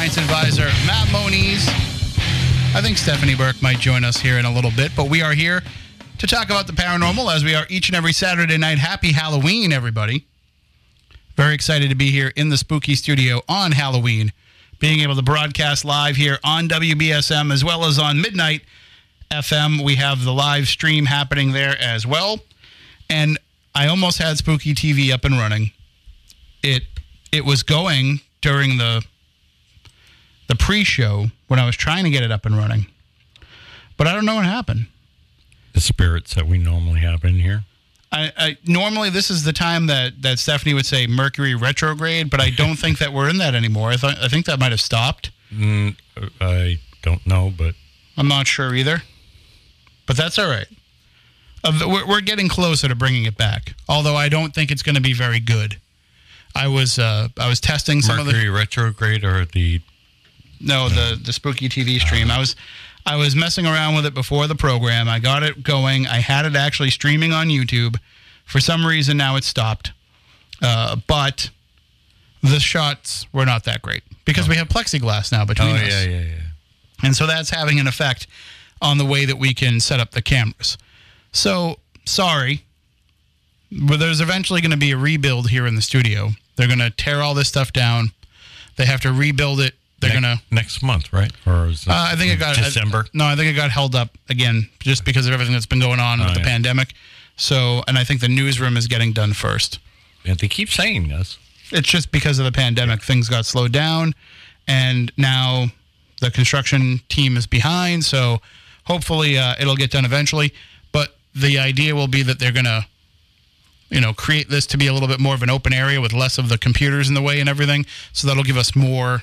[0.00, 1.68] science advisor Matt Moniz.
[2.74, 5.34] I think Stephanie Burke might join us here in a little bit, but we are
[5.34, 5.62] here
[6.16, 8.78] to talk about the paranormal as we are each and every Saturday night.
[8.78, 10.24] Happy Halloween, everybody.
[11.36, 14.32] Very excited to be here in the spooky studio on Halloween,
[14.78, 18.62] being able to broadcast live here on WBSM as well as on Midnight
[19.30, 19.84] FM.
[19.84, 22.38] We have the live stream happening there as well.
[23.10, 23.38] And
[23.74, 25.72] I almost had Spooky TV up and running.
[26.62, 26.84] It
[27.32, 29.04] it was going during the
[30.50, 32.86] the pre-show when I was trying to get it up and running.
[33.96, 34.88] But I don't know what happened.
[35.74, 37.62] The spirits that we normally have in here.
[38.10, 42.40] I, I normally this is the time that, that Stephanie would say Mercury retrograde, but
[42.40, 43.90] I don't think that we're in that anymore.
[43.90, 45.30] I th- I think that might have stopped.
[45.54, 45.96] Mm,
[46.40, 47.76] I don't know, but
[48.16, 49.02] I'm not sure either.
[50.08, 50.66] But that's all right.
[51.62, 53.74] Uh, we're, we're getting closer to bringing it back.
[53.88, 55.78] Although I don't think it's going to be very good.
[56.56, 59.80] I was uh, I was testing some Mercury of the retrograde or the
[60.60, 62.30] no the the spooky TV stream.
[62.30, 62.56] I was
[63.06, 65.08] I was messing around with it before the program.
[65.08, 66.06] I got it going.
[66.06, 67.96] I had it actually streaming on YouTube.
[68.44, 69.92] For some reason now it's stopped.
[70.62, 71.50] Uh, but
[72.42, 75.90] the shots were not that great because we have plexiglass now between oh us.
[75.90, 76.34] yeah yeah yeah.
[77.02, 78.26] And so that's having an effect
[78.82, 80.76] on the way that we can set up the cameras.
[81.32, 82.64] So, sorry.
[83.72, 86.30] But there's eventually going to be a rebuild here in the studio.
[86.56, 88.10] They're going to tear all this stuff down.
[88.76, 89.74] They have to rebuild it.
[90.00, 90.42] They're Ne- to.
[90.50, 91.30] next month, right?
[91.46, 93.06] Or is Uh, I think it got December.
[93.12, 96.00] no, I think it got held up again just because of everything that's been going
[96.00, 96.46] on with Oh, the yeah.
[96.46, 96.94] pandemic.
[97.36, 99.78] So, and I think the newsroom is getting done first.
[100.24, 101.38] Yeah, they keep saying this.
[101.70, 104.14] It's just because of the pandemic, things got slowed down,
[104.66, 105.70] and now
[106.20, 108.04] the construction team is behind.
[108.04, 108.40] So
[108.84, 110.52] hopefully uh, it'll get done eventually.
[110.92, 112.86] But the idea will be that they're gonna,
[113.88, 116.12] you know, create this to be a little bit more of an open area with
[116.12, 117.86] less of the computers in the way and everything.
[118.12, 119.22] So that'll give us more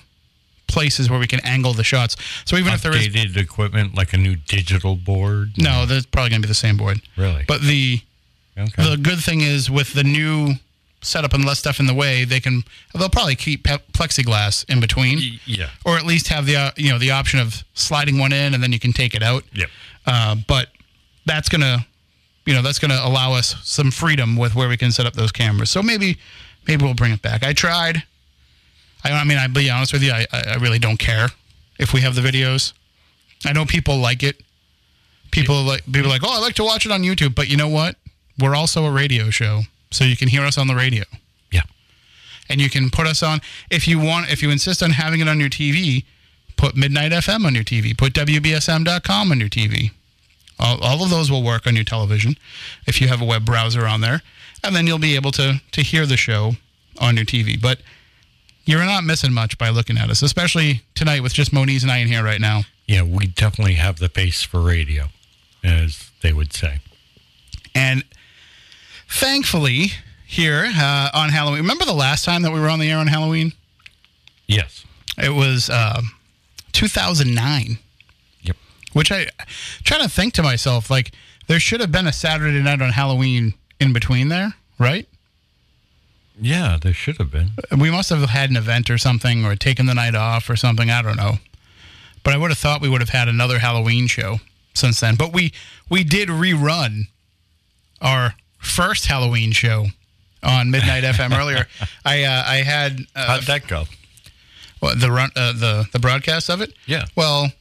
[0.68, 2.16] places where we can angle the shots.
[2.46, 5.52] So even if there is Updated equipment, like a new digital board.
[5.58, 7.02] no, that's probably gonna be the same board.
[7.16, 7.46] Really?
[7.48, 8.02] But the
[8.58, 8.90] okay.
[8.90, 10.56] the good thing is with the new
[11.02, 12.64] setup and less stuff in the way, they can
[12.94, 15.70] they'll probably keep pe- plexiglass in between, yeah.
[15.86, 18.62] or at least have the uh, you know the option of sliding one in and
[18.62, 19.44] then you can take it out.
[19.54, 19.70] Yep.
[20.06, 20.70] Uh, but
[21.26, 21.86] that's gonna
[22.46, 25.32] you know that's gonna allow us some freedom with where we can set up those
[25.32, 25.70] cameras.
[25.70, 26.18] So maybe
[26.68, 27.44] maybe we'll bring it back.
[27.44, 28.04] I tried.
[29.12, 30.12] I, I mean, I'll be honest with you.
[30.12, 31.29] I, I I really don't care
[31.79, 32.73] if we have the videos.
[33.45, 34.41] I know people like it.
[35.31, 37.35] People like people like, oh, I like to watch it on YouTube.
[37.35, 37.95] But you know what?
[38.40, 41.03] We're also a radio show, so you can hear us on the radio,
[41.51, 41.63] Yeah.
[42.50, 44.31] and you can put us on if you want.
[44.31, 46.06] If you insist on having it on your TV,
[46.56, 47.97] put Midnight FM on your TV.
[47.97, 49.91] Put WBSM.com on your TV.
[50.59, 52.35] All, all of those will work on your television
[52.88, 54.22] if you have a web browser on there,
[54.63, 56.53] and then you'll be able to to hear the show
[57.00, 57.59] on your TV.
[57.62, 57.79] But
[58.68, 61.98] you're not missing much by looking at us, especially tonight with just Moniz and I
[61.98, 62.62] in here right now.
[62.86, 65.06] Yeah, we definitely have the face for radio,
[65.64, 66.80] as they would say.
[67.74, 68.04] And
[69.10, 69.92] thankfully,
[70.26, 73.08] here uh, on Halloween, remember the last time that we were on the air on
[73.08, 73.54] Halloween?
[74.48, 74.86] Yes.
[75.18, 76.12] It was um
[76.74, 77.80] 2009.
[78.42, 78.56] Yep.
[78.94, 79.28] Which I
[79.84, 81.12] trying to think to myself, like
[81.48, 85.08] there should have been a Saturday night on Halloween in between there, right?
[86.40, 87.52] Yeah, there should have been.
[87.78, 90.89] We must have had an event or something, or taken the night off or something.
[90.89, 91.36] I don't know.
[92.24, 94.39] But I would have thought we would have had another Halloween show
[94.74, 95.16] since then.
[95.16, 95.54] But we
[95.89, 97.04] we did rerun
[98.01, 99.88] our first Halloween show
[100.44, 101.68] on Midnight FM earlier.
[102.06, 103.86] I uh, I had uh, How'd that go?
[104.80, 106.74] what, the run uh, the the broadcast of it.
[106.86, 107.06] Yeah.
[107.16, 107.51] Well,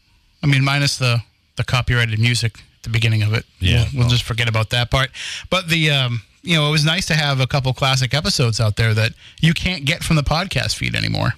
[0.43, 1.23] I mean, minus the
[1.56, 3.44] the copyrighted music at the beginning of it.
[3.58, 4.08] Yeah, we'll, we'll well.
[4.11, 5.11] just forget about that part.
[5.49, 8.76] But the um, you know, it was nice to have a couple classic episodes out
[8.76, 11.34] there that you can't get from the podcast feed anymore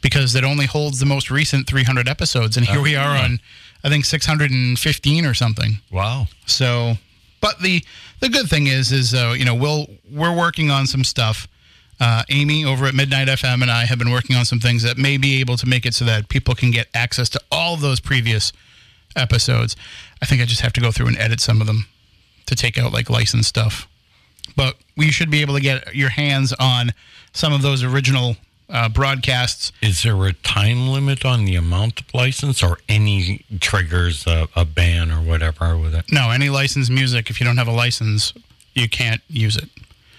[0.00, 3.24] because it only holds the most recent 300 episodes, and here Oh, we are yeah.
[3.24, 3.40] on
[3.84, 5.78] I think 615 or something.
[5.90, 6.26] Wow.
[6.46, 6.94] So,
[7.40, 7.82] but the
[8.20, 11.48] the good thing is, is uh, you know, we'll we're working on some stuff.
[12.00, 14.98] Uh, Amy over at Midnight FM and I have been working on some things that
[14.98, 18.00] may be able to make it so that people can get access to all those
[18.00, 18.52] previous
[19.14, 19.76] episodes.
[20.20, 21.86] I think I just have to go through and edit some of them
[22.46, 23.86] to take out like licensed stuff.
[24.56, 26.92] But we should be able to get your hands on
[27.32, 28.36] some of those original
[28.68, 34.26] uh, broadcasts Is there a time limit on the amount of license or any triggers
[34.26, 36.06] a, a ban or whatever with it?
[36.10, 38.32] No, any licensed music, if you don't have a license,
[38.74, 39.68] you can't use it.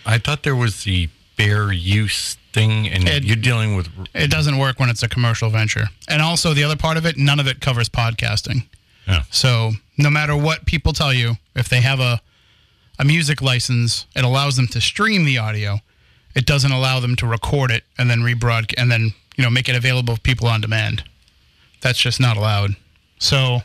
[0.06, 3.89] I thought there was the fair use thing, and It- you're dealing with.
[4.13, 5.89] It doesn't work when it's a commercial venture.
[6.07, 8.65] And also, the other part of it, none of it covers podcasting.
[9.07, 9.24] Yeah.
[9.31, 12.21] So, no matter what people tell you, if they have a,
[13.00, 15.80] a music license, it allows them to stream the audio.
[16.36, 19.69] it doesn't allow them to record it and then rebroadcast and then you know make
[19.69, 21.04] it available to people on demand.
[21.81, 22.75] That's just not allowed.
[23.19, 23.62] So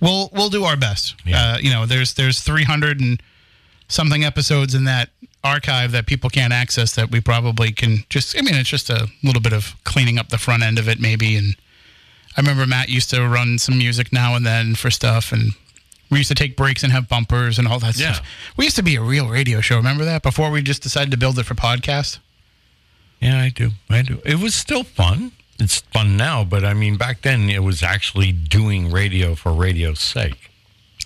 [0.00, 1.14] we'll we'll do our best.
[1.24, 1.54] Yeah.
[1.54, 3.22] Uh, you know, there's there's 300 and
[3.88, 5.10] something episodes in that
[5.42, 8.36] archive that people can't access that we probably can just.
[8.36, 11.00] I mean, it's just a little bit of cleaning up the front end of it,
[11.00, 11.36] maybe.
[11.36, 11.56] And
[12.36, 15.52] I remember Matt used to run some music now and then for stuff, and
[16.10, 18.14] we used to take breaks and have bumpers and all that Yeah.
[18.14, 18.26] stuff.
[18.56, 19.76] We used to be a real radio show.
[19.76, 22.18] Remember that before we just decided to build it for podcast.
[23.20, 23.72] Yeah, I do.
[23.88, 24.20] I do.
[24.24, 25.32] It was still fun.
[25.58, 30.00] It's fun now, but I mean, back then it was actually doing radio for radio's
[30.00, 30.50] sake.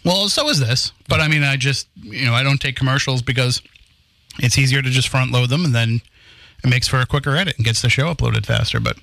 [0.05, 0.93] Well, so is this.
[1.09, 3.63] But I mean, I just, you know, I don't take commercials because
[4.39, 6.03] it's easier to just front load them and then
[6.63, 8.79] it makes for a quicker edit and gets the show uploaded faster.
[8.81, 8.97] But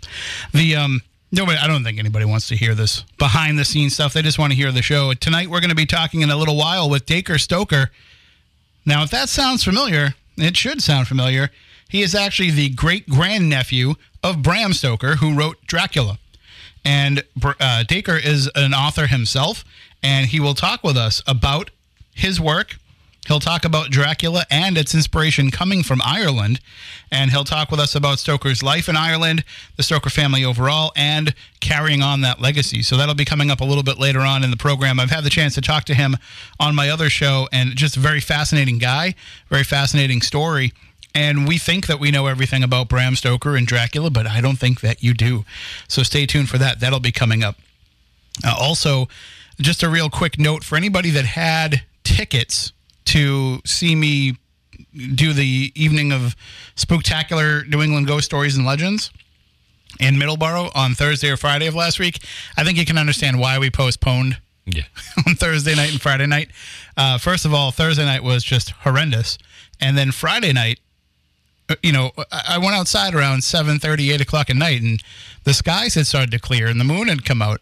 [0.53, 1.01] the, um,
[1.31, 4.13] nobody, I don't think anybody wants to hear this behind the scenes stuff.
[4.13, 5.13] They just want to hear the show.
[5.13, 7.91] Tonight, we're going to be talking in a little while with Dacre Stoker.
[8.85, 11.49] Now, if that sounds familiar, it should sound familiar.
[11.89, 16.17] He is actually the great grandnephew of Bram Stoker, who wrote Dracula.
[16.83, 17.23] And
[17.59, 19.63] uh, Dacre is an author himself,
[20.01, 21.69] and he will talk with us about
[22.13, 22.77] his work.
[23.27, 26.59] He'll talk about Dracula and its inspiration coming from Ireland.
[27.11, 29.43] And he'll talk with us about Stoker's life in Ireland,
[29.77, 32.81] the Stoker family overall, and carrying on that legacy.
[32.81, 34.99] So that'll be coming up a little bit later on in the program.
[34.99, 36.17] I've had the chance to talk to him
[36.59, 39.13] on my other show, and just a very fascinating guy,
[39.49, 40.73] very fascinating story.
[41.13, 44.57] And we think that we know everything about Bram Stoker and Dracula, but I don't
[44.57, 45.45] think that you do.
[45.87, 46.79] So stay tuned for that.
[46.79, 47.57] That'll be coming up.
[48.43, 49.09] Uh, also,
[49.59, 52.71] just a real quick note for anybody that had tickets
[53.05, 54.37] to see me
[55.15, 56.35] do the evening of
[56.75, 59.11] spectacular New England ghost stories and legends
[59.99, 62.19] in Middleborough on Thursday or Friday of last week.
[62.57, 64.83] I think you can understand why we postponed Yeah.
[65.27, 66.49] on Thursday night and Friday night.
[66.97, 69.37] Uh, first of all, Thursday night was just horrendous,
[69.79, 70.79] and then Friday night,
[71.69, 75.01] uh, you know, I I went outside around seven thirty, eight o'clock at night, and
[75.43, 77.61] the skies had started to clear and the moon had come out,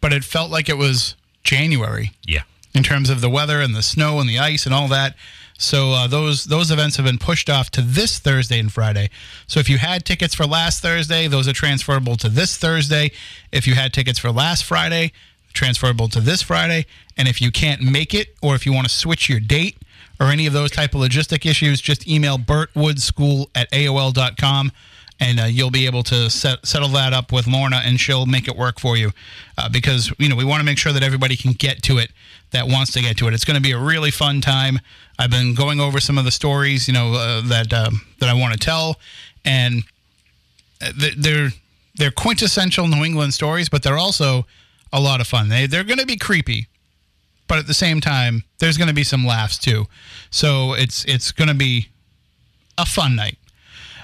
[0.00, 1.14] but it felt like it was
[1.44, 2.42] January Yeah.
[2.72, 5.16] In terms of the weather and the snow and the ice and all that.
[5.58, 9.10] So uh, those those events have been pushed off to this Thursday and Friday.
[9.46, 13.10] So if you had tickets for last Thursday, those are transferable to this Thursday.
[13.52, 15.12] If you had tickets for last Friday,
[15.52, 16.86] transferable to this Friday.
[17.16, 19.76] And if you can't make it, or if you want to switch your date
[20.18, 24.72] or any of those type of logistic issues, just email burtwoodschool at aol.com
[25.20, 28.48] and uh, you'll be able to set, settle that up with Lorna, and she'll make
[28.48, 29.12] it work for you.
[29.58, 32.10] Uh, because you know we want to make sure that everybody can get to it
[32.50, 33.34] that wants to get to it.
[33.34, 34.80] It's going to be a really fun time.
[35.18, 38.34] I've been going over some of the stories, you know, uh, that um, that I
[38.34, 38.96] want to tell,
[39.44, 39.82] and
[40.80, 41.50] th- they're
[41.96, 44.46] they're quintessential New England stories, but they're also
[44.92, 45.48] a lot of fun.
[45.48, 46.66] They they're going to be creepy,
[47.46, 49.86] but at the same time, there's going to be some laughs too.
[50.30, 51.88] So it's it's going to be
[52.78, 53.36] a fun night.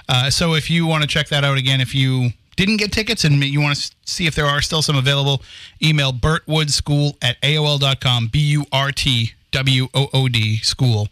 [0.09, 3.23] Uh, so if you want to check that out again, if you didn't get tickets
[3.23, 5.41] and you want to see if there are still some available,
[5.81, 11.07] email burtwoodschool at aol.com, B U R T W O O D school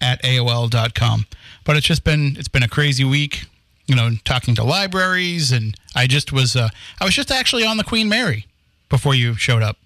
[0.00, 1.26] at aol.com.
[1.64, 3.46] But it's just been it's been a crazy week,
[3.86, 6.68] you know, talking to libraries and I just was uh,
[7.00, 8.46] I was just actually on the Queen Mary
[8.88, 9.78] before you showed up.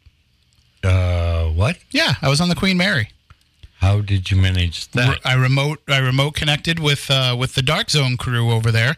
[0.83, 1.79] Uh, what?
[1.91, 3.11] Yeah, I was on the Queen Mary.
[3.81, 5.21] How did you manage that?
[5.25, 8.97] I remote I remote connected with uh, with the Dark Zone crew over there.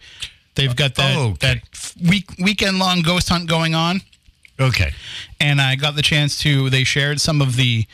[0.54, 1.60] They've got that Oh, okay.
[1.62, 4.00] that week weekend long ghost hunt going on,
[4.58, 4.92] Okay.
[5.40, 6.68] and I got the chance to.
[6.70, 7.86] They shared some of the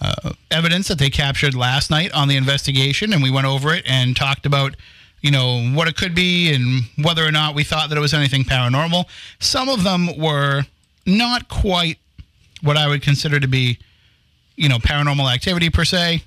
[0.00, 3.82] uh, evidence that they captured last night on the investigation, and we went over it
[3.86, 4.76] and talked about
[5.22, 8.14] you know what it could be and whether or not we thought that it was
[8.14, 9.06] anything paranormal.
[9.40, 10.64] Some of them were
[11.06, 11.98] not quite
[12.62, 13.78] what I would consider to be
[14.56, 16.24] you know paranormal activity per se,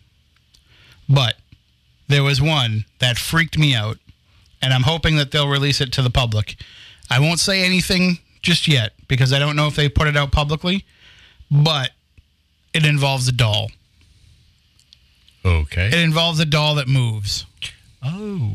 [1.07, 1.36] but
[2.07, 3.98] there was one that freaked me out,
[4.62, 6.55] and I'm hoping that they'll release it to the public.
[7.09, 10.31] I won't say anything just yet because I don't know if they put it out
[10.31, 10.86] publicly,
[11.50, 11.91] but
[12.74, 13.71] it involves a doll.
[15.43, 15.88] Okay.
[15.88, 17.45] It involves a doll that moves.
[18.03, 18.53] Oh.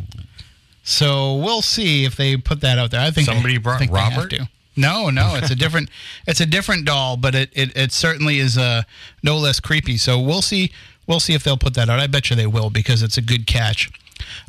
[0.83, 3.01] So we'll see if they put that out there.
[3.01, 4.33] I think Somebody they, brought think Robert?
[4.77, 5.89] No, no, it's a different
[6.27, 8.83] it's a different doll, but it it, it certainly is uh,
[9.23, 9.97] no less creepy.
[9.97, 10.73] So we'll see
[11.07, 12.01] we'll see if they'll put that out.
[12.01, 13.91] I bet you they will because it's a good catch.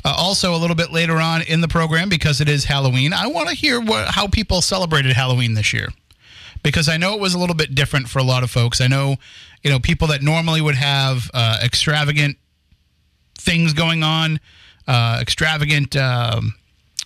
[0.04, 3.26] Uh, also, a little bit later on in the program, because it is Halloween, I
[3.26, 5.88] want to hear what, how people celebrated Halloween this year.
[6.62, 8.80] Because I know it was a little bit different for a lot of folks.
[8.80, 9.16] I know,
[9.62, 12.38] you know, people that normally would have uh, extravagant
[13.38, 14.40] things going on,
[14.88, 16.54] uh, extravagant um,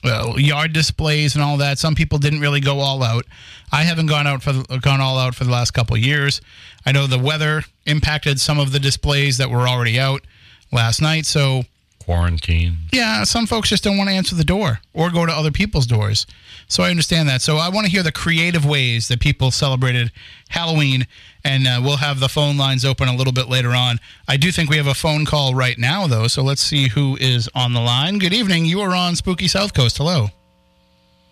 [0.03, 1.79] well, yard displays and all that.
[1.79, 3.27] Some people didn't really go all out.
[3.73, 6.41] I haven't gone out for the, gone all out for the last couple years.
[6.87, 10.25] I know the weather impacted some of the displays that were already out
[10.73, 11.27] last night.
[11.27, 11.63] So
[12.11, 12.77] quarantine.
[12.93, 15.87] Yeah, some folks just don't want to answer the door or go to other people's
[15.87, 16.27] doors.
[16.67, 17.41] So I understand that.
[17.41, 20.11] So I want to hear the creative ways that people celebrated
[20.49, 21.07] Halloween,
[21.45, 24.01] and uh, we'll have the phone lines open a little bit later on.
[24.27, 26.27] I do think we have a phone call right now, though.
[26.27, 28.19] So let's see who is on the line.
[28.19, 28.65] Good evening.
[28.65, 29.99] You are on Spooky South Coast.
[29.99, 30.31] Hello.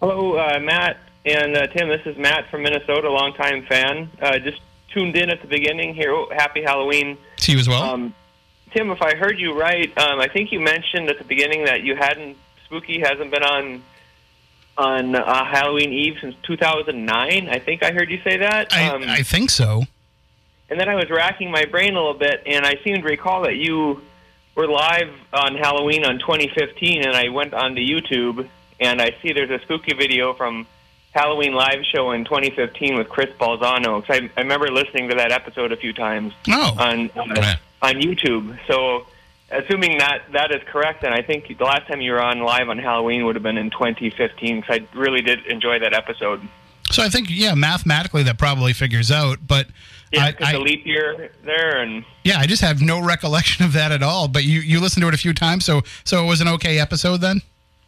[0.00, 1.88] Hello, uh, Matt and uh, Tim.
[1.88, 4.08] This is Matt from Minnesota, longtime fan.
[4.22, 4.60] Uh, just
[4.94, 6.12] tuned in at the beginning here.
[6.12, 7.18] Oh, happy Halloween.
[7.38, 7.82] To you as well.
[7.82, 8.14] Um,
[8.72, 11.82] Tim, if I heard you right, um, I think you mentioned at the beginning that
[11.82, 13.82] you hadn't Spooky hasn't been on
[14.76, 17.48] on uh, Halloween Eve since 2009.
[17.48, 18.72] I think I heard you say that.
[18.72, 19.84] I, Um, I think so.
[20.70, 23.42] and then I was racking my brain a little bit, and I seemed to recall
[23.42, 24.02] that you
[24.54, 28.48] were live on Halloween on 2015, and I went onto YouTube,
[28.78, 30.66] and I see there's a spooky video from
[31.12, 34.04] Halloween live show in 2015 with Chris Balzano.
[34.06, 37.56] 'Cause I, I remember listening to that episode a few times Oh, on Yeah.
[37.82, 38.58] On YouTube.
[38.66, 39.06] So,
[39.50, 42.68] assuming that that is correct, then I think the last time you were on live
[42.68, 44.60] on Halloween would have been in 2015.
[44.60, 46.40] Because I really did enjoy that episode.
[46.90, 49.66] so I think yeah, mathematically that probably figures out, but.
[50.10, 53.74] Yeah, I, I, the leap year there, and yeah, I just have no recollection of
[53.74, 54.26] that at all.
[54.26, 56.78] But you, you listened to it a few times, so so it was an okay
[56.78, 57.42] episode then.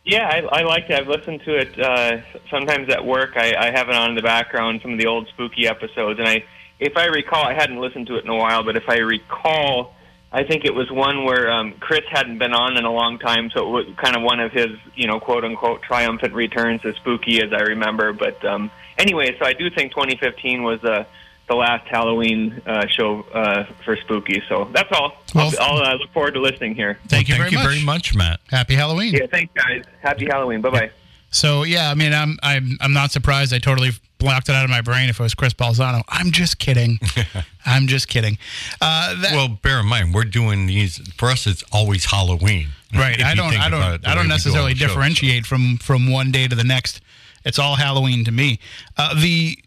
[0.04, 0.98] Yeah, I, I liked it.
[0.98, 2.18] I've listened to it uh,
[2.50, 3.36] sometimes at work.
[3.36, 6.28] I, I have it on in the background, some of the old spooky episodes, and
[6.28, 6.44] I,
[6.80, 9.94] if I recall, I hadn't listened to it in a while, but if I recall,
[10.32, 13.50] I think it was one where um, Chris hadn't been on in a long time,
[13.50, 16.94] so it was kind of one of his, you know, quote unquote triumphant returns to
[16.94, 18.12] spooky, as I remember.
[18.12, 21.04] But um, anyway, so I do think 2015 was uh,
[21.48, 24.40] the last Halloween uh, show uh, for spooky.
[24.48, 25.12] So that's all.
[25.34, 26.98] Well, I'll, I'll uh, look forward to listening here.
[27.08, 27.66] Thank you, Thank very, you much.
[27.66, 28.40] very much, Matt.
[28.48, 29.12] Happy Halloween.
[29.12, 29.84] Yeah, thanks, guys.
[30.00, 30.60] Happy Halloween.
[30.60, 30.90] Bye bye.
[31.30, 33.52] So yeah, I mean, I'm I'm I'm not surprised.
[33.52, 36.02] I totally blocked it out of my brain if it was Chris Balzano.
[36.08, 37.00] I'm just kidding.
[37.66, 38.38] I'm just kidding.
[38.80, 41.46] Uh, that, Well, bear in mind, we're doing these for us.
[41.46, 43.20] It's always Halloween, right.
[43.20, 44.88] I don't I don't I don't necessarily all the shows.
[44.90, 47.00] differentiate from from one day to the next.
[47.44, 48.60] It's all Halloween to me.
[48.96, 49.58] Uh, the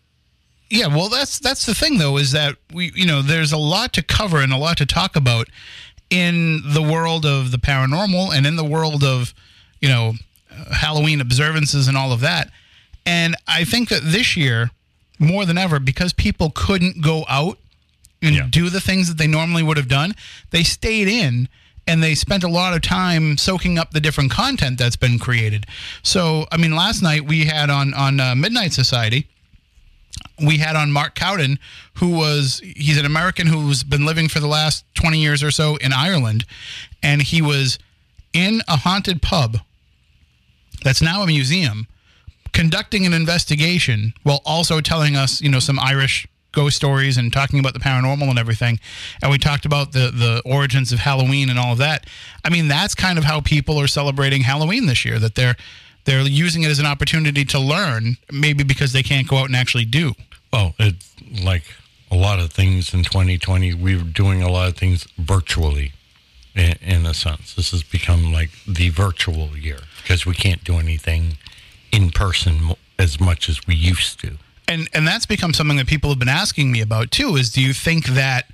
[0.70, 3.94] yeah, well, that's that's the thing though is that we you know there's a lot
[3.94, 5.48] to cover and a lot to talk about
[6.10, 9.34] in the world of the paranormal and in the world of
[9.82, 10.14] you know
[10.72, 12.50] Halloween observances and all of that.
[13.06, 14.72] And I think that this year
[15.20, 17.58] more than ever because people couldn't go out
[18.22, 18.48] and Yeah.
[18.50, 20.16] do the things that they normally would have done,
[20.52, 21.50] they stayed in
[21.86, 25.66] and they spent a lot of time soaking up the different content that's been created.
[26.02, 29.28] So, I mean, last night we had on on uh, Midnight Society,
[30.42, 31.60] we had on Mark Cowden,
[31.96, 35.76] who was he's an American who's been living for the last 20 years or so
[35.78, 36.46] in Ireland,
[37.02, 37.78] and he was
[38.32, 39.60] in a haunted pub
[40.84, 41.88] that's now a museum
[42.54, 47.60] conducting an investigation while also telling us, you know, some Irish ghost stories and talking
[47.60, 48.80] about the paranormal and everything.
[49.22, 52.06] And we talked about the the origins of Halloween and all of that.
[52.46, 55.20] I mean, that's kind of how people are celebrating Halloween this year.
[55.20, 55.58] That they're
[56.06, 59.56] they're using it as an opportunity to learn, maybe because they can't go out and
[59.56, 60.14] actually do.
[60.52, 61.64] Well, it's like
[62.12, 63.74] a lot of things in 2020.
[63.74, 65.94] We were doing a lot of things virtually,
[66.56, 67.56] in, in a sense.
[67.56, 71.38] This has become like the virtual year because we can't do anything
[71.94, 74.38] in person as much as we used to.
[74.68, 77.62] and and that's become something that people have been asking me about too is do
[77.62, 78.46] you think that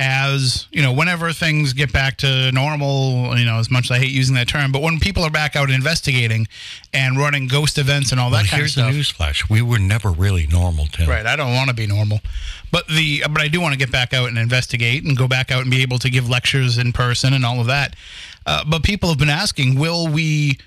[0.00, 3.98] as you know whenever things get back to normal you know as much as i
[3.98, 6.46] hate using that term but when people are back out investigating
[6.92, 9.60] and running ghost events and all that Well, kind of here's the stuff newsflash: we
[9.60, 11.08] were never really normal, Tim.
[11.08, 12.20] right i don't want to be normal
[12.70, 15.50] but the but i do want to get back out and investigate and go back
[15.50, 17.96] out and be able to give lectures in person and all of that
[18.46, 20.58] uh, but people have been asking will we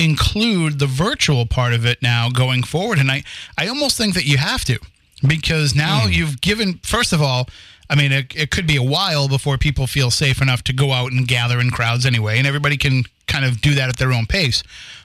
[0.00, 2.98] include the virtual part of it now going forward.
[2.98, 3.22] And i
[3.58, 4.78] i almost think that you have to
[5.26, 7.46] because now you've given first of all
[7.90, 10.92] i mean it, it could be a while before people feel safe enough to go
[10.92, 14.12] out and gather in crowds anyway and everybody can kind of do that at their
[14.12, 14.62] own pace.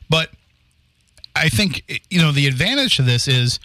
[0.09, 0.29] But
[1.35, 3.59] i think you know the advantage to this is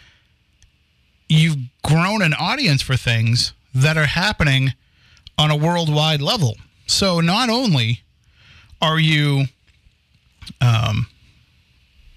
[1.29, 4.73] you've grown an audience for things that are happening
[5.37, 6.57] on a worldwide level.
[6.87, 8.01] So not only
[8.81, 9.45] are you,
[10.59, 11.07] um,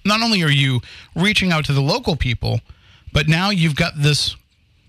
[0.05, 0.81] not only are you
[1.15, 2.61] reaching out to the local people,
[3.13, 4.37] but now you've got this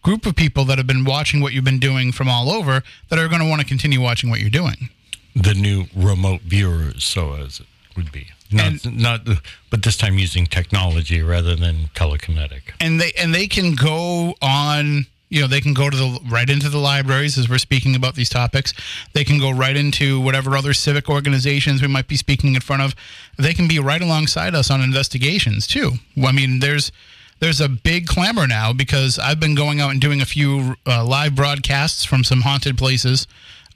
[0.01, 3.17] group of people that have been watching what you've been doing from all over that
[3.17, 4.89] are going to want to continue watching what you're doing.
[5.35, 7.65] The new remote viewers, so as it
[7.97, 9.27] would be, not not,
[9.69, 12.61] but this time using technology rather than telekinetic.
[12.79, 16.49] and they and they can go on you know they can go to the right
[16.49, 18.73] into the libraries as we're speaking about these topics
[19.13, 22.81] they can go right into whatever other civic organizations we might be speaking in front
[22.81, 22.95] of
[23.37, 25.91] they can be right alongside us on investigations too
[26.23, 26.91] i mean there's
[27.39, 31.03] there's a big clamor now because i've been going out and doing a few uh,
[31.03, 33.27] live broadcasts from some haunted places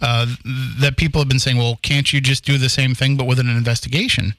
[0.01, 0.27] uh,
[0.79, 3.39] that people have been saying, well, can't you just do the same thing but with
[3.39, 4.33] an investigation?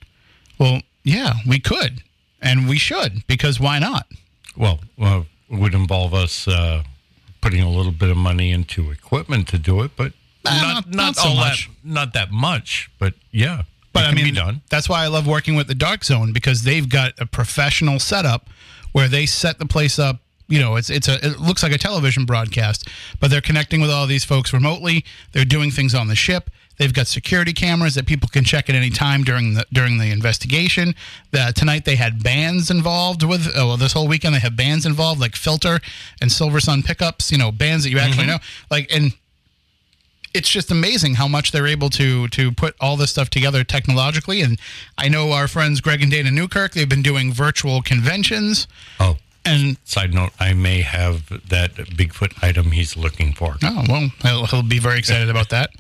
[0.58, 2.02] Well, yeah, we could,
[2.40, 4.06] and we should because why not?
[4.56, 6.82] Well, well it would involve us uh,
[7.40, 10.12] putting a little bit of money into equipment to do it, but
[10.44, 11.68] not, not- not, not so all much.
[11.68, 12.90] that not that much.
[12.98, 14.34] But yeah, But I mean,
[14.70, 18.48] that's why I love working with the Dark Zone because they've got a professional setup
[18.92, 20.20] where they set the place up.
[20.48, 22.88] You know, it's it's a it looks like a television broadcast,
[23.20, 25.04] but they're connecting with all these folks remotely.
[25.32, 26.50] They're doing things on the ship.
[26.80, 30.10] They've got security cameras that people can check at any time during the during the
[30.10, 30.94] investigation.
[31.30, 33.46] The, tonight they had bands involved with.
[33.54, 35.80] Oh, well, this whole weekend they have bands involved like Filter
[36.22, 37.30] and Silversun Pickups.
[37.30, 38.30] You know, bands that you actually mm-hmm.
[38.30, 38.38] know.
[38.70, 39.12] Like and
[40.32, 44.40] it's just amazing how much they're able to to put all this stuff together technologically.
[44.40, 44.58] And
[44.96, 48.66] I know our friends Greg and Dana Newkirk, they've been doing virtual conventions.
[48.98, 49.18] Oh,
[49.50, 53.56] And side note: I may have that Bigfoot item he's looking for.
[53.62, 55.70] oh well, he'll, he'll be very excited about that.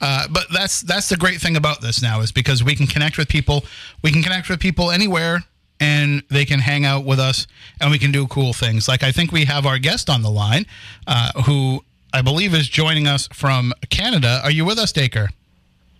[0.00, 3.16] Uh, but that's that's the great thing about this now is because we can connect
[3.18, 3.64] with people.
[4.02, 5.44] We can connect with people anywhere.
[5.80, 7.48] And they can hang out with us,
[7.80, 8.86] and we can do cool things.
[8.86, 10.64] Like I think we have our guest on the line,
[11.08, 14.40] uh, who I believe is joining us from Canada.
[14.44, 15.30] Are you with us, Dacre?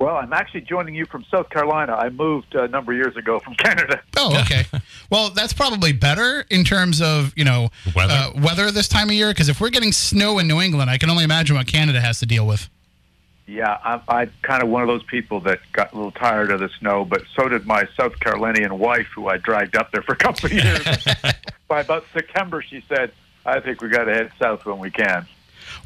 [0.02, 1.94] Well, I'm actually joining you from South Carolina.
[1.94, 4.02] I moved a number of years ago from Canada.
[4.16, 4.64] Oh, okay.
[5.10, 8.12] well, that's probably better in terms of you know Weather?
[8.12, 9.28] uh, weather this time of year.
[9.28, 12.18] Because if we're getting snow in New England, I can only imagine what Canada has
[12.18, 12.68] to deal with.
[13.46, 16.58] Yeah, I'm, I'm kind of one of those people that got a little tired of
[16.58, 20.14] the snow, but so did my South Carolinian wife, who I dragged up there for
[20.14, 20.84] a couple of years.
[21.68, 23.12] By about September, she said,
[23.46, 25.28] "I think we got to head south when we can."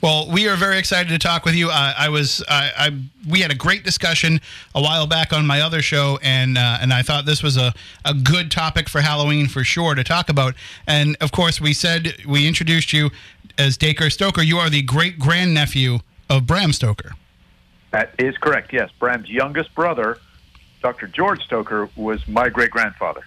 [0.03, 1.71] Well, we are very excited to talk with you.
[1.71, 2.91] Uh, I was, I, I,
[3.29, 4.41] we had a great discussion
[4.75, 7.73] a while back on my other show, and uh, and I thought this was a,
[8.05, 10.55] a good topic for Halloween for sure to talk about.
[10.87, 13.11] And of course, we said we introduced you
[13.59, 14.43] as Dacre Stoker.
[14.43, 17.13] You are the great grandnephew of Bram Stoker.
[17.93, 18.73] That is correct.
[18.75, 20.19] Yes, Bram's youngest brother,
[20.83, 21.07] Dr.
[21.07, 23.23] George Stoker, was my great grandfather.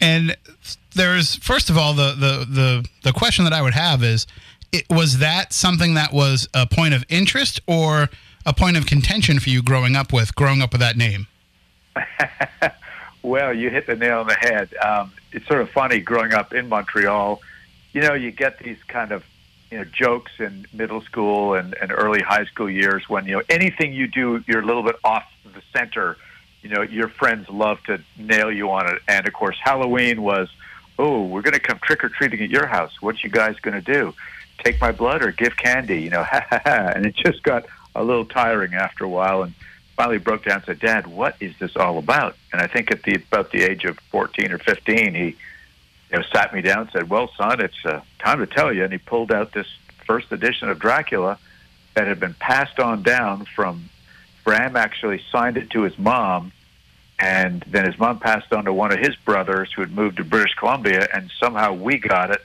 [0.00, 0.36] And
[0.94, 4.26] there's first of all the the the the question that I would have is,
[4.74, 8.08] it, was that something that was a point of interest or
[8.46, 11.26] a point of contention for you growing up with growing up with that name?
[13.24, 14.74] Well, you hit the nail on the head.
[14.74, 17.40] Um, it's sort of funny growing up in Montreal.
[17.94, 19.24] You know, you get these kind of
[19.70, 23.42] you know jokes in middle school and, and early high school years when you know
[23.48, 26.18] anything you do, you're a little bit off the center.
[26.60, 29.00] You know, your friends love to nail you on it.
[29.08, 30.50] And of course, Halloween was,
[30.98, 33.00] oh, we're going to come trick or treating at your house.
[33.00, 34.14] What you guys going to do?
[34.62, 36.02] Take my blood or give candy?
[36.02, 36.92] You know, ha ha ha.
[36.94, 39.42] And it just got a little tiring after a while.
[39.42, 39.54] And
[39.96, 42.36] finally broke down and said, Dad, what is this all about?
[42.52, 45.36] And I think at the about the age of 14 or 15, he
[46.14, 48.84] you know, sat me down and said, Well, son, it's uh, time to tell you.
[48.84, 49.68] And he pulled out this
[50.06, 51.38] first edition of Dracula
[51.94, 53.88] that had been passed on down from
[54.44, 56.52] Bram actually signed it to his mom.
[57.18, 60.24] And then his mom passed on to one of his brothers who had moved to
[60.24, 62.42] British Columbia, and somehow we got it.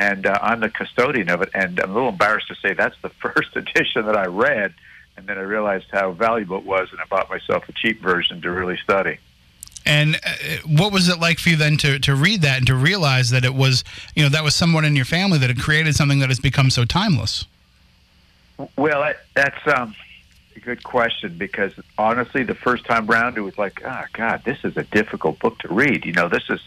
[0.00, 1.50] And uh, I'm the custodian of it.
[1.52, 4.72] And I'm a little embarrassed to say that's the first edition that I read.
[5.16, 8.40] And then I realized how valuable it was, and I bought myself a cheap version
[8.40, 9.18] to really study.
[9.84, 12.74] And uh, what was it like for you then to, to read that and to
[12.74, 13.84] realize that it was,
[14.14, 16.70] you know, that was someone in your family that had created something that has become
[16.70, 17.44] so timeless?
[18.76, 19.94] Well, that, that's um,
[20.56, 24.64] a good question because honestly, the first time round, it was like, oh God, this
[24.64, 26.06] is a difficult book to read.
[26.06, 26.60] You know, this is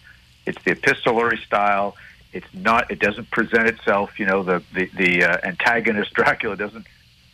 [0.46, 1.96] it's the epistolary style.
[2.34, 2.91] It's not.
[2.91, 4.19] It doesn't present itself.
[4.19, 6.88] You know, the the, the uh, antagonist Dracula doesn't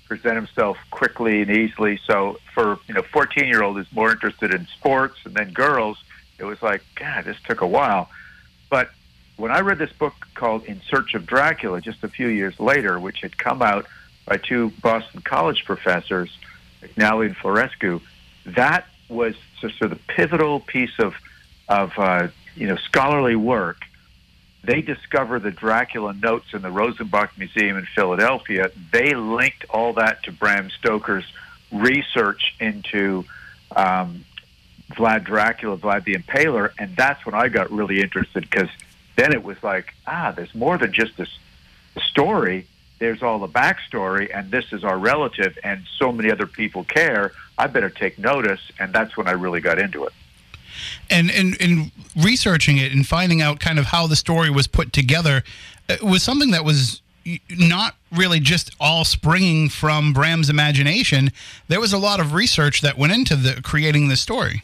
[0.07, 1.99] present himself quickly and easily.
[2.05, 6.03] So for you know, fourteen year old is more interested in sports, and then girls,
[6.37, 8.09] it was like, God, this took a while.
[8.69, 8.91] But
[9.37, 12.99] when I read this book called In Search of Dracula just a few years later,
[12.99, 13.85] which had come out
[14.25, 16.37] by two Boston College professors,
[16.81, 18.01] McNally and Florescu,
[18.45, 21.15] that was sort of the pivotal piece of
[21.69, 23.77] of uh, you know scholarly work.
[24.63, 28.71] They discovered the Dracula notes in the Rosenbach Museum in Philadelphia.
[28.91, 31.25] They linked all that to Bram Stoker's
[31.71, 33.25] research into
[33.75, 34.25] um,
[34.91, 38.69] Vlad Dracula, Vlad the Impaler, and that's when I got really interested because
[39.15, 41.29] then it was like, ah, there's more than just this
[42.01, 42.67] story.
[42.99, 47.31] There's all the backstory, and this is our relative, and so many other people care.
[47.57, 50.13] I better take notice, and that's when I really got into it.
[51.09, 54.93] And in, in researching it and finding out kind of how the story was put
[54.93, 55.43] together,
[56.01, 57.01] was something that was
[57.49, 61.31] not really just all springing from Bram's imagination.
[61.67, 64.63] There was a lot of research that went into the creating this story.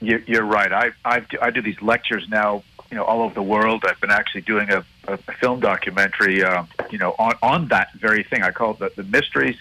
[0.00, 0.72] You're, you're right.
[0.72, 3.84] I, I I do these lectures now, you know, all over the world.
[3.88, 8.22] I've been actually doing a, a film documentary, uh, you know, on on that very
[8.22, 8.42] thing.
[8.42, 9.56] I call it the, the mysteries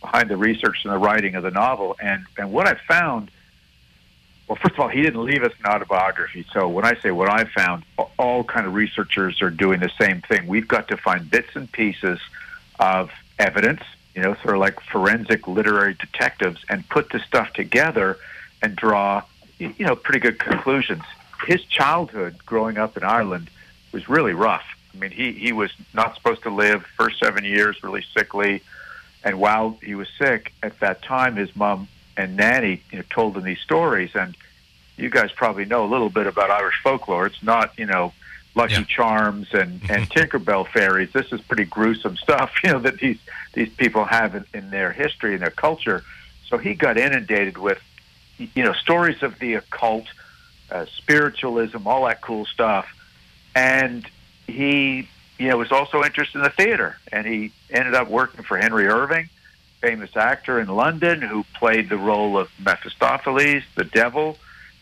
[0.00, 1.96] behind the research and the writing of the novel.
[2.00, 3.30] And and what I found,
[4.48, 6.46] well, first of all, he didn't leave us an autobiography.
[6.52, 7.84] So when I say what I found,
[8.18, 10.46] all kind of researchers are doing the same thing.
[10.46, 12.18] We've got to find bits and pieces
[12.80, 13.82] of evidence,
[14.14, 18.16] you know, sort of like forensic literary detectives, and put the stuff together
[18.62, 19.22] and draw,
[19.58, 21.02] you know, pretty good conclusions.
[21.46, 23.50] His childhood growing up in Ireland
[23.92, 24.64] was really rough.
[24.94, 28.62] I mean, he, he was not supposed to live first seven years, really sickly.
[29.22, 31.86] And while he was sick at that time, his mom
[32.18, 34.10] and nanny you know, told him these stories.
[34.14, 34.36] And
[34.98, 37.26] you guys probably know a little bit about Irish folklore.
[37.26, 38.12] It's not, you know,
[38.54, 38.84] Lucky yeah.
[38.84, 41.12] Charms and, and Tinkerbell fairies.
[41.12, 43.18] This is pretty gruesome stuff, you know, that these,
[43.54, 46.02] these people have in, in their history and their culture.
[46.48, 47.80] So he got inundated with,
[48.38, 50.06] you know, stories of the occult,
[50.70, 52.88] uh, spiritualism, all that cool stuff.
[53.54, 54.06] And
[54.46, 58.56] he, you know, was also interested in the theater, and he ended up working for
[58.56, 59.28] Henry Irving,
[59.80, 64.38] famous actor in London, who played the role of Mephistopheles, the devil,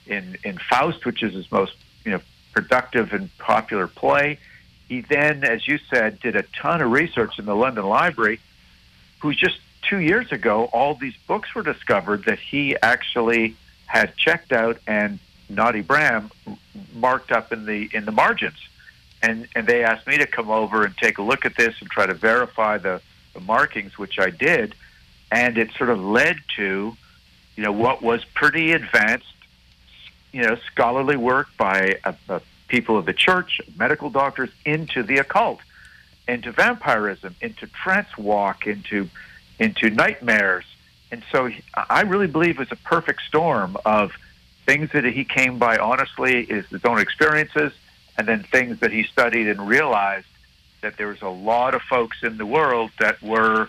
[0.07, 2.21] in in Faust, which is his most you know
[2.53, 4.39] productive and popular play.
[4.89, 8.41] He then, as you said, did a ton of research in the London Library.
[9.21, 13.57] Who's just two years ago, all these books were discovered that he actually
[13.87, 16.31] had checked out and Naughty Bram
[16.95, 18.59] marked up in the in the margins
[19.23, 21.91] and and they asked me to come over and take a look at this and
[21.91, 23.01] try to verify the,
[23.35, 24.75] the markings, which I did,
[25.31, 26.97] and it sort of led to,
[27.57, 29.27] you know, what was pretty advanced,
[30.33, 35.19] you know, scholarly work by uh, uh, people of the church, medical doctors, into the
[35.19, 35.61] occult,
[36.29, 39.09] into vampirism, into trance walk, into
[39.59, 40.65] into nightmares,
[41.11, 44.12] and so he, I really believe it was a perfect storm of
[44.65, 47.73] things that he came by honestly, is his own experiences
[48.19, 50.27] and then things that he studied and realized
[50.81, 53.69] that there was a lot of folks in the world that were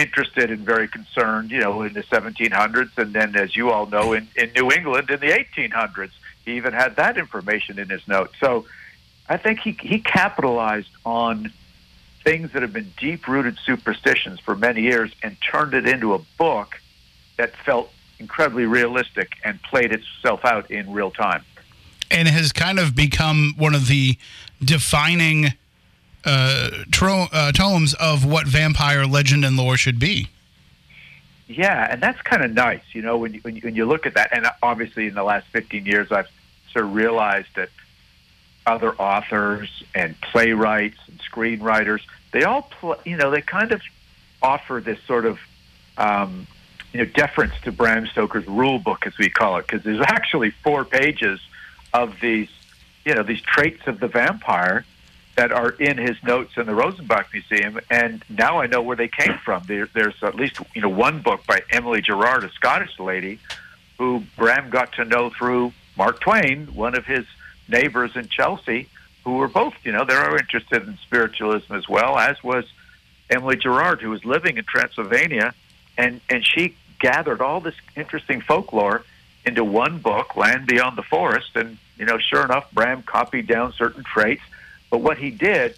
[0.00, 4.12] interested and very concerned, you know, in the 1700s, and then, as you all know,
[4.12, 6.10] in, in New England in the 1800s.
[6.44, 8.34] He even had that information in his notes.
[8.40, 8.64] So
[9.28, 11.52] I think he, he capitalized on
[12.24, 16.18] things that have been deep rooted superstitions for many years and turned it into a
[16.38, 16.80] book
[17.36, 21.42] that felt incredibly realistic and played itself out in real time
[22.10, 24.16] and has kind of become one of the
[24.62, 25.52] defining
[26.24, 30.28] uh, tro- uh, tomes of what vampire legend and lore should be.
[31.50, 34.06] Yeah, and that's kind of nice, you know, when you, when you, when you look
[34.06, 34.28] at that.
[34.32, 36.28] And obviously, in the last 15 years, I've
[36.72, 37.70] sort of realized that
[38.66, 43.82] other authors and playwrights and screenwriters, they all, pl- you know, they kind of
[44.40, 45.40] offer this sort of,
[45.98, 46.46] um,
[46.92, 50.50] you know, deference to Bram Stoker's rule book, as we call it, because there's actually
[50.50, 51.40] four pages
[51.92, 52.48] of these,
[53.04, 54.84] you know, these traits of the vampire
[55.36, 59.08] that are in his notes in the Rosenbach Museum, and now I know where they
[59.08, 59.62] came from.
[59.66, 63.38] There, there's at least you know one book by Emily Gerard, a Scottish lady,
[63.98, 67.26] who Bram got to know through Mark Twain, one of his
[67.68, 68.88] neighbors in Chelsea,
[69.24, 72.64] who were both you know they're interested in spiritualism as well, as was
[73.30, 75.54] Emily Gerard, who was living in Transylvania,
[75.96, 79.04] and and she gathered all this interesting folklore
[79.44, 83.72] into one book, Land Beyond the Forest, and you know, sure enough, Bram copied down
[83.72, 84.42] certain traits.
[84.90, 85.76] But what he did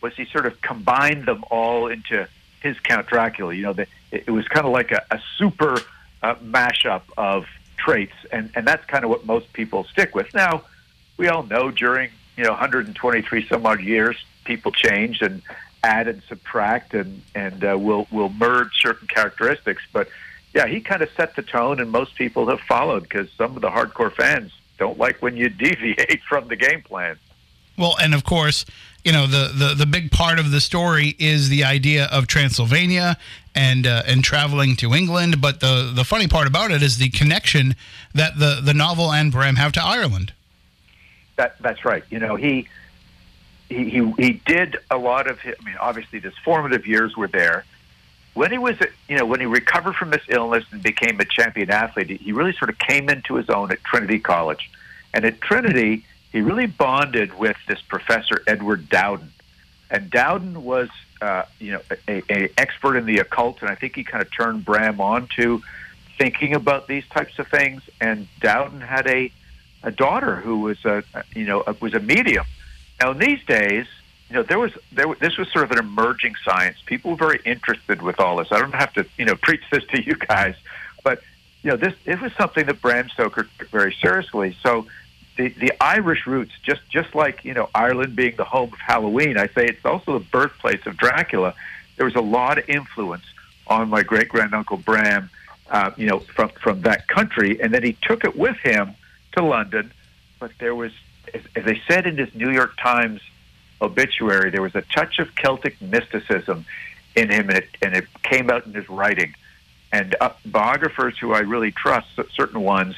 [0.00, 2.28] was he sort of combined them all into
[2.60, 3.54] his Count Dracula.
[3.54, 5.78] You know, the, it was kind of like a, a super
[6.22, 7.46] uh, mashup of
[7.76, 10.32] traits, and and that's kind of what most people stick with.
[10.34, 10.64] Now,
[11.16, 15.42] we all know during you know 123 some odd years, people change and
[15.82, 20.08] add and subtract, and and uh, will will merge certain characteristics, but
[20.54, 23.62] yeah, he kind of set the tone, and most people have followed because some of
[23.62, 27.18] the hardcore fans don't like when you deviate from the game plan.
[27.76, 28.64] Well, and of course,
[29.04, 33.16] you know the, the, the big part of the story is the idea of Transylvania
[33.54, 35.40] and uh, and traveling to England.
[35.40, 37.76] But the the funny part about it is the connection
[38.14, 40.32] that the the novel and Bram have to Ireland.
[41.36, 42.04] That that's right.
[42.10, 42.68] You know he.
[43.70, 47.64] He, he, he did a lot of I mean obviously his formative years were there
[48.34, 48.76] when he was,
[49.08, 52.52] you know, when he recovered from this illness and became a champion athlete, he really
[52.52, 54.70] sort of came into his own at Trinity College.
[55.14, 59.30] And at Trinity, he really bonded with this professor, Edward Dowden.
[59.88, 60.88] And Dowden was,
[61.22, 64.28] uh, you know, a, a expert in the occult, and I think he kind of
[64.36, 65.62] turned Bram on to
[66.18, 67.82] thinking about these types of things.
[68.00, 69.30] And Dowden had a,
[69.84, 71.04] a daughter who was a,
[71.36, 72.46] you know, was a medium.
[73.00, 73.86] Now, in these days,
[74.28, 75.06] you know, there was there.
[75.14, 76.78] This was sort of an emerging science.
[76.84, 78.48] People were very interested with all this.
[78.50, 80.56] I don't have to, you know, preach this to you guys,
[81.04, 81.22] but
[81.62, 84.56] you know, this it was something that Bram Stoker took very seriously.
[84.64, 84.86] So,
[85.36, 89.36] the the Irish roots, just just like you know, Ireland being the home of Halloween,
[89.36, 91.54] I say it's also the birthplace of Dracula.
[91.96, 93.24] There was a lot of influence
[93.66, 95.30] on my great granduncle Bram,
[95.70, 98.94] uh, you know, from from that country, and then he took it with him
[99.32, 99.92] to London.
[100.38, 100.92] But there was,
[101.32, 103.20] as, as they said in his New York Times
[103.80, 106.64] obituary, there was a touch of Celtic mysticism
[107.14, 109.34] in him, and it, and it came out in his writing.
[109.92, 112.96] And uh, biographers who I really trust, certain ones,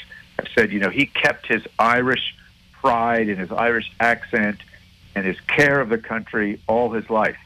[0.54, 2.34] said, you know, he kept his Irish
[2.72, 4.60] pride and his Irish accent
[5.14, 7.38] and his care of the country all his life.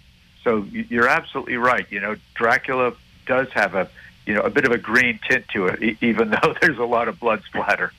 [0.45, 1.87] So you're absolutely right.
[1.91, 2.95] You know, Dracula
[3.27, 3.89] does have a,
[4.27, 7.09] you know, a bit of a green tint to it, even though there's a lot
[7.09, 7.93] of blood splatter.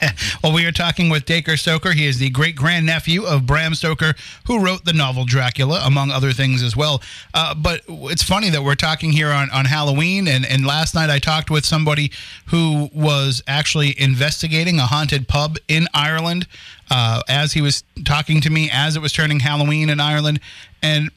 [0.42, 1.92] well, we are talking with Dacre Stoker.
[1.92, 4.14] He is the great grandnephew of Bram Stoker,
[4.46, 7.02] who wrote the novel Dracula, among other things as well.
[7.34, 10.28] Uh, but it's funny that we're talking here on, on Halloween.
[10.28, 12.10] And, and last night I talked with somebody
[12.46, 16.46] who was actually investigating a haunted pub in Ireland
[16.90, 20.40] uh, as he was talking to me as it was turning Halloween in Ireland.
[20.82, 21.10] And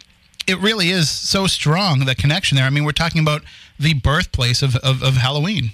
[0.46, 2.66] it really is so strong, the connection there.
[2.66, 3.44] I mean, we're talking about
[3.80, 5.72] the birthplace of, of, of Halloween.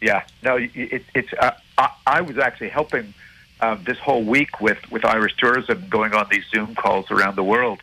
[0.00, 1.32] Yeah, no, it, it's.
[1.32, 3.12] Uh, I, I, was actually helping
[3.60, 7.44] um, this whole week with with Irish tourism, going on these Zoom calls around the
[7.44, 7.82] world.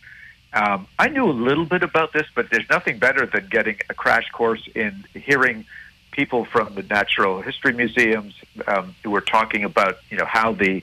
[0.54, 3.94] Um, I knew a little bit about this, but there's nothing better than getting a
[3.94, 5.66] crash course in hearing
[6.12, 8.34] people from the natural history museums
[8.66, 10.82] um, who were talking about, you know, how the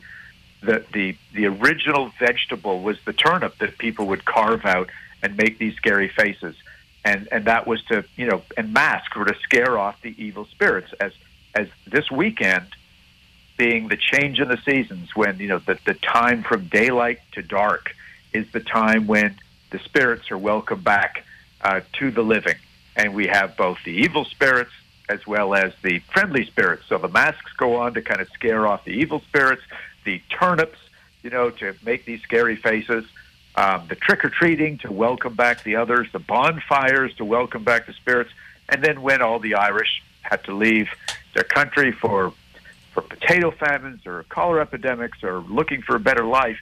[0.63, 4.89] the the the original vegetable was the turnip that people would carve out
[5.23, 6.55] and make these scary faces
[7.05, 10.47] and and that was to you know and mask or to scare off the evil
[10.47, 11.13] spirits as
[11.55, 12.67] as this weekend
[13.57, 17.43] being the change in the seasons when you know the the time from daylight to
[17.43, 17.95] dark
[18.33, 19.37] is the time when
[19.71, 21.25] the spirits are welcome back
[21.63, 22.57] uh, to the living.
[22.97, 24.73] And we have both the evil spirits
[25.09, 26.85] as well as the friendly spirits.
[26.89, 29.63] So the masks go on to kind of scare off the evil spirits
[30.05, 30.79] the turnips
[31.23, 33.05] you know to make these scary faces
[33.57, 37.87] um, the trick or treating to welcome back the others, the bonfires to welcome back
[37.87, 38.31] the spirits,
[38.69, 40.89] and then when all the Irish had to leave
[41.35, 42.33] their country for
[42.93, 46.61] for potato famines or cholera epidemics or looking for a better life,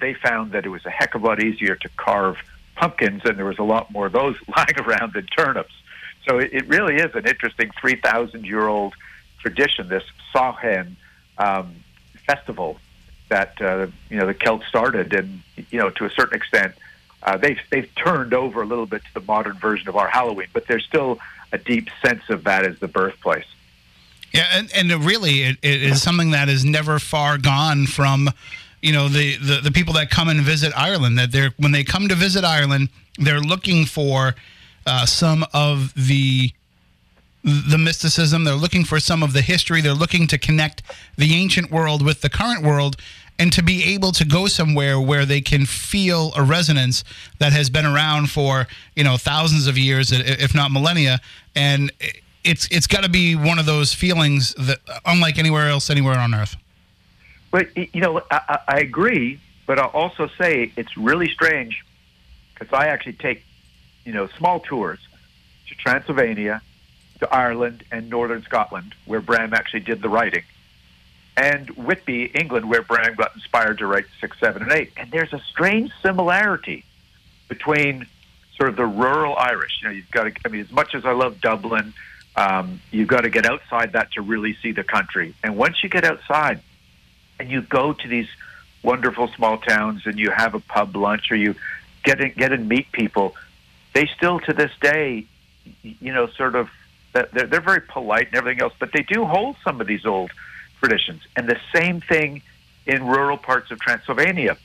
[0.00, 2.38] they found that it was a heck of a lot easier to carve
[2.74, 5.74] pumpkins, and there was a lot more of those lying around than turnips.
[6.26, 8.94] So it, it really is an interesting 3,000 year old
[9.40, 10.96] tradition, this Samhain
[11.36, 11.74] um,
[12.26, 12.78] festival
[13.28, 16.74] that uh, you know the Celts started, and you know to a certain extent
[17.22, 20.48] uh, they've they've turned over a little bit to the modern version of our Halloween,
[20.52, 21.18] but there's still
[21.52, 23.46] a deep sense of that as the birthplace.
[24.32, 28.28] Yeah, and, and really, it, it is something that is never far gone from,
[28.82, 31.18] you know, the, the, the people that come and visit Ireland.
[31.18, 34.34] That they're when they come to visit Ireland, they're looking for
[34.86, 36.52] uh, some of the
[37.44, 38.44] the mysticism.
[38.44, 39.80] They're looking for some of the history.
[39.80, 40.82] They're looking to connect
[41.16, 42.96] the ancient world with the current world
[43.38, 47.04] and to be able to go somewhere where they can feel a resonance
[47.38, 51.20] that has been around for, you know, thousands of years, if not millennia.
[51.54, 51.92] And
[52.48, 56.34] it's it's got to be one of those feelings that unlike anywhere else anywhere on
[56.34, 56.56] earth.
[57.50, 61.82] But, you know, I, I agree, but I'll also say it's really strange
[62.52, 63.42] because I actually take,
[64.04, 64.98] you know, small tours
[65.68, 66.60] to Transylvania
[67.20, 70.44] to Ireland and northern Scotland, where Bram actually did the writing,
[71.36, 74.92] and Whitby, England, where Bram got inspired to write six, seven, and eight.
[74.96, 76.84] And there's a strange similarity
[77.48, 78.06] between
[78.56, 79.80] sort of the rural Irish.
[79.80, 80.32] You know, you've got to.
[80.44, 81.94] I mean, as much as I love Dublin,
[82.38, 85.34] um, you've got to get outside that to really see the country.
[85.42, 86.60] And once you get outside,
[87.40, 88.28] and you go to these
[88.82, 91.56] wonderful small towns, and you have a pub lunch, or you
[92.04, 93.34] get in, get and meet people,
[93.92, 95.26] they still to this day,
[95.82, 96.68] you know, sort of
[97.12, 100.30] they're, they're very polite and everything else, but they do hold some of these old
[100.78, 101.22] traditions.
[101.34, 102.42] And the same thing
[102.86, 104.56] in rural parts of Transylvania.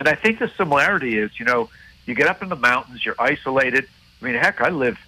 [0.00, 1.70] And I think the similarity is, you know,
[2.06, 3.86] you get up in the mountains, you're isolated.
[4.20, 4.98] I mean, heck, I live,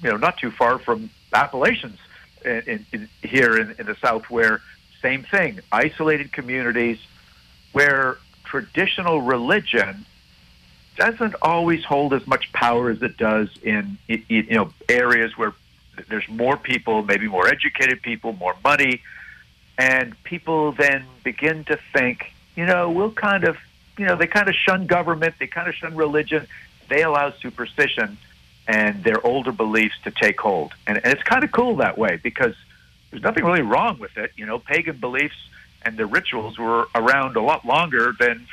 [0.00, 1.98] you know, not too far from Appalachians
[2.44, 4.60] in, in, here in, in the South, where
[5.02, 6.98] same thing, isolated communities
[7.72, 10.06] where traditional religion
[10.96, 15.52] doesn't always hold as much power as it does in you know areas where
[16.08, 19.02] there's more people, maybe more educated people, more money,
[19.78, 23.56] and people then begin to think, you know, we'll kind of,
[23.98, 26.46] you know, they kind of shun government, they kind of shun religion,
[26.88, 28.16] they allow superstition
[28.68, 32.18] and their older beliefs to take hold, and, and it's kind of cool that way
[32.22, 32.54] because
[33.10, 34.32] there's nothing really wrong with it.
[34.36, 35.36] You know, pagan beliefs
[35.82, 38.46] and their rituals were around a lot longer than,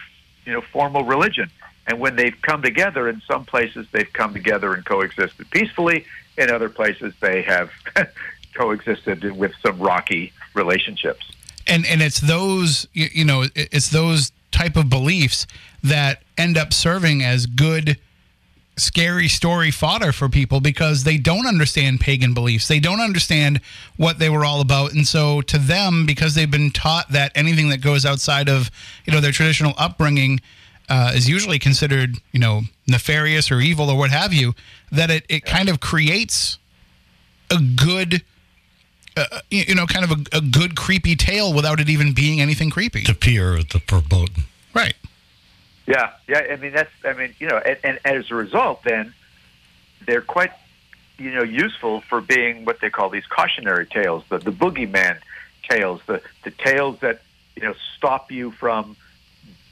[0.45, 1.49] you know, formal religion.
[1.87, 6.05] And when they've come together, in some places they've come together and coexisted peacefully.
[6.37, 7.71] In other places, they have
[8.55, 11.29] coexisted with some rocky relationships.
[11.67, 15.47] And and it's those you know it's those type of beliefs
[15.83, 17.97] that end up serving as good
[18.75, 22.67] scary story fodder for people because they don't understand pagan beliefs.
[22.67, 23.61] They don't understand
[23.97, 24.93] what they were all about.
[24.93, 28.71] And so to them, because they've been taught that anything that goes outside of,
[29.05, 30.41] you know, their traditional upbringing
[30.89, 34.53] uh, is usually considered, you know, nefarious or evil or what have you,
[34.91, 36.57] that it, it kind of creates
[37.51, 38.23] a good,
[39.15, 42.69] uh, you know, kind of a, a good creepy tale without it even being anything
[42.69, 43.03] creepy.
[43.03, 44.45] The fear the foreboding.
[44.73, 44.95] Right.
[45.85, 46.47] Yeah, yeah.
[46.51, 46.91] I mean, that's.
[47.03, 49.13] I mean, you know, and, and as a result, then
[50.05, 50.51] they're quite,
[51.17, 55.17] you know, useful for being what they call these cautionary tales, the the boogeyman
[55.69, 57.21] tales, the the tales that
[57.55, 58.95] you know stop you from,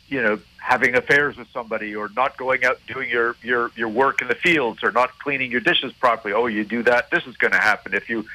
[0.10, 4.22] you know, having affairs with somebody or not going out doing your your your work
[4.22, 6.34] in the fields or not cleaning your dishes properly.
[6.34, 7.94] Oh, you do that, this is going to happen.
[7.94, 8.26] If you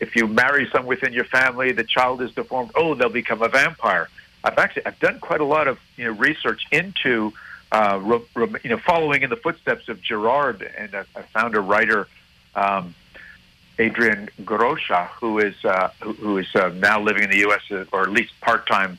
[0.00, 2.72] if you marry someone within your family, the child is deformed.
[2.74, 4.08] Oh, they'll become a vampire.
[4.44, 7.32] I've actually I've done quite a lot of you know research into
[7.72, 11.56] uh, ro- ro- you know following in the footsteps of Gerard, and I, I found
[11.56, 12.06] a writer,
[12.54, 12.94] um,
[13.80, 17.62] Adrienne Gorocha, who is uh, who, who is uh, now living in the U.S.
[17.90, 18.98] or at least part time,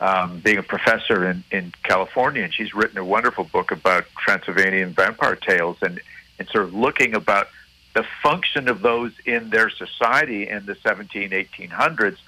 [0.00, 4.94] um, being a professor in in California, and she's written a wonderful book about Transylvanian
[4.94, 6.00] vampire tales and
[6.38, 7.48] and sort of looking about
[7.94, 12.18] the function of those in their society in the 17, 1800s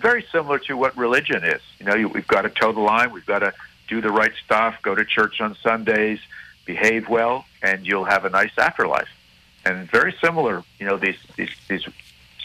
[0.00, 1.60] very similar to what religion is.
[1.78, 3.52] You know, you, we've got to toe the line, we've got to
[3.88, 6.20] do the right stuff, go to church on Sundays,
[6.64, 9.08] behave well, and you'll have a nice afterlife.
[9.64, 11.86] And very similar, you know, these these, these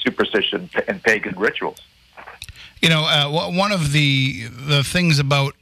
[0.02, 1.82] superstition and pagan rituals.
[2.82, 5.56] You know, uh, one of the the things about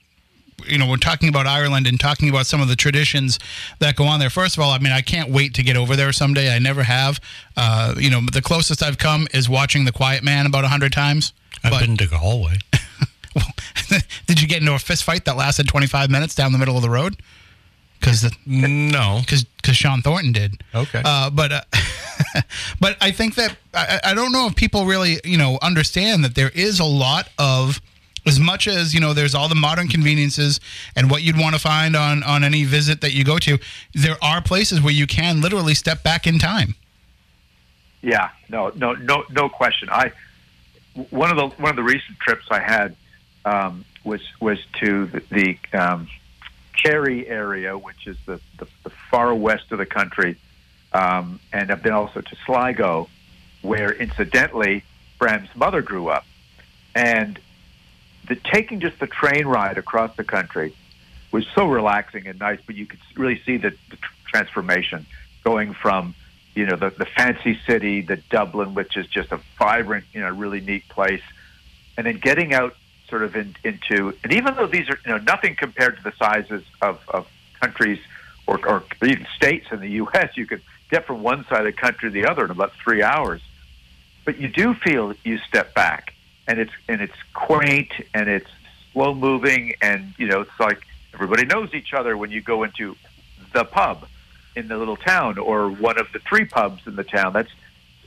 [0.68, 3.40] you know, we're talking about Ireland and talking about some of the traditions
[3.80, 4.30] that go on there.
[4.30, 6.54] First of all, I mean, I can't wait to get over there someday.
[6.54, 7.20] I never have.
[7.58, 10.94] Uh, you know, the closest I've come is watching The Quiet Man about a hundred
[10.94, 11.34] times.
[11.64, 12.58] I've But- been to Galway.
[13.36, 13.46] well,
[14.28, 16.82] did you get into a fist fight that lasted 25 minutes down the middle of
[16.82, 17.18] the road?
[18.00, 19.22] Because no.
[19.24, 20.64] because Sean Thornton did.
[20.74, 21.04] Okay.
[21.06, 21.62] Uh, but uh,
[22.80, 26.34] but I think that I, I don't know if people really you know understand that
[26.34, 27.80] there is a lot of
[28.26, 30.60] as much as you know there's all the modern conveniences
[30.96, 33.60] and what you'd want to find on on any visit that you go to
[33.94, 36.74] there are places where you can literally step back in time
[38.02, 39.90] Yeah, no, no, no, no question.
[39.92, 40.12] I
[41.10, 42.96] one of the one of the recent trips I had
[43.46, 46.08] um, was was to the, the um,
[46.84, 50.38] Kerry area, which is the, the, the far west of the country,
[50.94, 53.10] um, and I've been also to Sligo,
[53.62, 54.84] where incidentally
[55.20, 56.26] Bram's mother grew up,
[56.96, 57.40] and
[58.28, 60.74] the taking just the train ride across the country
[61.32, 65.06] was so relaxing and nice, but you could really see the, the transformation
[65.44, 66.14] going from
[66.56, 70.30] you know, the, the fancy city, the Dublin, which is just a vibrant, you know,
[70.30, 71.22] really neat place.
[71.98, 72.76] And then getting out
[73.10, 76.14] sort of in, into, and even though these are, you know, nothing compared to the
[76.14, 77.28] sizes of, of
[77.60, 78.00] countries
[78.48, 81.72] or, or even states in the U.S., you could get from one side of the
[81.72, 83.42] country to the other in about three hours.
[84.26, 86.14] But you do feel you step back
[86.48, 88.50] and it's, and it's quaint and it's
[88.92, 90.82] slow moving and, you know, it's like
[91.14, 92.96] everybody knows each other when you go into
[93.54, 94.06] the pub
[94.56, 97.34] in the little town or one of the three pubs in the town.
[97.34, 97.52] That's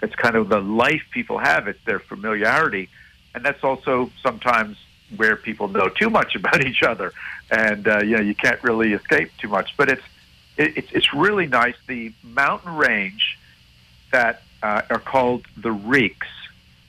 [0.01, 1.69] that's kind of the life people have.
[1.69, 2.89] It's their familiarity,
[3.35, 4.77] and that's also sometimes
[5.17, 7.13] where people know too much about each other,
[7.51, 9.77] and uh, you know you can't really escape too much.
[9.77, 10.05] But it's
[10.57, 11.77] it, it's it's really nice.
[11.87, 13.39] The mountain range
[14.13, 16.29] that uh, are called the Reeks,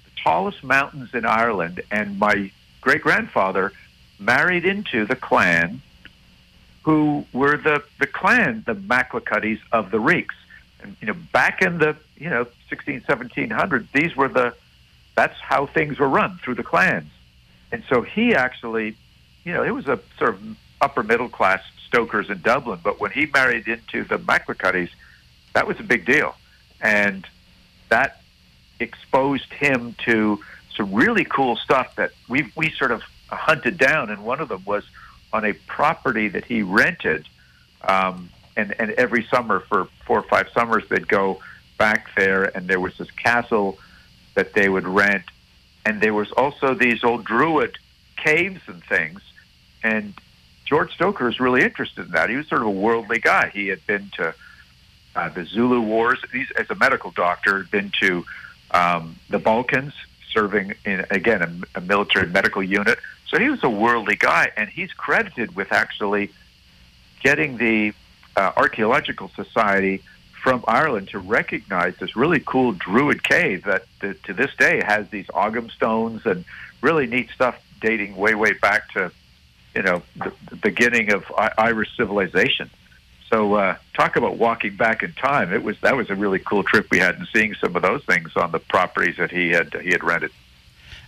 [0.06, 2.51] the tallest mountains in Ireland, and my
[2.82, 3.72] great grandfather
[4.20, 5.82] married into the clan
[6.86, 10.36] who were the, the clan, the MacGillycuddys of the Reeks.
[10.84, 14.54] And, you know, back in the, you know, 16, 1700s, these were the,
[15.16, 17.10] that's how things were run through the clans.
[17.72, 18.96] And so he actually,
[19.46, 23.10] you know, it was a sort of upper middle class stokers in Dublin, but when
[23.10, 24.92] he married into the MacGillycuddys,
[25.54, 26.36] that was a big deal.
[26.82, 27.26] And
[27.90, 28.22] that
[28.80, 30.40] exposed him to
[30.78, 34.12] some really cool stuff that we, we sort of hunted down.
[34.12, 34.84] And one of them was
[35.36, 37.28] on a property that he rented.
[37.94, 41.42] Um, and, and every summer for four or five summers, they'd go
[41.78, 43.78] back there, and there was this castle
[44.36, 45.26] that they would rent.
[45.86, 47.78] And there was also these old Druid
[48.16, 49.20] caves and things.
[49.84, 50.14] And
[50.64, 52.30] George Stoker was really interested in that.
[52.30, 53.50] He was sort of a worldly guy.
[53.50, 54.34] He had been to
[55.18, 56.20] uh, the Zulu Wars.
[56.32, 58.26] He's, as a medical doctor, had been to
[58.72, 59.94] um, the Balkans,
[60.34, 61.42] serving in again
[61.76, 63.00] a, a military medical unit.
[63.28, 66.32] So he was a worldly guy, and he's credited with actually
[67.23, 67.93] getting the
[68.36, 70.03] uh, archaeological society
[70.45, 75.09] from Ireland to recognize this really cool Druid cave that, that to this day has
[75.09, 76.45] these Ogham stones and
[76.82, 79.11] really neat stuff dating way way back to
[79.76, 82.69] you know the, the beginning of I- Irish civilization.
[83.32, 85.51] So uh, talk about walking back in time.
[85.51, 88.03] It was that was a really cool trip we had and seeing some of those
[88.05, 90.32] things on the properties that he had he had rented.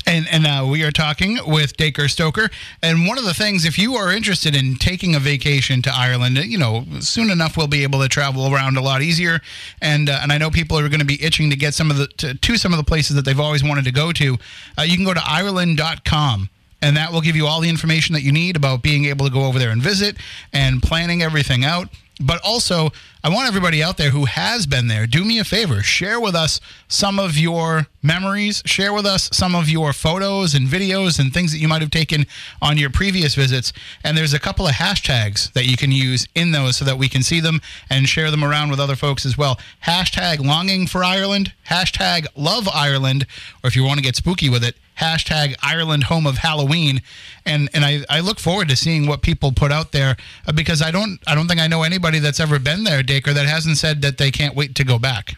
[0.08, 2.49] And, and uh, we are talking with Dacre Stoker.
[2.82, 6.38] And one of the things, if you are interested in taking a vacation to Ireland,
[6.38, 9.41] you know, soon enough we'll be able to travel around a lot easier.
[9.82, 11.97] And uh, and I know people are going to be itching to get some of
[11.97, 14.38] the to, to some of the places that they've always wanted to go to.
[14.78, 16.49] Uh, you can go to Ireland.com
[16.82, 19.32] and that will give you all the information that you need about being able to
[19.32, 20.16] go over there and visit
[20.53, 21.89] and planning everything out.
[22.20, 22.91] But also,
[23.24, 26.36] I want everybody out there who has been there, do me a favor, share with
[26.36, 31.34] us some of your memories, share with us some of your photos and videos and
[31.34, 32.26] things that you might have taken
[32.61, 33.74] on your previous visits.
[34.03, 37.09] And there's a couple of hashtags that you can use in those so that we
[37.09, 37.59] can see them
[37.89, 39.59] and share them around with other folks as well.
[39.86, 43.26] Hashtag longing for Ireland, hashtag love Ireland,
[43.63, 47.01] or if you want to get spooky with it, hashtag Ireland Home of Halloween,
[47.45, 50.82] and and I, I look forward to seeing what people put out there uh, because
[50.82, 53.78] I don't I don't think I know anybody that's ever been there, Dacre, that hasn't
[53.78, 55.36] said that they can't wait to go back.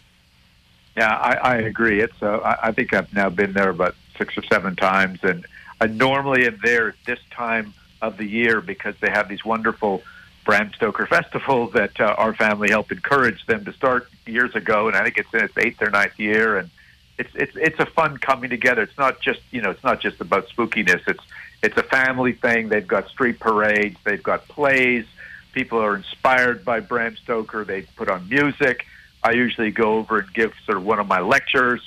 [0.97, 2.01] Yeah, I, I agree.
[2.01, 5.45] It's uh, I, I think I've now been there about six or seven times, and
[5.80, 10.03] I normally am there this time of the year because they have these wonderful
[10.43, 14.97] Bram Stoker festivals that uh, our family helped encourage them to start years ago, and
[14.97, 16.70] I think it's in its eighth or ninth year, and
[17.17, 18.82] it's it's it's a fun coming together.
[18.82, 21.01] It's not just you know it's not just about spookiness.
[21.07, 21.24] It's
[21.61, 22.70] it's a family thing.
[22.70, 23.97] They've got street parades.
[24.03, 25.05] They've got plays.
[25.54, 27.64] People are inspired by Bram Stoker.
[27.64, 28.86] They put on music.
[29.24, 31.82] I usually go over and give sort of one of my lectures.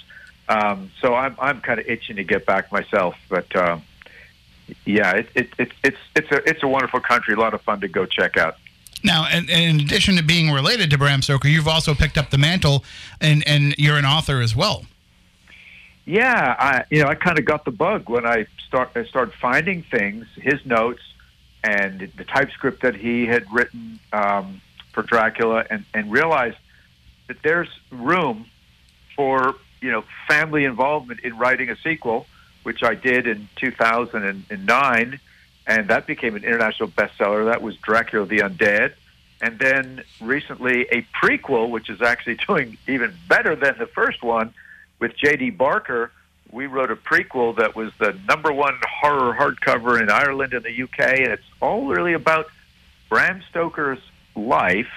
[0.49, 3.55] Um, so I'm I'm kind of itching to get back myself, but.
[3.57, 3.83] Um,
[4.85, 7.35] yeah, it, it, it, it's it's a it's a wonderful country.
[7.35, 8.57] A lot of fun to go check out.
[9.05, 12.31] Now, and, and in addition to being related to Bram Stoker, you've also picked up
[12.31, 12.85] the mantle,
[13.21, 14.85] and and you're an author as well.
[16.05, 19.35] Yeah, I you know I kind of got the bug when I start I started
[19.35, 21.03] finding things, his notes,
[21.65, 24.61] and the typescript that he had written um,
[24.93, 26.59] for Dracula, and and realized
[27.29, 28.47] that there's room
[29.17, 32.27] for you know family involvement in writing a sequel,
[32.63, 35.21] which I did in 2009,
[35.67, 37.51] and that became an international bestseller.
[37.51, 38.95] That was Dracula the Undead.
[39.41, 44.55] And then recently, a prequel, which is actually doing even better than the first one,
[45.01, 45.51] with J.D.
[45.51, 46.13] Barker,
[46.53, 50.83] we wrote a prequel that was the number one horror hardcover in Ireland and the
[50.83, 52.47] UK, and it's all really about
[53.09, 53.99] Bram Stoker's
[54.37, 54.93] life,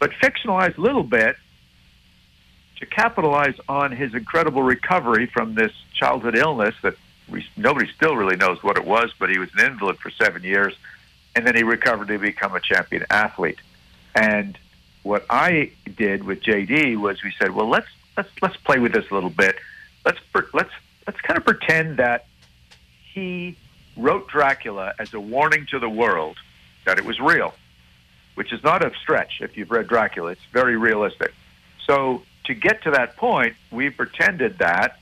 [0.00, 1.36] but fictionalized a little bit
[2.80, 6.96] to capitalize on his incredible recovery from this childhood illness that
[7.28, 10.42] we, nobody still really knows what it was, but he was an invalid for seven
[10.42, 10.74] years,
[11.36, 13.60] and then he recovered to become a champion athlete.
[14.16, 14.58] And
[15.04, 19.08] what I did with JD was we said, well, let's let's let's play with this
[19.10, 19.56] a little bit.
[20.04, 20.18] Let's
[20.52, 20.70] let's
[21.06, 22.26] let's kind of pretend that
[23.12, 23.56] he
[23.96, 26.36] wrote Dracula as a warning to the world
[26.84, 27.54] that it was real,
[28.34, 29.40] which is not a stretch.
[29.40, 31.32] If you've read Dracula, it's very realistic.
[31.86, 34.98] So to get to that point, we pretended that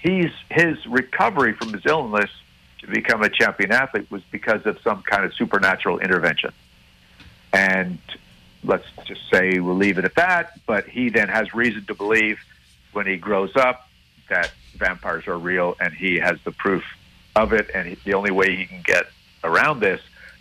[0.00, 2.30] he's his recovery from his illness
[2.80, 6.52] to become a champion athlete was because of some kind of supernatural intervention.
[7.52, 7.98] And
[8.62, 10.60] let's just say we'll leave it at that.
[10.66, 12.38] But he then has reason to believe
[12.94, 13.88] when he grows up
[14.28, 16.84] that vampires are real, and he has the proof
[17.36, 17.70] of it.
[17.74, 19.06] And he, the only way he can get
[19.42, 20.00] around this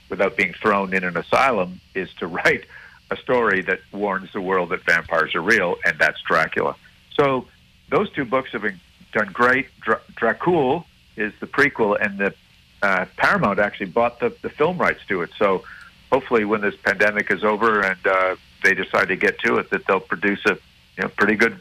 [0.10, 2.66] without being thrown in an asylum is to write
[3.12, 6.76] a story that warns the world that vampires are real, and that's Dracula.
[7.20, 7.48] So
[7.90, 8.80] those two books have been
[9.12, 9.68] done great.
[9.82, 10.86] Dra- Dracul
[11.16, 12.34] is the prequel, and the
[12.82, 15.30] uh, Paramount actually bought the, the film rights to it.
[15.38, 15.64] So
[16.12, 19.86] hopefully, when this pandemic is over and uh, they decide to get to it, that
[19.86, 20.58] they'll produce a
[20.98, 21.60] you know pretty good,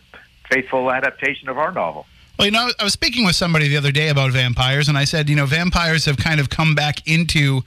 [0.52, 2.06] faithful adaptation of our novel.
[2.38, 5.04] Well, you know, I was speaking with somebody the other day about vampires, and I
[5.04, 7.62] said, you know, vampires have kind of come back into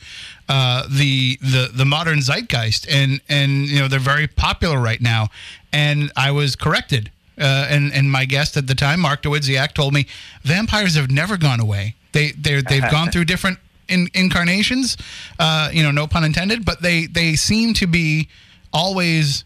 [0.49, 5.29] uh, the the the modern zeitgeist, and and you know they're very popular right now.
[5.71, 9.93] And I was corrected, uh, and and my guest at the time, Mark Dawidziak, told
[9.93, 10.07] me
[10.43, 11.95] vampires have never gone away.
[12.11, 14.97] They they they've gone through different in, incarnations,
[15.37, 18.29] uh, you know, no pun intended, but they they seem to be
[18.73, 19.45] always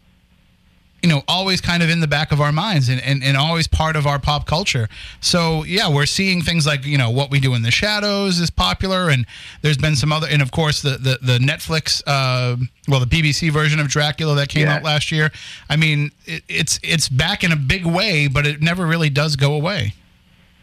[1.02, 3.66] you know, always kind of in the back of our minds and, and, and always
[3.66, 4.88] part of our pop culture.
[5.20, 8.50] So, yeah, we're seeing things like, you know, What We Do in the Shadows is
[8.50, 9.08] popular.
[9.08, 9.26] And
[9.62, 12.56] there's been some other, and of course, the, the, the Netflix, uh,
[12.88, 14.76] well, the BBC version of Dracula that came Yeah.
[14.76, 15.30] out last year.
[15.68, 19.36] I mean, it, it's, it's back in a big way, but it never really does
[19.36, 19.94] go away.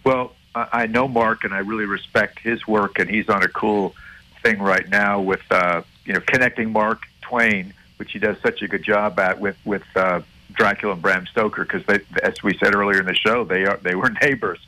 [0.04, 3.48] Well, I I know Mark, and I really respect his work, and he's on a
[3.48, 3.94] cool
[4.42, 8.68] thing right now with uh, you know connecting Mark Twain, which he does such a
[8.68, 10.22] good job at with with uh,
[10.54, 11.84] Dracula and Bram Stoker, because
[12.24, 14.60] as we said earlier in the show, they are they were neighbors.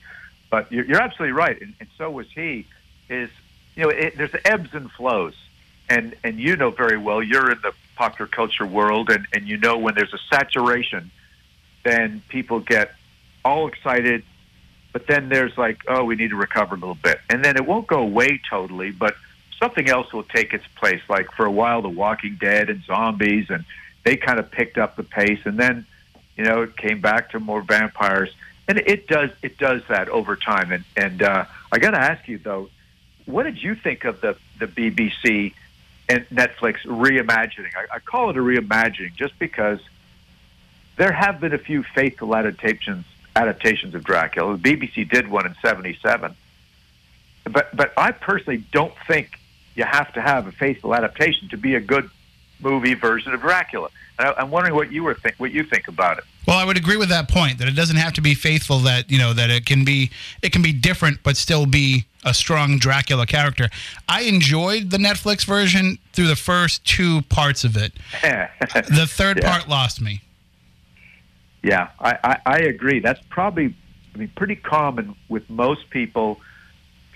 [0.49, 2.67] But you're, you're absolutely right, and, and so was he.
[3.07, 3.29] Is
[3.75, 5.35] you know it, there's ebbs and flows,
[5.89, 9.57] and and you know very well you're in the popular culture world, and and you
[9.57, 11.11] know when there's a saturation,
[11.83, 12.93] then people get
[13.45, 14.23] all excited,
[14.91, 17.65] but then there's like, oh, we need to recover a little bit, and then it
[17.65, 19.15] won't go away totally, but
[19.59, 21.01] something else will take its place.
[21.07, 23.65] Like for a while, The Walking Dead and zombies, and
[24.03, 25.85] they kind of picked up the pace, and then
[26.37, 28.33] you know it came back to more vampires,
[28.67, 30.71] and it does it does that over time.
[30.71, 32.69] And and uh, I got to ask you though,
[33.25, 35.53] what did you think of the the BBC
[36.07, 37.71] and Netflix reimagining?
[37.75, 39.79] I, I call it a reimagining just because
[40.95, 43.05] there have been a few faithful adaptations
[43.35, 44.57] adaptations of Dracula.
[44.57, 46.35] The BBC did one in '77,
[47.45, 49.38] but but I personally don't think
[49.79, 52.09] you have to have a faithful adaptation to be a good
[52.59, 53.87] movie version of Dracula.
[54.19, 56.25] And I, I'm wondering what you were think what you think about it.
[56.45, 58.79] Well, I would agree with that point that it doesn't have to be faithful.
[58.79, 60.11] That you know that it can be
[60.41, 63.69] it can be different, but still be a strong Dracula character.
[64.09, 67.93] I enjoyed the Netflix version through the first two parts of it.
[68.21, 69.49] the third Yeah.
[69.51, 70.21] part lost me.
[71.63, 72.99] Yeah, I, I, I agree.
[72.99, 73.73] That's probably,
[74.13, 76.39] I mean, pretty common with most people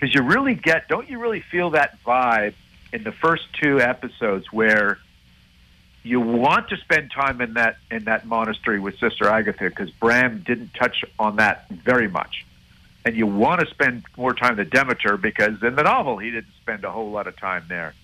[0.04, 2.52] because you really get, don't you really feel that vibe
[2.92, 4.98] in the first two episodes where
[6.02, 10.42] you want to spend time in that in that monastery with Sister Agatha because Bram
[10.46, 12.44] didn't touch on that very much,
[13.06, 16.52] and you want to spend more time with Demeter because in the novel he didn't
[16.60, 17.94] spend a whole lot of time there.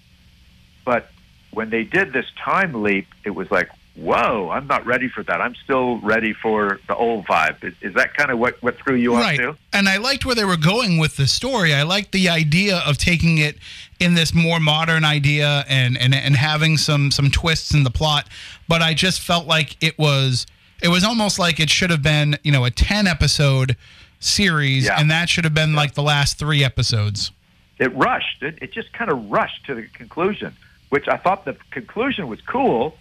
[0.86, 1.10] But
[1.50, 3.68] when they did this time leap, it was like,
[4.00, 5.40] whoa, I'm not ready for that.
[5.40, 7.62] I'm still ready for the old vibe.
[7.62, 9.38] Is, is that kind of what, what threw you off right.
[9.38, 9.56] too?
[9.72, 11.74] And I liked where they were going with the story.
[11.74, 13.56] I liked the idea of taking it
[13.98, 18.26] in this more modern idea and, and, and having some, some twists in the plot.
[18.66, 20.46] But I just felt like it was
[20.82, 23.76] it was almost like it should have been, you know, a ten episode
[24.18, 24.98] series Yeah.
[24.98, 27.32] and that should have been like the last three episodes.
[27.78, 28.42] It rushed.
[28.42, 30.54] It, it just kind of rushed to the conclusion,
[30.90, 32.96] which I thought the conclusion was cool,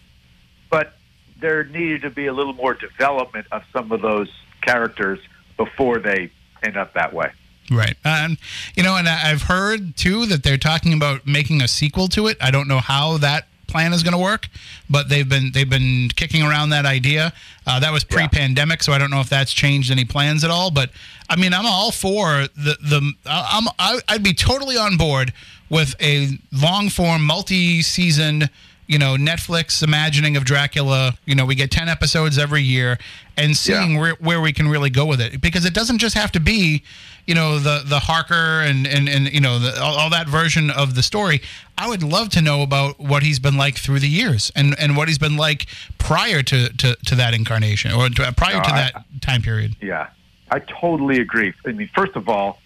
[0.69, 0.93] but
[1.39, 4.29] there needed to be a little more development of some of those
[4.61, 5.19] characters
[5.57, 6.31] before they
[6.63, 7.31] end up that way.
[7.71, 7.95] Right.
[8.03, 8.37] Um,
[8.75, 12.27] you know, and I- I've heard too that they're talking about making a sequel to
[12.27, 12.37] it.
[12.41, 14.47] I don't know how that plan is going to work,
[14.89, 17.31] but they've been they've been kicking around that idea.
[17.67, 20.71] Uh, that was pre-pandemic, so I don't know if that's changed any plans at all.
[20.71, 20.89] But
[21.29, 25.31] I mean, I'm all for the the I'm I, I'd be totally on board
[25.69, 28.49] with a long form, multi-season.
[28.89, 31.13] You know, Netflix imagining of Dracula.
[31.25, 32.97] You know, we get ten episodes every year,
[33.37, 33.99] and seeing Yeah.
[33.99, 36.81] where, where we can really go with it because it doesn't just have to be
[37.27, 40.71] you know the the Harker and and and you know the, all, all that version
[40.71, 41.39] of the story.
[41.77, 44.97] I would love to know about what he's been like through the years and and
[44.97, 45.67] what he's been like
[45.99, 49.75] prior to to, to that incarnation or to, prior No, to I- that time period.
[49.81, 50.07] Yeah,
[50.49, 51.53] I totally agree.
[51.63, 52.59] I mean, first of all,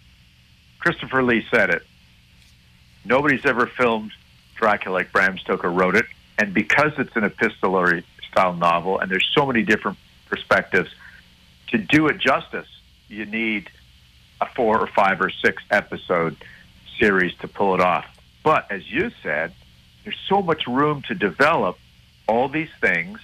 [0.78, 1.82] Christopher Lee said it.
[3.04, 4.12] Nobody's ever filmed
[4.54, 6.06] Dracula like Bram Stoker wrote it,
[6.38, 9.98] and because it's an epistolary style novel, and there's so many different
[10.28, 10.90] perspectives,
[11.68, 12.68] to do it justice,
[13.08, 13.70] you need
[14.40, 16.36] a four or five or six episode
[16.98, 18.06] series to pull it off.
[18.42, 19.52] But as you said,
[20.04, 21.78] there's so much room to develop
[22.28, 23.20] all these things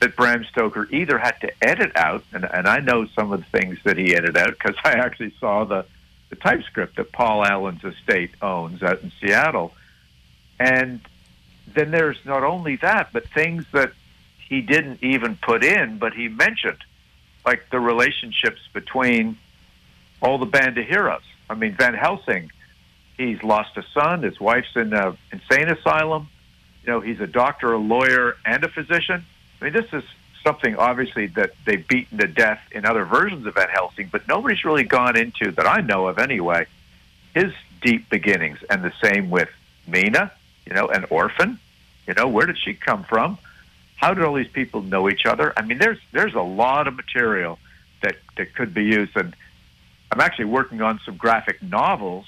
[0.00, 3.58] that Bram Stoker either had to edit out, and, and I know some of the
[3.58, 5.84] things that he edited out because I actually saw the,
[6.30, 9.74] the typescript that Paul Allen's estate owns out in Seattle.
[10.58, 11.00] And
[11.74, 13.92] then there's not only that, but things that
[14.38, 16.78] he didn't even put in, but he mentioned,
[17.44, 19.36] like the relationships between
[20.20, 21.22] all the band of heroes.
[21.50, 22.50] I mean, Van Helsing,
[23.16, 26.28] he's lost a son, his wife's in a insane asylum.
[26.84, 29.24] You know, he's a doctor, a lawyer, and a physician.
[29.60, 30.04] I mean, this is
[30.42, 34.64] something obviously that they've beaten to death in other versions of Van Helsing, but nobody's
[34.64, 36.66] really gone into that I know of anyway.
[37.34, 37.52] His
[37.82, 39.50] deep beginnings, and the same with
[39.86, 40.32] Mina,
[40.68, 41.58] you know, an orphan.
[42.06, 43.38] You know, where did she come from?
[43.96, 45.52] How did all these people know each other?
[45.56, 47.58] I mean, there's there's a lot of material
[48.02, 49.34] that that could be used, and
[50.12, 52.26] I'm actually working on some graphic novels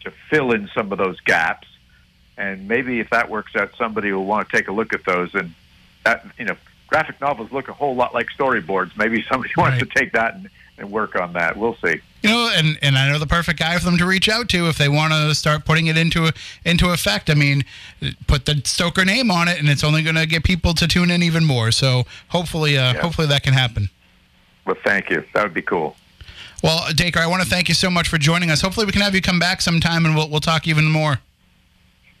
[0.00, 1.68] to fill in some of those gaps.
[2.36, 5.34] And maybe if that works out, somebody will want to take a look at those.
[5.34, 5.54] And
[6.04, 6.56] that, you know,
[6.88, 8.96] graphic novels look a whole lot like storyboards.
[8.96, 11.56] Maybe somebody wants to take that and, and work on that.
[11.56, 12.00] We'll see.
[12.22, 14.68] You know, and, and I know the perfect guy for them to reach out to
[14.68, 16.32] if they want to start putting it into
[16.64, 17.28] into effect.
[17.28, 17.64] I mean,
[18.26, 21.10] put the Stoker name on it, and it's only going to get people to tune
[21.10, 21.70] in even more.
[21.72, 23.00] So hopefully, uh, Yeah.
[23.00, 23.90] hopefully that can happen.
[24.64, 25.24] Well, thank you.
[25.34, 25.96] That would be cool.
[26.62, 28.60] Well, Dacre, I want to thank you so much for joining us.
[28.60, 31.18] Hopefully, we can have you come back sometime, and we'll we'll talk even more.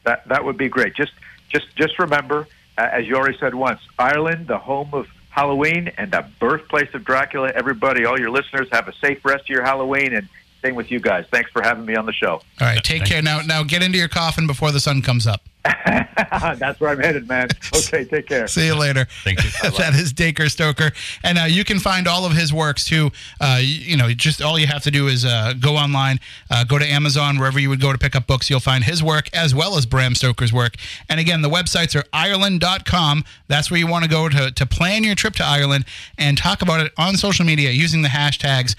[0.04, 0.94] That that would be great.
[0.96, 1.12] Just
[1.48, 6.12] just just remember, uh, as you already said once, Ireland, the home of Halloween and
[6.12, 7.48] the birthplace of Dracula.
[7.48, 10.28] Everybody, all your listeners, have a safe rest of your Halloween, and
[10.62, 11.26] Same with you guys.
[11.30, 12.34] Thanks for having me on the show.
[12.34, 13.40] All right, take Thank care now.
[13.40, 15.42] Now get into your coffin before the sun comes up.
[15.64, 17.48] That's where I'm headed, man.
[17.74, 18.46] Okay, take care.
[18.48, 19.06] See you later.
[19.22, 19.50] Thank you.
[19.78, 20.90] that is Dacre Stoker,
[21.22, 23.10] and uh, you can find all of his works too.
[23.40, 26.18] Uh, you, you know, just all you have to do is uh, go online,
[26.50, 28.50] uh, go to Amazon, wherever you would go to pick up books.
[28.50, 30.74] You'll find his work as well as Bram Stoker's work.
[31.08, 33.24] And again, the websites are Ireland.com.
[33.46, 35.84] That's where you want to go to to plan your trip to Ireland
[36.18, 38.74] and talk about it on social media using the hashtags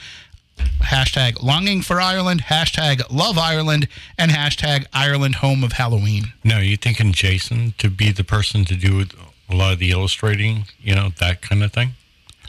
[0.57, 3.87] hashtag longing for Ireland, hashtag love Ireland,
[4.17, 6.33] and hashtag Ireland home of Halloween.
[6.43, 9.05] Now, you thinking Jason to be the person to do
[9.49, 11.91] a lot of the illustrating, you know, that kind of thing?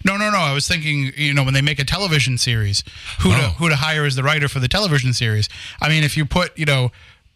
[0.04, 0.38] No, no, no.
[0.38, 2.84] I was thinking, you know, when they make a television series,
[3.20, 3.48] who to Oh.
[3.58, 5.48] who to hire as the writer for the television series.
[5.80, 6.92] I mean, if you put, you know,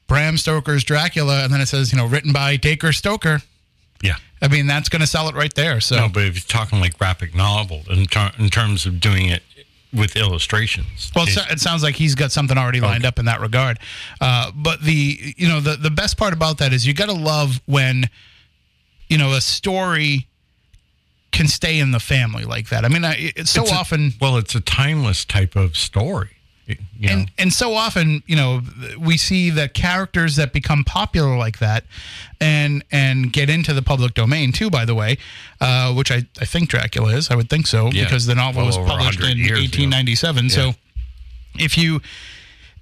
[0.06, 3.42] Bram Stoker's Dracula and then it says, you know, written by Dacre Stoker,
[4.02, 4.16] Yeah.
[4.42, 5.80] I mean, that's going to sell it right there.
[5.80, 9.26] So, No, but if you're talking like graphic novel in, ter- in terms of doing
[9.26, 9.42] it
[9.92, 11.10] with illustrations.
[11.16, 13.40] well, it, it- so- it sounds like he's got something already lined up in that
[13.40, 13.78] regard.
[14.20, 17.14] Uh, but the, you know, the the best part about that is you got to
[17.14, 18.08] love when,
[19.08, 20.26] you know, a story
[21.30, 22.84] can stay in the family like that.
[22.84, 24.12] I mean, I, it's so it's a- often.
[24.20, 26.30] well, it's a timeless type of story.
[26.68, 26.76] You
[27.08, 27.12] know?
[27.12, 28.60] and and so often you know
[28.98, 31.84] we see that characters that become popular like that
[32.40, 35.16] and and get into the public domain too by the way
[35.60, 38.04] uh, which I, I think dracula is i would think so Yeah.
[38.04, 39.60] because the novel Well was published in years ago.
[39.60, 40.72] 1897 so
[41.58, 42.00] if you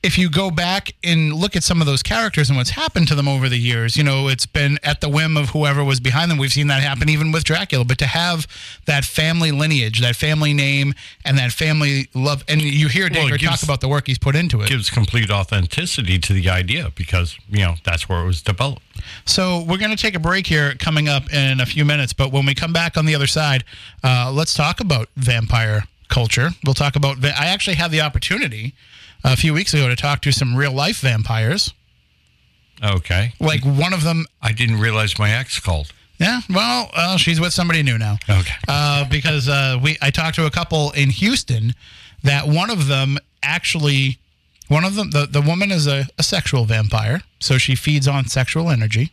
[0.03, 3.15] if you go back and look at some of those characters and what's happened to
[3.15, 6.31] them over the years, you know, it's been at the whim of whoever was behind
[6.31, 6.39] them.
[6.39, 7.85] We've seen that happen even with Dracula.
[7.85, 8.47] But to have
[8.87, 10.95] that family lineage, that family name,
[11.25, 14.37] and that family love, and you hear Well, Dacre talk about the work he's put
[14.37, 14.69] into it.
[14.69, 18.83] gives complete authenticity to the idea because, you know, that's where it was developed.
[19.25, 22.13] So we're going to take a break here coming up in a few minutes.
[22.13, 23.65] But when we come back on the other side,
[24.03, 26.51] uh, let's talk about vampire culture.
[26.65, 27.25] We'll talk about.
[27.25, 28.75] I actually had the opportunity
[29.27, 31.75] a few weeks ago to talk to some real life vampires.
[32.83, 33.33] Okay.
[33.41, 34.25] Like one of them.
[34.41, 35.93] I didn't realize my ex called.
[36.19, 38.17] Yeah, well, uh, she's with somebody new now.
[38.29, 38.55] Okay.
[38.67, 41.75] Uh, because uh, we, I talked to a couple in Houston
[42.23, 44.19] that one of them actually,
[44.69, 48.29] one of them, the, the woman is a, a sexual vampire, so she feeds on
[48.29, 49.13] sexual energy,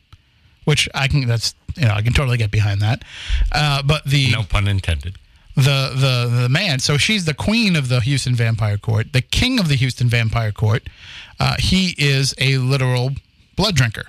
[0.63, 3.03] which I can, that's, you know, I can totally get behind that.
[3.51, 5.17] Uh, but the, No pun intended.
[5.55, 9.59] The, the, the man, so she's the queen of the Houston Vampire Court, the king
[9.59, 10.83] of the Houston Vampire Court.
[11.39, 13.11] Uh, he is a literal
[13.55, 14.05] blood drinker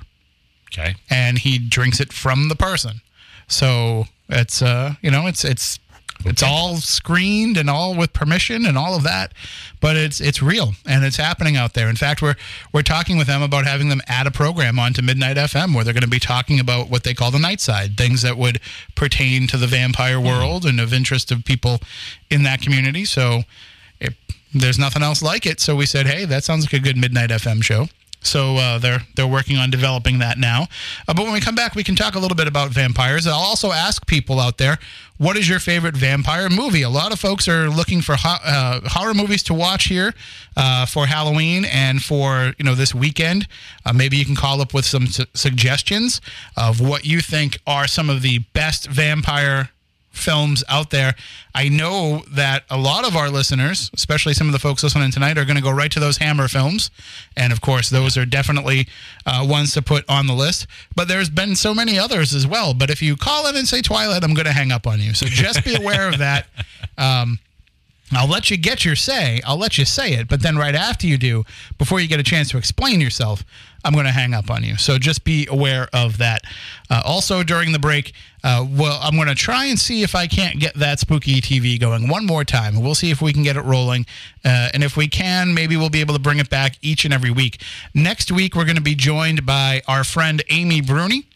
[0.73, 0.95] Okay.
[1.11, 3.01] and he drinks it from the person.
[3.47, 5.79] So it's uh you know it's it's
[6.25, 9.33] it's all screened and all with permission and all of that,
[9.81, 11.89] but it's it's real and it's happening out there.
[11.89, 12.37] In fact, we're
[12.73, 15.95] we're talking with them about having them add a program onto Midnight FM where they're
[15.95, 18.61] going to be talking about what they call the night side, things that would
[18.95, 20.27] pertain to the vampire hmm.
[20.27, 21.81] world and of interest of people
[22.31, 23.05] in that community.
[23.05, 23.43] So
[24.01, 24.15] it,
[24.53, 25.61] there's nothing else like it.
[25.61, 27.87] So we said, hey, that sounds like a good Midnight FM show.
[28.27, 30.63] So uh, they're they're working on developing that now.
[31.07, 33.27] Uh, but when we come back, we can talk a little bit about vampires.
[33.27, 34.79] I'll also ask people out there,
[35.19, 36.83] what is your favorite vampire movie?
[36.83, 40.15] A lot of folks are looking for ho- uh, horror movies to watch here
[40.57, 43.47] uh, for Halloween and for you know this weekend.
[43.87, 46.21] Uh, maybe you can call up with some su- suggestions
[46.57, 49.71] of what you think are some of the best vampire
[50.15, 51.15] films out there.
[51.55, 55.39] I know that a lot of our listeners, especially some of the folks listening tonight,
[55.39, 56.91] are going to go right to those Hammer films.
[57.37, 58.89] And of course, those are definitely
[59.27, 60.67] uh, ones to put on the list.
[60.97, 62.75] But there's been so many others as well.
[62.75, 65.15] But if you call in and say Twilight, I'm going to hang up on you.
[65.15, 66.47] So just be aware of that.
[66.97, 67.39] Um,
[68.13, 69.41] I'll let you get your say.
[69.47, 71.45] I'll let you say it, but then right after you do,
[71.79, 73.45] before you get a chance to explain yourself,
[73.85, 74.77] I'm going to hang up on you.
[74.77, 76.43] So just be aware of that.
[76.91, 80.27] Uh, also, during the break, uh, well, I'm going to try and see if I
[80.27, 82.81] can't get that spooky TV going one more time.
[82.81, 84.07] We'll see if we can get it rolling,
[84.45, 87.13] uh, and if we can, maybe we'll be able to bring it back each and
[87.13, 87.61] every week.
[87.95, 91.27] Next week, we're going to be joined by our friend Amy Bruni.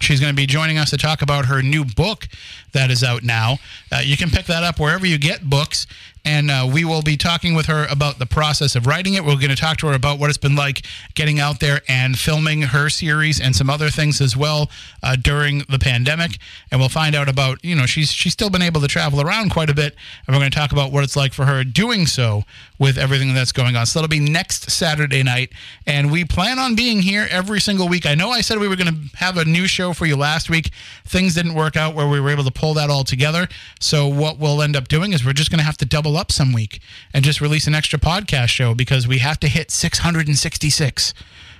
[0.00, 2.28] She's going to be joining us to talk about her new book
[2.72, 3.58] that is out now.
[3.92, 5.86] Uh, you can pick that up wherever you get books,
[6.26, 9.24] and uh, we will be talking with her about the process of writing it.
[9.24, 12.18] We're going to talk to her about what it's been like getting out there and
[12.18, 14.68] filming her series and some other things as well
[15.04, 16.38] uh, during the pandemic.
[16.72, 19.50] And we'll find out about you know she's she's still been able to travel around
[19.50, 19.94] quite a bit,
[20.26, 22.42] and we're going to talk about what it's like for her doing so
[22.78, 23.86] with everything that's going on.
[23.86, 25.52] So that'll be next Saturday night,
[25.86, 28.04] and we plan on being here every single week.
[28.04, 30.50] I know I said we were going to have a new show for you last
[30.50, 30.70] week.
[31.04, 33.46] Things didn't work out where we were able to pull that all together.
[33.78, 36.32] So what we'll end up doing is we're just going to have to double up
[36.32, 36.80] some week
[37.14, 41.14] and just release an extra podcast show because we have to hit 666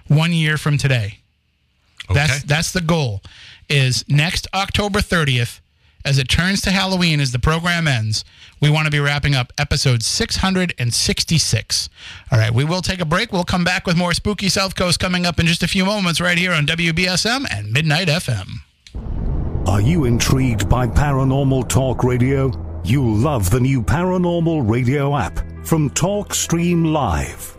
[0.08, 1.18] one year from today.
[2.12, 2.42] That's Okay.
[2.46, 3.22] that's the goal.
[3.68, 5.60] Is next October 30th
[6.04, 8.24] as it turns to Halloween as the program ends,
[8.60, 11.88] we want to be wrapping up episode 666.
[12.30, 13.32] All right, we will take a break.
[13.32, 16.20] We'll come back with more Spooky South Coast coming up in just a few moments
[16.20, 19.25] right here on WBSM and Midnight FM.
[19.66, 22.52] Are you intrigued by paranormal talk radio?
[22.84, 27.58] You'll love the new paranormal radio app from TalkStream Live.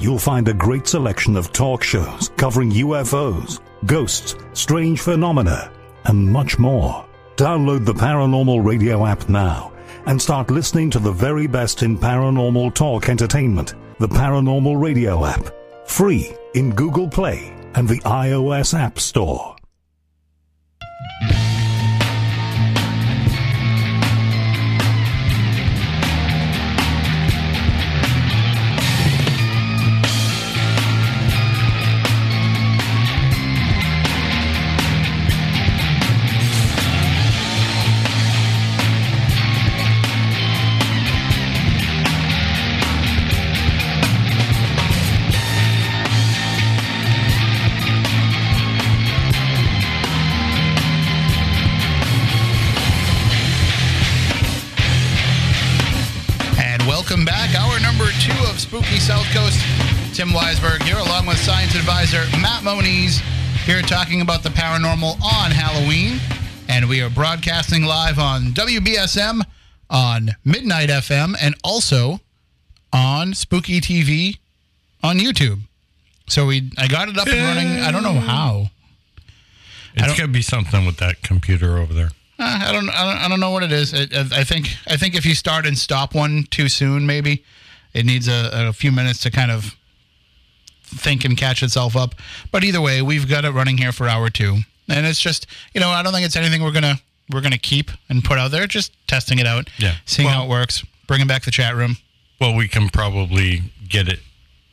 [0.00, 5.70] You'll find a great selection of talk shows covering UFOs, ghosts, strange phenomena,
[6.06, 7.06] and much more.
[7.36, 9.74] Download the Paranormal Radio app now
[10.06, 13.74] and start listening to the very best in paranormal talk entertainment.
[13.98, 15.50] The Paranormal Radio app,
[15.86, 19.55] free in Google Play and the iOS App Store.
[21.20, 21.45] And
[58.76, 59.58] Spooky South Coast.
[60.14, 63.20] Tim Weisberg here, along with science advisor Matt Moniz,
[63.64, 66.20] here talking about the paranormal on Halloween.
[66.68, 69.40] And we are broadcasting live on WBSM,
[69.88, 72.20] on Midnight FM, and also
[72.92, 74.36] on Spooky TV
[75.02, 75.60] on YouTube.
[76.28, 77.82] So we, I got it up and running.
[77.82, 78.66] I don't know how.
[79.94, 82.10] It's to be something with that computer over there.
[82.38, 83.94] Uh, I don't, I don't, I don't know what it is.
[83.94, 87.42] It, I think, I think if you start and stop one too soon, maybe
[87.94, 89.76] it needs a, a few minutes to kind of
[90.82, 92.14] think and catch itself up.
[92.50, 94.58] But either way, we've got it running here for hour two,
[94.88, 97.00] and it's just, you know, I don't think it's anything we're gonna
[97.32, 98.66] we're gonna keep and put out there.
[98.66, 99.96] Just testing it out, Yeah.
[100.04, 101.96] seeing how it works, bringing back the chat room.
[102.40, 104.20] Well, we can probably get it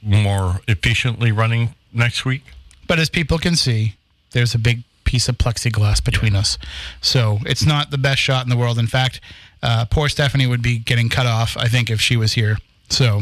[0.02, 2.44] more efficiently running next week.
[2.88, 3.96] But as people can see,
[4.32, 6.58] there's a big piece of plexiglass between us.
[7.02, 8.78] So it's not the best shot in the world.
[8.78, 9.22] In fact,
[9.62, 12.58] uh, poor Stephanie would be getting cut off, I think, if she was here.
[12.90, 13.22] So,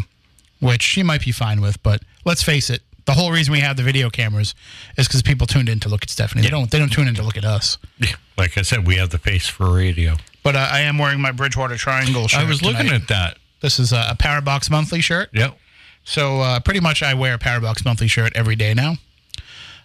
[0.60, 1.82] which she might be fine with.
[1.84, 4.54] But let's face it, the whole reason we have the video cameras
[4.98, 6.44] is because people tuned in to look at Stephanie.
[6.44, 6.70] They don't.
[6.70, 7.78] They don't tune in to look at us.
[8.00, 8.16] Yeah.
[8.38, 10.16] Like I said, we have the face for radio.
[10.44, 12.42] But uh, I am wearing my Bridgewater Triangle shirt.
[12.42, 13.02] I was looking tonight.
[13.04, 13.38] at that.
[13.62, 15.30] this is a, a Parabox monthly shirt.
[15.34, 15.58] Yep.
[16.04, 18.96] So uh, pretty much, I wear a Parabox monthly shirt every day now.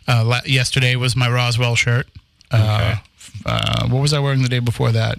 [0.09, 2.07] Uh, la- yesterday was my Roswell shirt.
[2.51, 2.97] Uh,
[3.45, 5.19] uh, what was I wearing the day before that?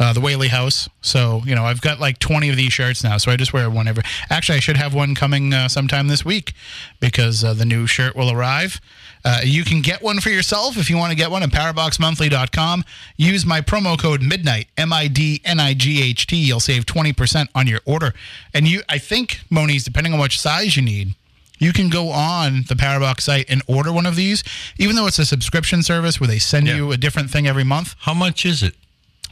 [0.00, 0.88] Uh, the Whaley House.
[1.02, 3.18] So you know, I've got like twenty of these shirts now.
[3.18, 4.02] So I just wear one every.
[4.30, 6.54] Actually, I should have one coming uh, sometime this week
[7.00, 8.80] because uh, the new shirt will arrive.
[9.22, 12.84] Uh, you can get one for yourself if you want to get one at paraboxmonthly.com.
[13.18, 16.36] Use my promo code midnight M I D N I G H T.
[16.36, 18.14] You'll save twenty percent on your order.
[18.54, 21.14] And you, I think, Moniz, depending on which size you need,
[21.58, 24.42] you can go on the Parabox site and order one of these,
[24.78, 26.76] even though it's a subscription service where they send Yeah.
[26.76, 27.96] you a different thing every month.
[28.00, 28.74] How much is it?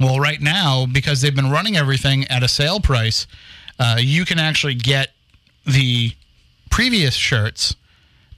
[0.01, 3.26] Well, right now, because they've been running everything at a sale price,
[3.78, 5.11] uh, you can actually get
[5.66, 6.12] the
[6.70, 7.74] previous shirts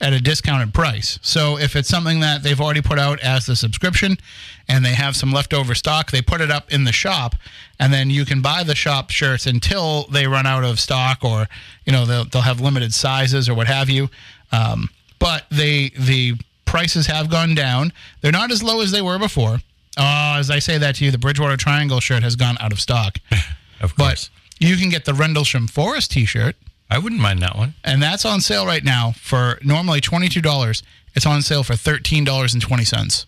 [0.01, 1.19] at a discounted price.
[1.21, 4.17] So if it's something that they've already put out as the subscription
[4.67, 7.35] and they have some leftover stock, they put it up in the shop
[7.79, 11.47] and then you can buy the shop shirts until they run out of stock or,
[11.85, 14.09] you know, they'll, they'll have limited sizes or what have you.
[14.51, 14.89] Um,
[15.19, 16.33] but they, the
[16.65, 17.93] prices have gone down.
[18.21, 19.59] They're not as low as they were before.
[19.97, 22.79] Uh, as I say that to you, the Bridgewater Triangle shirt has gone out of
[22.79, 23.17] stock.
[23.81, 24.29] Of But course.
[24.59, 26.55] you can get the Rendlesham Forest t-shirt
[26.87, 27.73] I wouldn't mind that one.
[27.83, 30.83] and that's on sale right now for normally $22.
[31.15, 33.25] It's on sale for $13.20.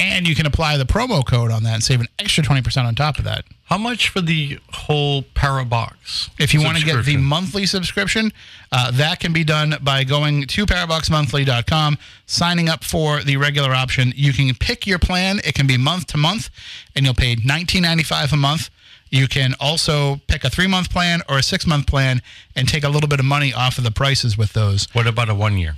[0.00, 2.94] And you can apply the promo code on that and save an extra 20% on
[2.94, 3.44] top of that.
[3.64, 6.30] How much for the whole Parabox?
[6.38, 8.32] If you want to get the monthly subscription,
[8.70, 14.12] uh, that can be done by going to paraboxmonthly.com, signing up for the regular option.
[14.14, 15.40] You can pick your plan.
[15.44, 16.48] It can be month to month,
[16.94, 18.70] and you'll pay $19.95 a month.
[19.10, 22.22] You can also pick a three month plan or a six month plan
[22.54, 24.86] and take a little bit of money off of the prices with those.
[24.92, 25.76] What about a one year?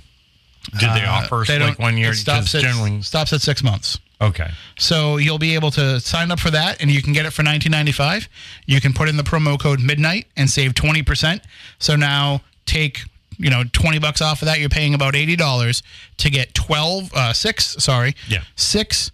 [0.71, 2.11] Did they Uh, offer they like one year?
[2.11, 3.97] It stops at, generally, stops at six months.
[4.21, 4.51] okay.
[4.77, 7.43] So you'll be able to sign up for that, and you can get it for
[7.43, 8.27] nineteen ninety five.
[8.65, 11.41] You can put in the promo code midnight and save twenty percent.
[11.79, 13.01] So now take
[13.37, 14.59] you know twenty bucks off of that.
[14.59, 15.81] You're paying about eighty dollars
[16.17, 18.41] to get twelve, uh, six, sorry, Yeah.
[18.55, 19.09] six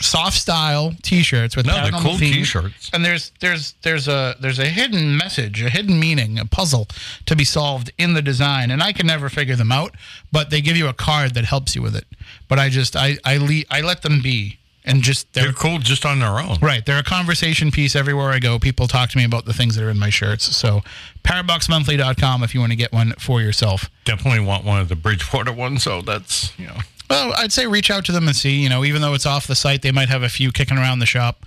[0.00, 2.36] soft style T-shirts with No, they're cool themes.
[2.36, 2.90] T-shirts.
[2.92, 6.88] And there's there's there's a there's a hidden message, a hidden meaning, a puzzle
[7.26, 9.94] to be solved in the design, and I can never figure them out.
[10.30, 12.06] But they give you a card that helps you with it.
[12.48, 15.78] But I just I I le- I let them be and just They're they're cool
[15.78, 16.58] just on their own.
[16.60, 16.84] Right.
[16.84, 18.58] They're a conversation piece everywhere I go.
[18.58, 20.56] People talk to me about the things that are in my shirts.
[20.56, 20.82] So,
[21.24, 23.90] paraboxmonthly.com if you want to get one for yourself.
[24.04, 25.82] Definitely want one of the Bridgewater ones.
[25.82, 26.78] So that's you know.
[27.12, 28.56] Well, I'd say reach out to them and see.
[28.62, 30.98] You know, even though it's off the site, they might have a few kicking around
[30.98, 31.44] the shop.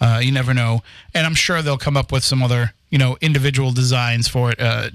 [0.00, 0.82] Uh, you never know.
[1.14, 4.60] And I'm sure they'll come up with some other, you know, individual designs for it.
[4.60, 4.90] Uh,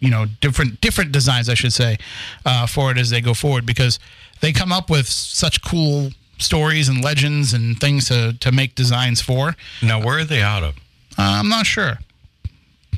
[0.00, 1.98] you know, different different designs, I should say,
[2.46, 3.98] uh, for it as they go forward because
[4.40, 9.20] they come up with such cool stories and legends and things to to make designs
[9.20, 9.54] for.
[9.82, 10.76] Now where are they out of?
[11.18, 11.98] Uh, I'm not sure.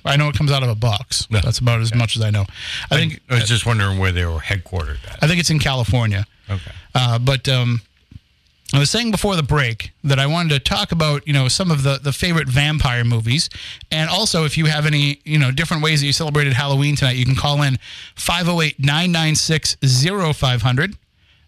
[0.05, 1.27] I know it comes out of a box.
[1.31, 2.45] That's about as much as I know.
[2.91, 5.23] I think I was just wondering where they were headquartered at.
[5.23, 6.27] I think it's in California.
[6.49, 6.71] Okay.
[6.95, 7.81] Uh, but um,
[8.73, 11.71] I was saying before the break that I wanted to talk about, you know, some
[11.71, 13.49] of the, the favorite vampire movies.
[13.93, 17.17] And also, if you have any, you know, different ways that you celebrated Halloween tonight,
[17.17, 17.79] you can call in
[18.17, 20.97] 508 996 0500.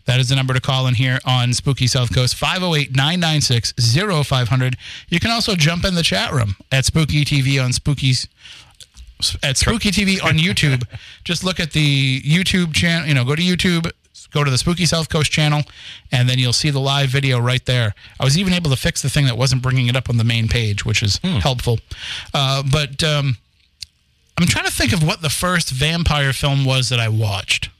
[0.04, 4.76] That is the number to call in here on Spooky South Coast, 508 996 0500.
[5.08, 8.28] You can also jump in the chat room at Spooky TV on Spooky's
[9.42, 10.84] at Spooky TV on YouTube.
[11.24, 13.08] Just look at the YouTube channel.
[13.08, 13.90] You know, go to YouTube,
[14.36, 15.62] go to the Spooky South Coast channel,
[16.12, 17.94] and then you'll see the live video right there.
[18.20, 20.24] I was even able to fix the thing that wasn't bringing it up on the
[20.24, 21.78] main page, which is helpful.
[22.34, 23.36] Uh, but um,
[24.38, 27.70] I'm trying to think of what the first vampire film was that I watched.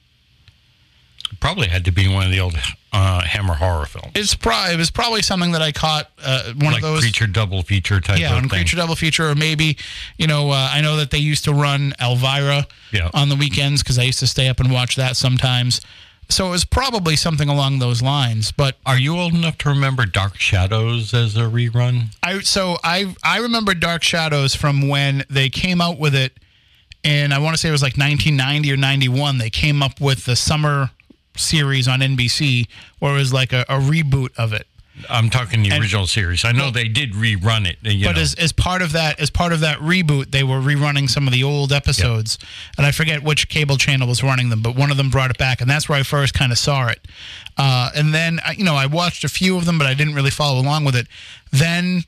[1.39, 2.55] Probably had to be one of the old
[2.93, 4.13] uh, Hammer horror films.
[4.15, 7.01] It's probably it was probably something that I caught uh, one like of those.
[7.01, 8.47] creature double feature type yeah, on.
[8.47, 9.77] Creature Double Feature, or maybe,
[10.17, 13.09] you know, uh, I know that they used to run Elvira Yeah.
[13.13, 15.81] on the weekends because I used to stay up and watch that sometimes.
[16.29, 18.51] So it was probably something along those lines.
[18.51, 22.15] But Are you old enough to remember Dark Shadows as a rerun?
[22.21, 26.33] I so I I remember Dark Shadows from when they came out with it,
[27.03, 29.37] and I want to say it was like 1990 or 91.
[29.37, 30.91] They came up with the summer
[31.37, 32.67] series on NBC,
[32.99, 34.67] where it was like a, a reboot of it.
[35.09, 36.43] I'm talking the And- original series.
[36.43, 37.77] I know Well- they did rerun it.
[37.83, 38.21] You but know.
[38.21, 41.33] as, as part of that as part of that reboot they were rerunning some of
[41.33, 42.37] the old episodes
[42.77, 45.37] and i forget which cable channel was running them but one of them brought it
[45.37, 46.99] back and that's where i first kind of saw it
[47.57, 50.15] uh, and then I- you know i watched a few of them but i didn't
[50.15, 51.07] really follow along with it
[51.51, 52.03] then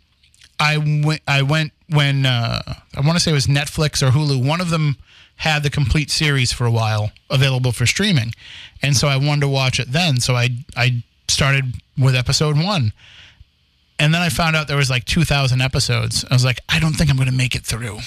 [0.59, 2.61] i went i went when uh,
[2.95, 4.97] i want to say it was netflix or hulu one of them
[5.37, 8.33] had the complete series for a while available for streaming
[8.81, 12.93] and so i wanted to watch it then so i i started with episode one
[13.99, 16.23] and then I found out there was like 2,000 episodes.
[16.31, 17.99] I was like, I don't think I'm going to make it through.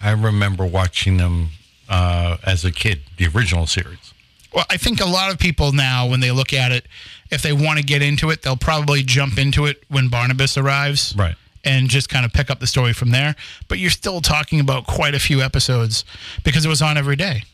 [0.00, 1.48] I remember watching them
[1.88, 4.14] uh, as a kid, the original series.
[4.54, 6.86] Well, I think a lot of people now, when they look at it,
[7.30, 11.14] if they want to get into it, they'll probably jump into it when Barnabas arrives.
[11.16, 11.34] Right.
[11.64, 13.34] And just kind of pick up the story from there.
[13.68, 16.04] But you're still talking about quite a few episodes
[16.44, 17.44] because it was on every day.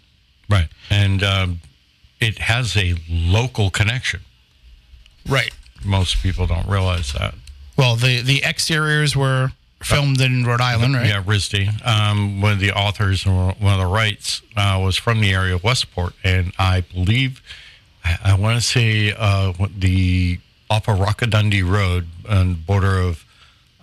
[0.48, 0.68] Right.
[0.90, 1.60] And um,
[2.20, 4.20] it has a local connection.
[5.28, 5.52] Right.
[5.84, 7.34] Most people don't realize that.
[7.76, 9.52] Well, the, the exteriors were
[9.82, 11.06] filmed in Rhode Island, right?
[11.06, 11.86] Yeah, RISD.
[11.86, 15.54] Um, one of the authors and one of the rights uh, was from the area
[15.54, 17.40] of Westport, and I believe
[18.04, 22.98] I, I want to say uh, the off of Rock O'Dundee Road on the border
[22.98, 23.24] of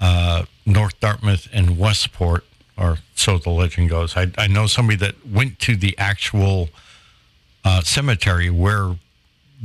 [0.02, 2.44] uh, North Dartmouth and Westport,
[2.78, 4.18] or so the legend goes.
[4.18, 6.70] I, I know somebody that went to the actual
[7.64, 8.96] uh, cemetery where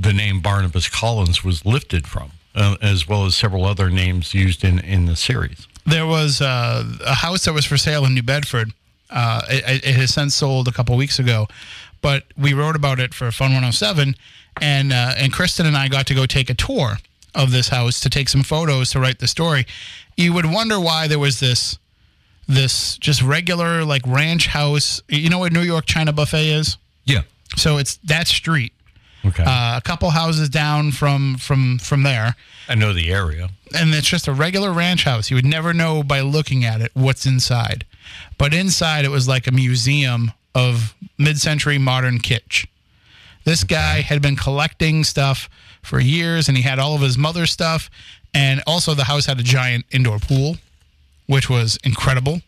[0.01, 4.65] the name Barnabas Collins was lifted from, uh, as well as several other names used
[4.65, 5.67] in, in the series.
[5.87, 8.73] there was uh, a house that was for sale in New Bedford.
[9.11, 11.49] Uh, it, it has since sold a couple weeks ago,
[12.01, 14.15] but we wrote about it for Fun 107,
[14.61, 16.99] and uh, and Kristen and I got to go take a tour
[17.35, 19.67] of this house to take some photos to write the story.
[20.17, 21.79] You would wonder why there was this
[22.47, 25.01] this just regular like ranch house.
[25.09, 26.77] You know what New York China Buffet is?
[27.05, 27.23] Yeah.
[27.57, 28.73] So it's that street.
[29.25, 29.45] Okay.
[29.47, 32.37] Uh, a couple houses down from from from there
[32.69, 33.51] I know the area.
[33.79, 35.31] and it's just a regular ranch house.
[35.31, 37.85] You would never know by looking at it what's inside.
[38.39, 42.67] But inside, it was like a museum of mid century modern kitsch.
[43.45, 45.49] This guy had been collecting stuff
[45.83, 47.91] for years and he had all of his mother's stuff.
[48.33, 50.57] And also, the house had a giant indoor pool,
[51.27, 52.43] which was incredible.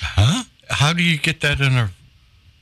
[0.00, 0.44] Huh?
[0.70, 1.90] How do you get that in a,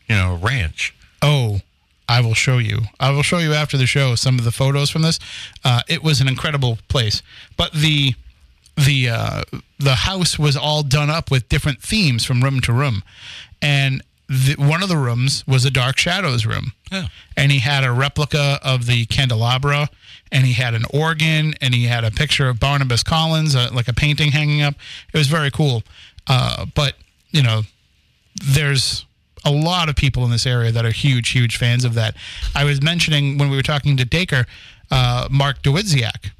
[0.08, 0.94] you know, ranch?
[1.20, 1.60] Oh,
[2.08, 2.82] I will show you.
[3.00, 5.18] I will show you after the show some of the photos from this.
[5.64, 7.22] Uh, it was an incredible place,
[7.56, 8.14] but the
[8.76, 9.42] the uh,
[9.78, 13.02] the house was all done up with different themes from room to room,
[13.62, 17.08] and the, one of the rooms was a Dark Shadows room, Yeah.
[17.36, 19.88] and he had a replica of the candelabra,
[20.32, 23.86] and he had an organ, and he had a picture of Barnabas Collins, uh, like
[23.86, 24.74] a painting hanging up.
[25.12, 25.82] It was very cool,
[26.26, 26.94] uh, but
[27.30, 27.62] you know
[28.42, 29.04] there's
[29.44, 32.16] a lot of people in this area that are huge, huge fans of that.
[32.54, 34.46] I was mentioning when we were talking to Dacre,
[34.90, 36.30] uh, Mark Dawidziak,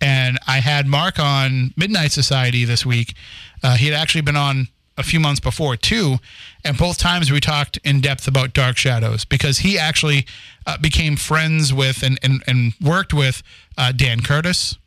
[0.00, 3.14] and I had Mark on Midnight Society this week.
[3.62, 6.16] Uh, he had actually been on a few months before too,
[6.64, 10.26] and both times we talked in depth about Dark Shadows because he actually
[10.66, 13.42] uh, became friends with and and, and worked with
[13.76, 14.78] uh, Dan Curtis,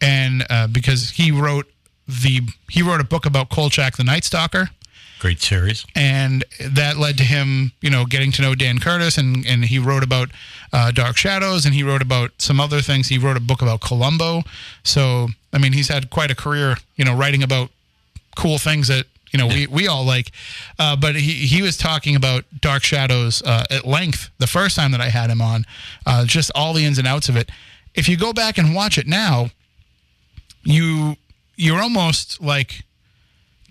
[0.00, 1.66] and uh, because he wrote
[2.06, 4.70] the he wrote a book about Kolchak the Night Stalker
[5.18, 5.86] Great series.
[5.94, 9.78] and that led to him, you know, getting to know Dan Curtis, and and he
[9.78, 10.30] wrote about
[10.72, 13.08] uh, Dark Shadows, and he wrote about some other things.
[13.08, 14.42] He wrote a book about Columbo.
[14.84, 17.70] So, I mean, he's had quite a career, you know, writing about
[18.36, 20.32] cool things that you know we, we all like.
[20.78, 24.92] Uh, but he he was talking about Dark Shadows uh, at length the first time
[24.92, 25.64] that I had him on,
[26.04, 27.50] uh, just all the ins and outs of it.
[27.94, 29.48] If you go back and watch it now,
[30.62, 31.16] you
[31.56, 32.84] you're almost like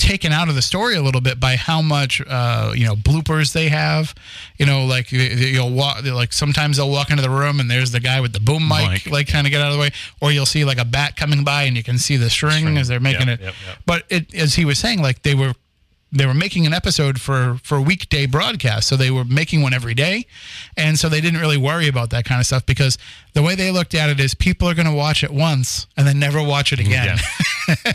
[0.06, 3.52] taken out of the story a little bit by how much uh, you know bloopers
[3.54, 4.14] they have.
[4.58, 8.00] You know, like you'll walk, like sometimes they'll walk into the room and there's the
[8.00, 9.06] guy with the boom mic, Mic.
[9.12, 9.90] like kind of get out of the way,
[10.22, 12.78] or you'll see like a bat coming by and you can see the string, String.
[12.78, 13.44] as they're making Yep, it.
[13.44, 13.78] yep, yep.
[13.86, 15.54] But it, as he was saying, like they were
[16.16, 18.88] they were making an episode for for weekday broadcast.
[18.88, 20.26] So they were making one every day.
[20.78, 22.98] And so they didn't really worry about that kind of stuff because
[23.34, 26.08] the way they looked at it is people are going to watch it once and
[26.08, 27.18] then never watch it again.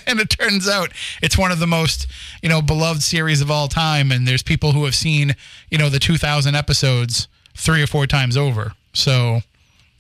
[0.05, 0.91] And it turns out
[1.23, 2.09] it's one of the most
[2.43, 4.11] you know beloved series of all time.
[4.11, 5.37] And there's people who have seen
[5.71, 8.73] you know the 2000 episodes three or four times over.
[8.93, 9.43] So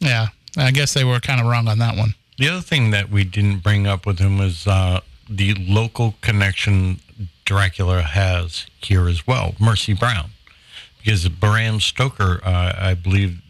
[0.01, 2.14] yeah i guess they were kind of wrong on that one.
[2.39, 7.01] The other thing that we didn't bring up with him was uh, the local connection
[7.51, 10.31] Dracula has here as well, Mercy Brown,
[10.99, 13.43] because Bram Stoker, uh, I believe,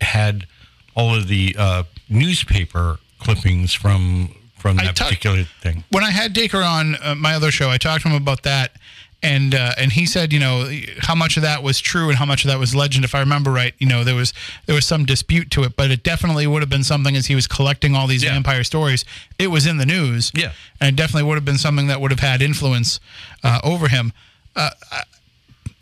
[0.00, 0.46] had
[0.94, 5.82] all of the uh, newspaper clippings from from that particular thing.
[5.90, 8.76] when I had Dacre on uh, my other show, I talked to him about that,
[9.22, 10.68] and uh, and he said, you know,
[11.00, 13.04] how much of that was true and how much of that was legend.
[13.04, 14.32] If I remember right, you know, there was
[14.66, 17.34] there was some dispute to it, but it definitely would have been something as he
[17.34, 18.32] was collecting all these Yeah.
[18.32, 19.04] vampire stories.
[19.38, 20.52] It was in the news, Yeah.
[20.80, 22.98] and it definitely would have been something that would have had influence
[23.44, 24.12] uh, over him.
[24.56, 25.02] Uh, I,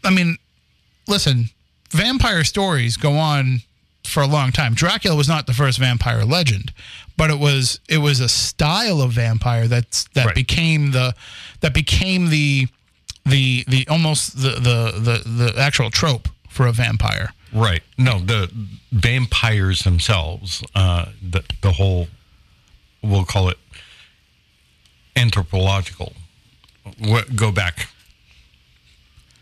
[0.05, 0.37] I mean,
[1.09, 1.51] listen,
[1.91, 3.63] vampire stories go on
[4.05, 4.75] for a long time.
[4.75, 6.73] Dracula was not the first vampire legend,
[7.17, 10.35] but it was it was a style of vampire that's that Right.
[10.35, 11.15] became the
[11.61, 12.69] that became the
[13.25, 17.33] the the almost the the the, the actual trope for a vampire.
[17.53, 17.83] Right.
[17.99, 18.51] No, the
[18.93, 22.09] vampires themselves, uh, the the whole,
[23.03, 23.59] we'll call it
[25.17, 26.13] anthropological.
[26.99, 27.89] What, go back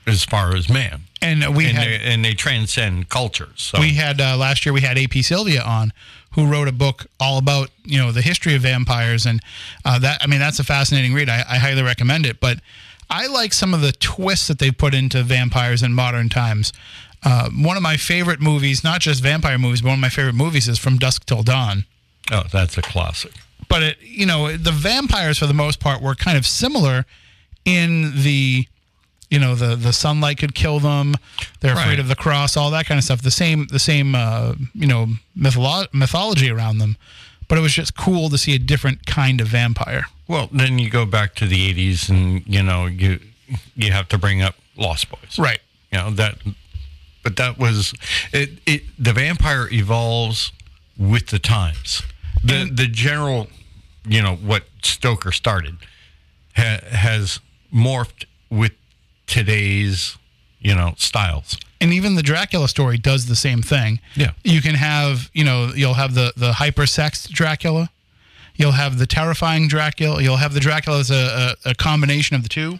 [0.07, 3.53] as far as man, And we and had they, and they transcend cultures.
[3.57, 5.93] So we had uh, last year we had AP Sylvia on
[6.33, 9.41] who wrote a book all about you know the history of vampires and
[9.85, 12.61] uh, that I mean that's a fascinating read I, I highly recommend it but
[13.11, 16.73] I like some of the twists that they've put into vampires in modern times.
[17.25, 20.35] Uh, one of my favorite movies not just vampire movies but one of my favorite
[20.37, 21.85] movies is From Dusk Till Dawn.
[22.31, 23.33] Oh, that's a classic.
[23.69, 27.07] but it you know the vampires for the most part were kind of similar
[27.65, 28.67] in the
[29.31, 31.15] you know the the sunlight could kill them.
[31.61, 33.21] They're afraid of the cross all that kind of stuff.
[33.23, 35.07] The same the same uh, you know
[35.37, 36.97] mytholo- mythology around them
[37.49, 40.91] but it was just cool to see a different kind of vampire Well, then you
[40.91, 43.21] go back to the '80s, and you know you
[43.75, 46.37] you have to bring up Lost Boys, right You know that,
[47.23, 47.95] but that was
[48.33, 48.51] it.
[48.67, 50.53] it the vampire evolves
[50.99, 52.03] with the times.
[52.45, 53.49] The the general,
[54.07, 55.77] you know, what Stoker started
[56.57, 57.41] ha, has
[57.75, 58.73] morphed with
[59.27, 60.17] today's,
[60.61, 61.57] you know, styles.
[61.81, 64.01] And even the Dracula story does the same thing.
[64.15, 64.33] Yeah.
[64.45, 67.91] You can have, you know, you'll have the the hypersexed Dracula,
[68.57, 72.43] you'll have the terrifying Dracula, you'll have the Dracula as a, a, a combination of
[72.43, 72.79] the two.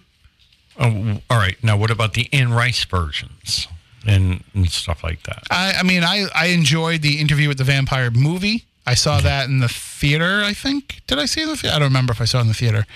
[0.79, 1.57] Oh, all right.
[1.63, 3.67] Now, what about the Anne Rice versions
[4.07, 5.43] and, and stuff like that?
[5.51, 8.65] I, I mean, I, I enjoyed the interview with the vampire movie.
[8.87, 10.43] I saw that in the theater.
[10.45, 11.77] I think did I see it in the theater?
[11.77, 12.87] I don't remember if I saw it in the theater,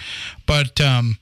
[0.47, 1.19] but um,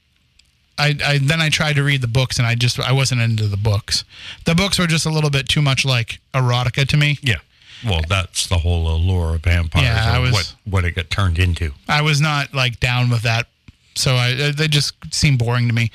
[0.81, 3.47] I, I then I tried to read the books and I just I wasn't into
[3.47, 4.05] the books.
[4.45, 7.19] The books were just a little bit too much like erotica to me.
[7.23, 7.37] Yeah.
[7.85, 9.85] Well, that's the whole allure of vampires.
[9.87, 11.73] Yeah, I was- what what it got turned into.
[11.89, 13.47] I was not like down with that,
[13.95, 15.91] so I they just seemed boring to me.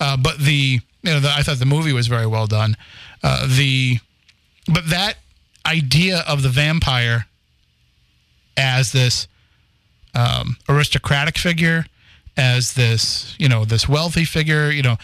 [0.00, 2.76] Uh, but the you know the, I thought the movie was very well done.
[3.22, 3.98] Uh, the
[4.72, 5.18] but that
[5.66, 7.26] idea of the vampire
[8.56, 9.28] as this
[10.14, 11.86] um, aristocratic figure,
[12.38, 14.96] as this you know this wealthy figure, you know,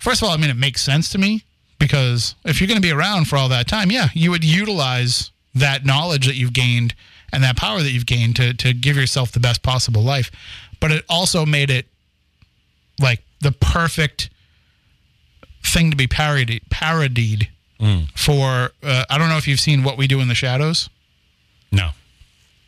[0.00, 1.44] first of all, I mean it makes sense to me
[1.78, 5.30] because if you're going to be around for all that time, yeah, you would utilize
[5.54, 6.94] that knowledge that you've gained
[7.32, 10.30] and that power that you've gained to to give yourself the best possible life.
[10.80, 11.86] But it also made it
[12.98, 14.30] like the perfect
[15.62, 17.48] thing to be parodied parodied
[18.14, 20.90] for uh, I don't know if you've seen What We Do in the Shadows.
[21.72, 21.90] No.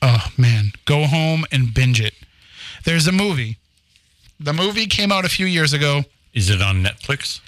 [0.01, 2.15] Oh man, go home and binge it.
[2.85, 3.59] There's a movie.
[4.43, 6.03] The movie came out a few years ago.
[6.35, 7.41] Is it on Netflix?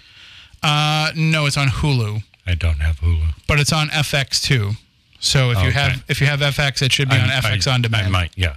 [0.63, 3.35] Uh, no, it's on Hulu, I don't have Hulu.
[3.47, 4.73] but it's on FX too.
[5.21, 7.83] So if you have if you have FX, it should be on FX I- on
[7.83, 8.07] demand.
[8.07, 8.57] I might, yeah.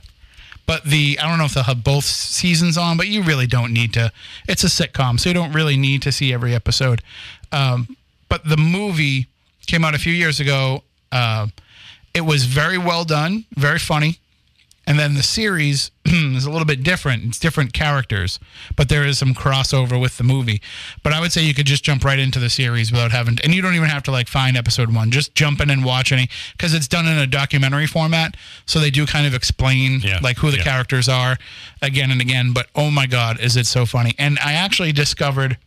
[0.65, 3.71] But the I don't know if they'll have both seasons on, but you really don't
[3.73, 4.11] need to.
[4.49, 7.01] It's a sitcom, so you don't really need to see every episode.
[7.53, 7.95] Um,
[8.27, 9.27] but the movie
[9.65, 10.83] came out a few years ago.
[11.11, 11.47] Uh,
[12.13, 14.19] it was very well done, very funny.
[14.87, 17.25] And then the series is a little bit different.
[17.25, 18.39] It's different characters,
[18.77, 20.61] but there is some crossover with the movie.
[21.03, 23.43] But I would say you could just jump right into the series without having, to,
[23.43, 25.11] and you don't even have to like find episode one.
[25.11, 28.37] Just jump in and watch any because it's done in a documentary format.
[28.65, 30.63] So they do kind of explain Yeah, like who the yeah.
[30.63, 31.37] characters are
[31.81, 32.53] again and again.
[32.53, 34.15] But oh my god, is it so funny?
[34.17, 35.57] And I actually discovered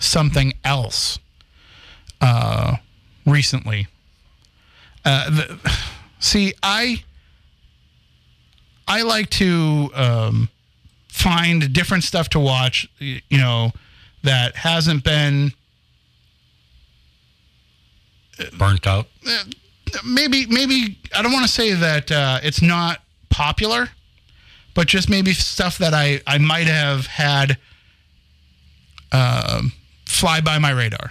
[0.00, 1.18] something else
[2.22, 2.76] uh,
[3.26, 3.86] recently.
[5.04, 5.72] Uh, the,
[6.20, 7.02] see, I
[8.86, 10.48] I like to um,
[11.08, 12.88] find different stuff to watch.
[12.98, 13.72] You know,
[14.22, 15.52] that hasn't been
[18.58, 19.06] Burnt out.
[20.04, 23.90] maybe maybe I don't want to say that uh, it's not popular,
[24.74, 27.58] but just maybe stuff that I I might have had
[29.12, 29.72] um,
[30.06, 31.10] fly by my radar.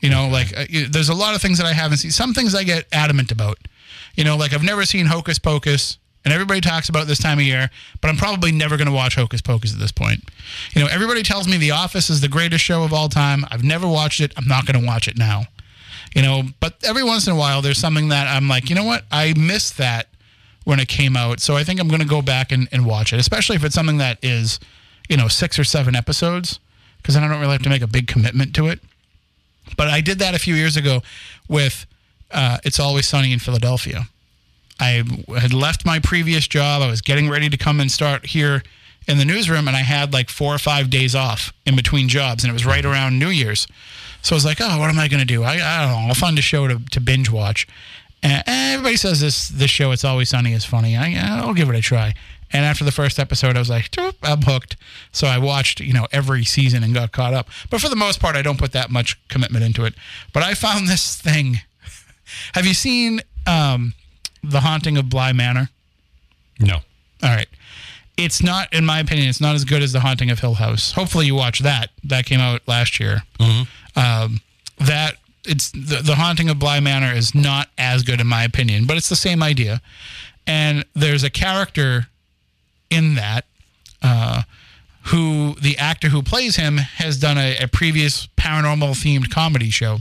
[0.00, 2.10] You know, like uh, there's a lot of things that I haven't seen.
[2.10, 3.58] Some things I get adamant about.
[4.14, 5.98] You know, like I've never seen Hocus Pocus,
[6.28, 7.70] and everybody talks about this time of year,
[8.02, 10.24] but I'm probably never going to watch Hocus Pocus at this point.
[10.74, 13.46] You know, everybody tells me The Office is the greatest show of all time.
[13.50, 14.32] I've never watched it.
[14.36, 15.44] I'm not going to watch it now
[16.14, 18.84] you know but every once in a while there's something that i'm like you know
[18.84, 20.08] what i missed that
[20.64, 23.12] when it came out so i think i'm going to go back and, and watch
[23.12, 24.58] it especially if it's something that is
[25.08, 26.58] you know six or seven episodes
[26.98, 28.80] because then i don't really have to make a big commitment to it
[29.76, 31.02] but i did that a few years ago
[31.48, 31.86] with
[32.30, 34.08] uh, it's always sunny in philadelphia
[34.80, 35.02] i
[35.38, 38.62] had left my previous job i was getting ready to come and start here
[39.06, 42.44] in the newsroom and i had like four or five days off in between jobs
[42.44, 43.66] and it was right around new year's
[44.22, 45.42] so I was like, oh, what am I going to do?
[45.42, 46.08] I, I don't know.
[46.08, 47.66] I'll find a show to, to binge watch.
[48.22, 50.96] And everybody says this this show, It's Always Sunny, is funny.
[50.96, 52.14] I, I'll give it a try.
[52.50, 54.76] And after the first episode, I was like, I'm hooked.
[55.12, 57.48] So I watched, you know, every season and got caught up.
[57.70, 59.94] But for the most part, I don't put that much commitment into it.
[60.32, 61.60] But I found this thing.
[62.54, 63.92] Have you seen um,
[64.42, 65.70] The Haunting of Bly Manor?
[66.60, 66.76] No.
[67.22, 67.48] All right.
[68.16, 70.92] It's not, in my opinion, it's not as good as The Haunting of Hill House.
[70.92, 71.90] Hopefully, you watch that.
[72.04, 73.22] That came out last year.
[73.96, 74.40] Um,
[74.78, 78.86] that it's the, the Haunting of Bly Manor is not as good, in my opinion,
[78.86, 79.80] but it's the same idea.
[80.46, 82.08] And there's a character
[82.90, 83.44] in that
[84.02, 84.42] uh,
[85.04, 89.98] who the actor who plays him has done a, a previous paranormal themed comedy show.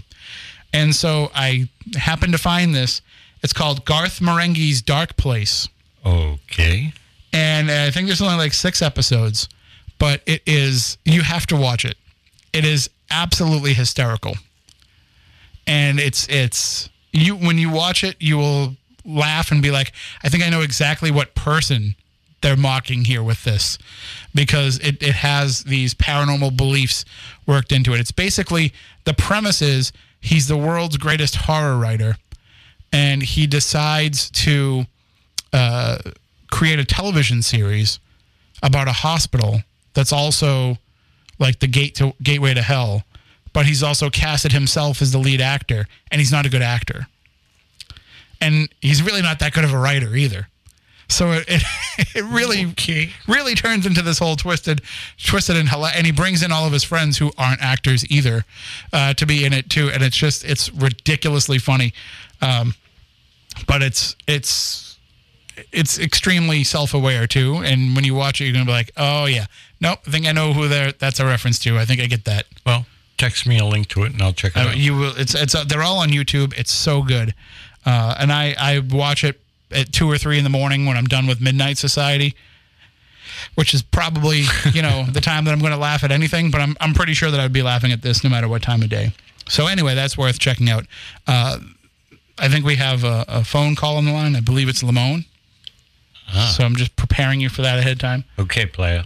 [0.74, 3.02] And so I happened to find this.
[3.44, 5.68] It's called Garth Marenghi's Dark Place
[6.06, 6.94] Okay.
[7.34, 9.48] and uh, I think there's only like six episodes,
[10.00, 11.96] but it is you have to watch it.
[12.54, 14.36] It is absolutely hysterical,
[15.66, 19.92] and it's it's you when you watch it, you will laugh and be like,
[20.24, 21.96] I think I know exactly what person
[22.42, 23.78] they're mocking here with this
[24.36, 27.04] because it, it has these paranormal beliefs
[27.48, 28.00] worked into it.
[28.00, 28.74] It's basically
[29.06, 29.92] the premise is
[30.22, 32.18] he's the world's greatest horror writer
[32.92, 34.86] and he decides to
[35.54, 35.98] uh,
[36.52, 38.00] create a television series
[38.64, 39.62] about a hospital
[39.94, 40.78] that's also
[41.40, 43.04] like the gate to gateway to hell
[43.58, 47.08] but he's also casted himself as the lead actor and he's not a good actor.
[48.40, 50.48] And he's really not that good of a writer either.
[51.10, 51.64] So it, it,
[52.16, 52.76] it really
[53.28, 54.84] really turns into this whole twisted
[55.18, 58.46] twisted and hila- and he brings in all of his friends who aren't actors either
[58.94, 61.94] uh, to be in it too and it's just it's ridiculously funny
[62.42, 62.74] um,
[63.68, 64.98] but it's it's
[65.72, 67.56] it's extremely self-aware too.
[67.58, 69.46] And when you watch it you're gonna be like oh yeah.
[69.80, 71.78] Nope i think i know who they're that's a reference to.
[71.78, 72.46] I think i get that.
[72.66, 72.86] Well,
[73.18, 74.78] text me a link to it and I'll check it uh, out.
[74.78, 76.54] you will it's it's uh, they're all on youtube.
[76.58, 77.34] It's so good.
[77.86, 79.40] Uh, and i i watch it
[79.72, 82.36] at two or three in the morning when i'm done with midnight society
[83.56, 84.44] which is probably
[84.74, 87.14] you know the time that i'm going to laugh at anything but i'm, I'm pretty
[87.14, 89.12] sure that i'd be laughing at this no matter what time of day.
[89.50, 90.86] So anyway that's worth checking out.
[91.26, 91.60] Uh,
[92.40, 95.26] i think we have a, a phone call on the line i believe it's lamone
[96.56, 99.04] so i'm just preparing you for that ahead of time okay, player.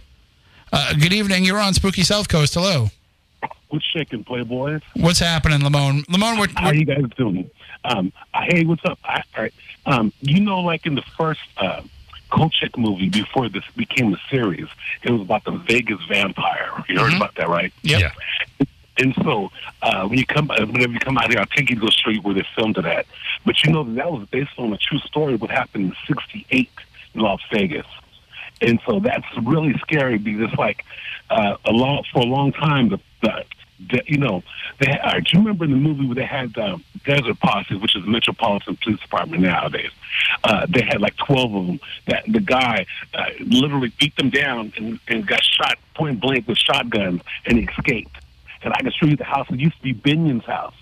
[0.72, 2.88] uh, good evening you're on spooky south coast hello
[3.68, 4.80] What's shaking, Playboy?
[4.96, 7.50] what's happening lamone lamone what, How you guys doing?
[7.84, 8.98] Um, uh, hey, what's up?
[9.02, 9.54] I, all right.
[9.86, 11.80] Um, you know, like in the first uh,
[12.30, 14.68] Kolchak movie before this became a series,
[15.02, 16.84] it was about the Vegas vampire.
[16.88, 17.72] You heard about that, right?
[17.82, 18.00] Yep.
[18.60, 18.66] Yeah.
[18.98, 19.50] And so,
[19.80, 22.22] uh, when you come, uh, whenever you come out here, I think you the street
[22.22, 23.06] where they filmed it at.
[23.44, 25.36] But you know, that was based on a true story.
[25.36, 26.68] What happened in '68
[27.14, 27.86] in Las Vegas.
[28.60, 30.84] And so that's really scary because like
[31.30, 33.44] uh, a long for a long time the, the,
[33.90, 34.42] the you know
[34.78, 37.96] they uh, do you remember in the movie where they had um, Desert Posse, which
[37.96, 39.90] is the Metropolitan Police Department nowadays?
[40.44, 41.80] Uh, they had like twelve of them.
[42.06, 46.58] That the guy uh, literally beat them down and, and got shot point blank with
[46.58, 48.16] shotguns and he escaped.
[48.64, 49.46] And I can show you the house.
[49.50, 50.74] It used to be Binion's house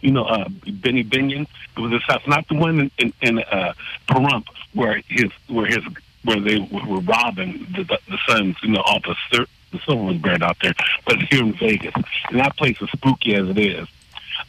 [0.00, 1.46] you know, uh, Benny Binion.
[1.76, 3.72] It was his house, not the one in, in, in uh,
[4.06, 5.82] Pahrump where his where his
[6.24, 10.18] where they were robbing the, the, the sons, you know, all the the silver was
[10.18, 10.74] buried out there,
[11.06, 11.94] but here in Vegas,
[12.30, 13.88] and that place is spooky as it is.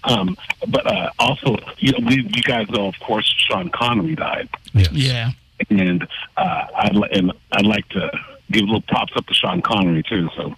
[0.04, 0.38] Um,
[0.68, 4.50] but uh, also, you know, we, you guys know, of course, Sean Connery died.
[4.74, 4.92] Yes.
[4.92, 5.32] Yeah.
[5.70, 8.12] and uh, I'd li- and I'd like to
[8.52, 10.30] give a little props up to Sean Connery too.
[10.36, 10.54] So,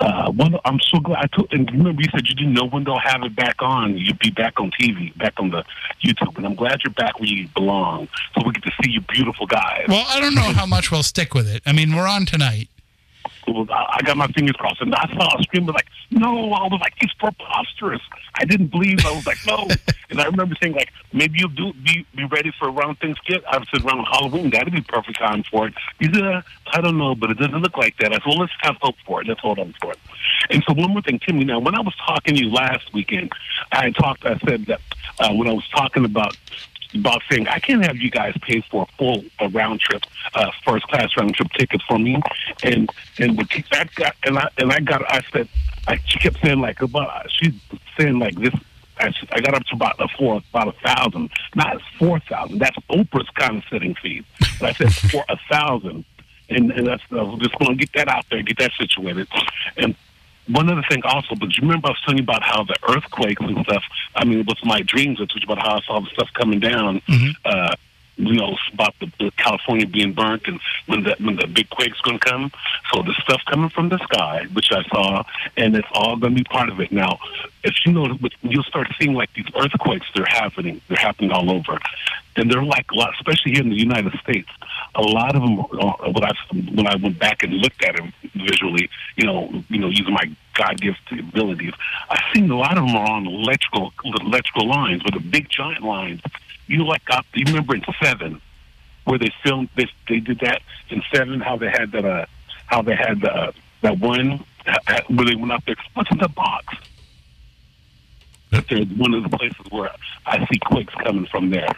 [0.00, 0.32] uh,
[0.64, 1.24] I'm so glad.
[1.24, 3.96] I took, and remember, you said you didn't know when they'll have it back on.
[3.98, 5.62] You'd be back on TV, back on the
[6.02, 9.00] YouTube, and I'm glad you're back where you belong, so we get to see you
[9.02, 9.84] beautiful guys.
[9.88, 11.62] Well, I don't know how much we'll stick with it.
[11.66, 12.68] I mean, we're on tonight.
[13.46, 16.80] I I got my fingers crossed, and I saw a scream like, "No!" I was
[16.80, 18.02] like, "It's preposterous."
[18.34, 19.04] I didn't believe.
[19.04, 19.68] I was like, "No!"
[20.10, 23.62] and I remember saying, "Like, maybe you'll do be be ready for around Thanksgiving." I
[23.70, 26.42] said, "Around Halloween, that'd be perfect time for it." He said, uh,
[26.72, 28.96] "I don't know, but it doesn't look like that." I said, "Well, let's have hope
[29.06, 29.28] for it.
[29.28, 29.98] Let's hold on for it."
[30.50, 31.44] And so, one more thing, Timmy.
[31.44, 33.32] Now, when I was talking to you last weekend,
[33.72, 34.24] I talked.
[34.24, 34.80] I said that
[35.18, 36.36] uh, when I was talking about
[36.94, 40.02] about saying I can't have you guys pay for a full a round trip,
[40.34, 42.20] uh, first class round trip ticket for me,
[42.62, 45.48] and and with that got and I and I got I said
[45.86, 47.54] I she kept saying like about she's
[47.98, 48.54] saying like this.
[48.98, 52.58] I, I got up to about a four, about a thousand, not four thousand.
[52.58, 54.22] That's Oprah's kind of sitting fee.
[54.60, 56.04] But I said for a thousand,
[56.50, 59.26] and and that's I was just going to get that out there, get that situated,
[59.78, 59.94] and
[60.48, 63.40] one other thing also, but you remember I was telling you about how the earthquakes
[63.42, 63.84] and stuff.
[64.16, 66.60] I mean, with my dreams, I told you about how I saw the stuff coming
[66.60, 67.02] down.
[67.44, 67.74] Uh,
[68.20, 72.00] you know about the, the California being burnt and when the when the big quake's
[72.00, 72.52] going to come.
[72.92, 75.24] So the stuff coming from the sky, which I saw,
[75.56, 76.92] and it's all going to be part of it.
[76.92, 77.18] Now,
[77.64, 80.06] if you know, you'll start seeing like these earthquakes.
[80.14, 80.80] They're happening.
[80.88, 81.78] They're happening all over,
[82.36, 84.48] and they're like a lot, especially here in the United States.
[84.94, 85.60] A lot of them.
[85.60, 86.32] Uh, when I
[86.74, 90.30] when I went back and looked at them visually, you know, you know, using my
[90.54, 91.72] God gifted abilities,
[92.08, 95.82] I've seen a lot of them are on electrical electrical lines, with the big giant
[95.82, 96.20] lines
[96.70, 97.26] you like up.
[97.34, 98.40] You remember in Seven,
[99.04, 99.90] where they filmed this?
[100.08, 101.40] They did that in Seven.
[101.40, 102.04] How they had that?
[102.04, 102.26] Uh,
[102.66, 103.52] how they had uh,
[103.82, 105.74] that one uh, where they went up there.
[105.94, 106.76] What's in the box?
[108.50, 109.90] There's one of the places where
[110.26, 111.68] I see quakes coming from there.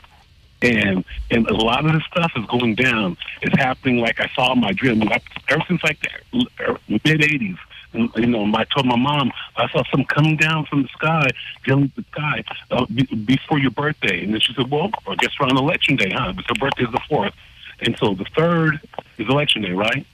[0.62, 3.16] And and a lot of this stuff is going down.
[3.40, 5.02] It's happening like I saw in my dream.
[5.48, 5.98] Ever since like
[6.32, 7.58] the mid '80s, and,
[7.92, 11.28] you know, I told my mom I saw something coming down from the sky,
[11.64, 14.24] dealing with the sky uh, be, before your birthday.
[14.24, 16.32] And then she said, "Well, I guess around election day, huh?
[16.32, 17.34] Because her birthday is the fourth,
[17.80, 18.80] and so the third
[19.18, 20.06] is election day, right?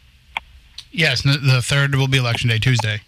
[0.90, 3.02] Yes, the third will be election day, Tuesday.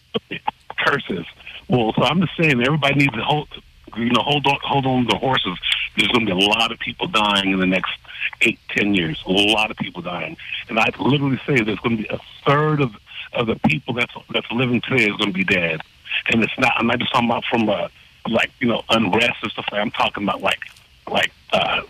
[0.78, 1.26] Curses.
[1.68, 3.48] Well, so I'm just saying, everybody needs to hold,
[3.96, 5.56] you know, hold on, hold on to the horses.
[5.96, 7.92] There's going to be a lot of people dying in the next
[8.42, 9.22] eight, ten years.
[9.26, 10.36] A lot of people dying,
[10.68, 12.94] and I literally say there's going to be a third of
[13.32, 15.80] of the people that's that's living today is going to be dead.
[16.32, 16.72] And it's not.
[16.76, 17.88] I'm not just talking about from uh,
[18.28, 19.66] like you know unrest and stuff.
[19.72, 20.60] Like I'm talking about like
[21.10, 21.82] like uh,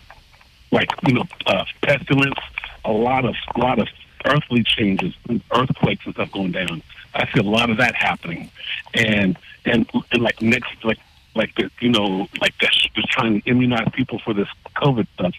[0.71, 2.39] like you know uh, pestilence.
[2.85, 3.87] A lot of a lot of
[4.25, 5.13] earthly changes,
[5.51, 6.81] earthquakes and stuff going down.
[7.13, 8.49] I see a lot of that happening,
[8.93, 10.99] and and, and like next like
[11.35, 15.33] like the you know like they're just trying to immunize people for this COVID stuff.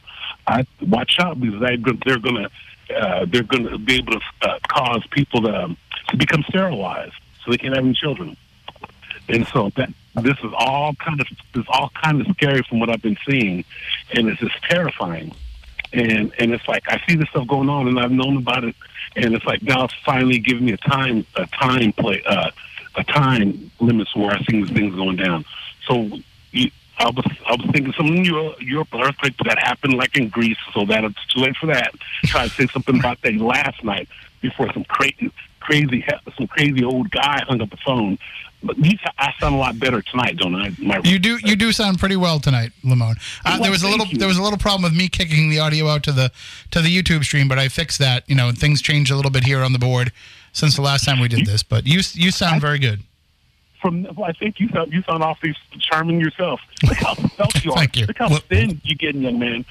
[0.47, 2.51] I watch out because they they're gonna
[2.95, 5.77] uh, they're gonna be able to uh, cause people to um,
[6.09, 7.15] to become sterilized
[7.45, 8.37] so they can't have any children.
[9.29, 12.91] And so that this is all kind of this all kind of scary from what
[12.91, 13.65] I've been seeing,
[14.15, 15.35] and it's just terrifying.
[15.93, 18.75] And and it's like I see this stuff going on, and I've known about it,
[19.17, 22.51] and it's like now it's finally giving me a time a time play uh,
[22.97, 25.45] a time limits where I see these things going down.
[25.87, 26.11] So
[27.03, 30.85] I was I was thinking some Europe, Europe earthquake that happened like in Greece, so
[30.87, 31.93] that it's too late for that.
[32.25, 34.09] Try to say something about that last night
[34.41, 35.31] before some crazy
[35.61, 36.05] crazy
[36.37, 38.19] some crazy old guy hung up the phone.
[38.65, 40.71] But these, I sound a lot better tonight, don't I?
[40.79, 43.17] My, You do you do sound pretty well tonight, Lamone.
[43.45, 44.19] Uh, Well, there was a little you.
[44.19, 46.31] there was a little problem with me kicking the audio out to the
[46.71, 48.23] to the YouTube stream, but I fixed that.
[48.29, 50.13] You know, and things changed a little bit here on the board
[50.53, 51.65] since the last time we did this.
[51.65, 53.03] But you you sound very good.
[53.83, 56.61] From I think you sound you sound awfully charming yourself.
[56.85, 57.79] Look how svelte you are.
[57.79, 58.07] Thank you.
[58.07, 59.65] Look how Well- thin you're getting, young man.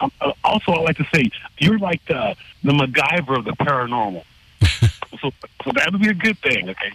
[0.00, 4.24] Um, uh, also, I like to say you're like the the MacGyver of the paranormal.
[5.20, 5.30] so,
[5.64, 6.68] so that would be a good thing.
[6.68, 6.92] Okay.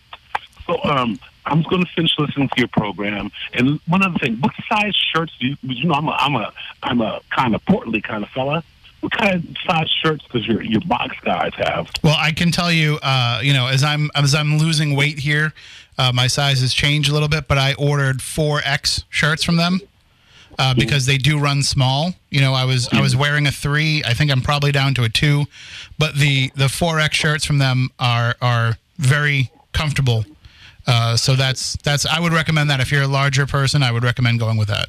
[0.66, 3.32] So, um, I'm going to finish listening to your program.
[3.54, 5.56] And one other thing, what size shirts do you?
[5.62, 6.54] You know, I'm a I'm a
[6.84, 8.64] I'm a kind of portly kind of fella.
[9.02, 11.90] What kind of size shirts does your your box guys have?
[12.04, 15.54] Well, I can tell you, uh, you know, as I'm as I'm losing weight here,
[15.98, 17.48] uh, my size has changed a little bit.
[17.48, 19.80] But I ordered four X shirts from them
[20.60, 22.14] uh, because they do run small.
[22.30, 24.04] You know, I was I was wearing a three.
[24.04, 25.46] I think I'm probably down to a two,
[25.98, 30.26] but the the four X shirts from them are are very comfortable.
[30.88, 34.04] Uh, so that's that's I would recommend that if you're a larger person, I would
[34.04, 34.88] recommend going with that.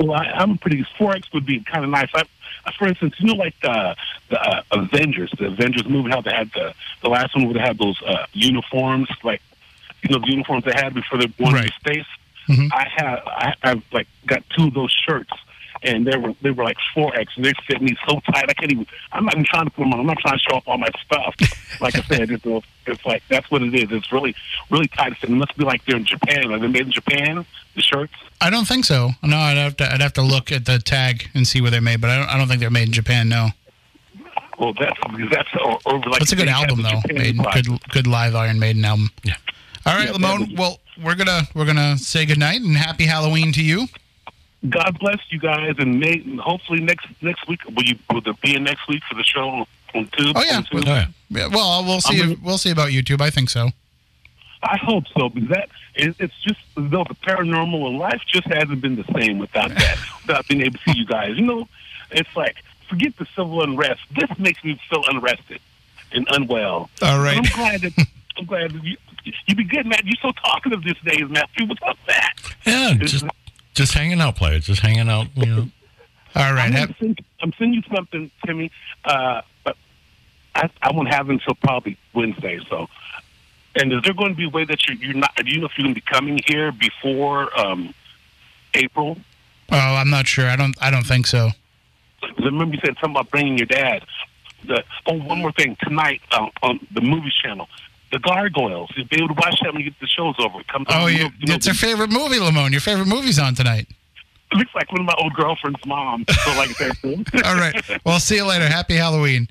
[0.00, 0.86] Well, I, I'm pretty.
[0.96, 2.08] Four X would be kind of nice.
[2.14, 2.22] I,
[2.76, 3.96] for instance, you know, like the
[4.30, 7.60] the uh, Avengers, the Avengers movie, how they had the the last one where they
[7.60, 9.40] had those uh, uniforms, like
[10.02, 11.64] you know, the uniforms they had before they went Right.
[11.64, 12.06] into space.
[12.48, 12.68] Mhm.
[12.72, 15.30] I have I, I've like got two of those shirts,
[15.82, 18.46] and they were they were like four X, and they fit me so tight.
[18.48, 18.86] I can't even.
[19.12, 20.00] I'm not even trying to put them on.
[20.00, 21.34] I'm not trying to show off all my stuff.
[21.80, 23.90] Like I said, it's, a, it's like that's what it is.
[23.92, 24.34] It's really
[24.70, 25.14] really tight.
[25.22, 26.52] It must be like they're in Japan.
[26.52, 27.44] Are they made in Japan?
[27.74, 28.14] The shirts.
[28.40, 29.10] I don't think so.
[29.22, 31.80] No, I'd have to I'd have to look at the tag and see where they're
[31.80, 33.28] made, but I don't I don't think they're made in Japan.
[33.28, 33.48] No,
[34.58, 34.98] Well, that's
[35.30, 37.00] that's or, or like that's a good album though.
[37.02, 39.10] Japan Maiden, good good live Iron Maiden album.
[39.22, 39.34] Yeah.
[39.86, 40.56] All right, Yeah, Lamone.
[40.58, 43.86] Well, we're gonna we're gonna say goodnight and happy Halloween to you.
[44.68, 48.56] God bless you guys, and may, hopefully next next week will you will there be
[48.56, 50.36] a next week for the show on Tube?
[50.36, 50.56] Oh, yeah.
[50.56, 51.06] on Oh, yeah.
[51.30, 52.20] Yeah, well, we'll see.
[52.20, 53.20] I'm if, we'll see about YouTube.
[53.20, 53.70] I think so.
[54.62, 58.80] I hope so because that it, it's just though the paranormal and life just hasn't
[58.80, 61.36] been the same without that, without being able to see you guys.
[61.36, 61.68] You know,
[62.10, 62.56] it's like
[62.88, 64.00] forget the civil unrest.
[64.18, 65.60] This makes me feel unrested
[66.10, 66.90] and unwell.
[67.02, 67.36] All right.
[67.36, 68.06] I'm glad that
[68.36, 68.96] I'm glad that you
[69.46, 70.00] you be good, man.
[70.04, 71.66] You're so talkative these days, Matthew.
[71.66, 72.38] What's up, Matt?
[72.64, 73.24] Yeah, just
[73.78, 74.66] just hanging out, players.
[74.66, 75.28] Just hanging out.
[75.36, 75.68] You know.
[76.34, 76.66] All right.
[76.66, 78.70] I'm, Have, send, I'm sending you something, Timmy,
[79.04, 79.76] uh, but
[80.54, 82.60] I, I won't have it until probably Wednesday.
[82.68, 82.88] So,
[83.76, 85.34] and is there going to be a way that you're, you're not?
[85.36, 87.94] Do you know if you're going to be coming here before um,
[88.74, 89.16] April?
[89.70, 90.46] oh, I'm not sure.
[90.46, 90.76] I don't.
[90.82, 91.50] I don't think so.
[92.22, 94.04] I remember you said something about bringing your dad.
[94.66, 97.68] The, oh, one more thing tonight uh, on the movie channel.
[98.10, 98.90] The Gargoyles.
[98.96, 100.62] You'll be able to watch that when you get the show's over.
[100.64, 102.70] Come to Oh, you you, know, it's your favorite movie, Lamone.
[102.72, 103.86] Your favorite movie's on tonight.
[104.50, 106.24] It looks like one of my old girlfriend's mom.
[106.28, 108.00] So like I All right.
[108.06, 108.66] Well, see you later.
[108.66, 109.48] Happy Halloween.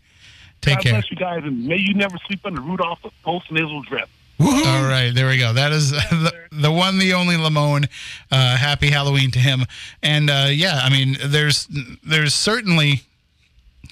[0.62, 0.92] Take God care.
[0.94, 4.10] bless you guys, and may you never sleep under Rudolph the post nasal drip.
[4.40, 5.54] All right, there we go.
[5.54, 7.88] That is the, the one, the only Lamone.
[8.32, 9.66] Uh, happy Halloween to him.
[10.02, 11.68] And uh, yeah, I mean, there's
[12.04, 13.02] there's certainly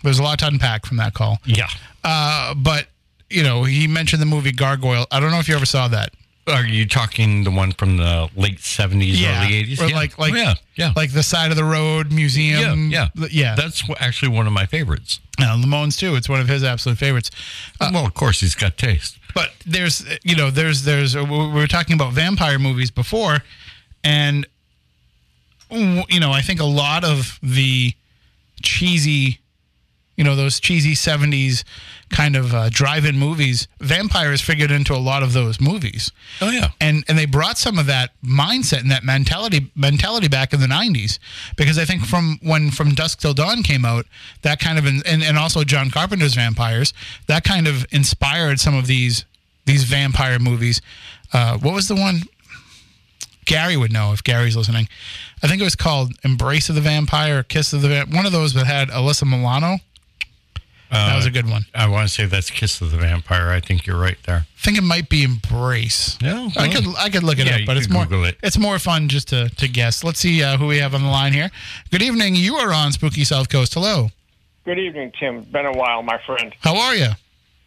[0.04, 1.38] there's a lot to unpack from that call.
[1.46, 1.68] Yeah.
[2.04, 2.88] Uh, but
[3.30, 5.06] you know, he mentioned the movie Gargoyle.
[5.12, 6.14] I don't know if you ever saw that.
[6.48, 9.82] Are you talking the one from the late seventies, early eighties?
[9.82, 12.92] Or like like Oh, yeah, yeah, like the side of the road museum.
[12.92, 13.56] yeah, yeah, yeah.
[13.56, 15.20] That's actually one of my favorites.
[15.40, 16.16] Uh, Lamone's too.
[16.16, 17.32] It's one of his absolute favorites.
[17.82, 19.18] well, of course, he's got taste.
[19.34, 23.40] but there's you know there's there's we were talking about vampire movies before
[24.04, 24.46] and
[25.72, 27.92] you know i think a lot of the
[28.62, 29.40] cheesy
[30.16, 31.64] you know those cheesy 70s
[32.10, 36.12] kind of uh, drive-in movies vampires figured into a lot of those movies.
[36.42, 40.54] Oh yeah, and and they brought some of that mindset and that mentality mentality back
[40.54, 41.20] in the 90s
[41.56, 44.06] because i think from when from dusk till dawn came out
[44.42, 46.94] that kind of and, and also john carpenter's vampires
[47.28, 49.26] that kind of inspired some of these
[49.66, 50.82] these vampire movies.
[51.34, 52.22] Uh, what was the one?
[53.46, 54.88] Gary would know if gary's listening.
[55.44, 58.32] I think it was called embrace of the vampire kiss of the Vamp- one of
[58.32, 59.78] those that had alyssa milano
[61.08, 63.50] that was a good one I want to say that's Kiss of the Vampire.
[63.50, 64.46] I think you're right there.
[64.48, 66.18] I think it might be embrace.
[66.22, 68.38] Yeah, I could I could look it yeah, up, but it's could more it.
[68.44, 70.04] it's more fun just to to guess.
[70.04, 71.50] Let's see uh, who we have on the line here.
[71.92, 72.36] Good evening.
[72.36, 73.74] You are on Spooky South Coast.
[73.74, 74.10] Hello.
[74.66, 75.44] Good evening, Tim.
[75.44, 76.54] Been a while, my friend.
[76.62, 77.10] How are you?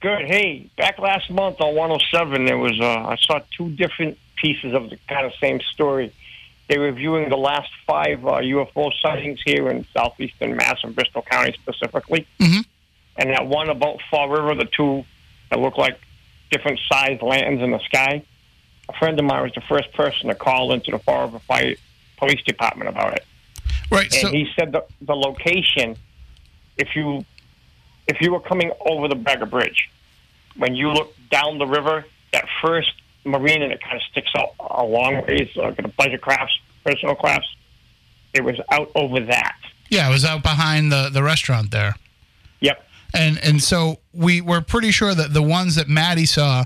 [0.01, 0.27] Good.
[0.27, 4.91] Hey, back last month on 107, there was uh, I saw two different pieces of
[4.91, 6.13] the kind of same story.
[6.69, 11.23] They were viewing the last five uh, UFO sightings here in southeastern Mass and Bristol
[11.23, 12.65] County specifically, Mhm.
[13.19, 15.05] And that one about Fall River, the two
[15.51, 16.01] that look like
[16.51, 18.23] different sized lanterns in the sky.
[18.89, 21.75] A friend of mine was the first person to call into the Fall River Fire
[22.17, 23.27] Police Department about it.
[23.91, 24.05] Right.
[24.05, 25.97] and So he said the, the location
[26.77, 27.25] if you
[28.07, 29.91] if you were coming over the Braga Bridge
[30.57, 32.93] when you look down the river that first
[33.25, 37.49] marina that kind of sticks out a long ways like the pleasure crafts personal crafts
[38.33, 39.57] it was out over that
[39.91, 41.97] yeah, it was out behind the the restaurant there,
[43.15, 46.65] and and so we were pretty sure that the ones that Maddie saw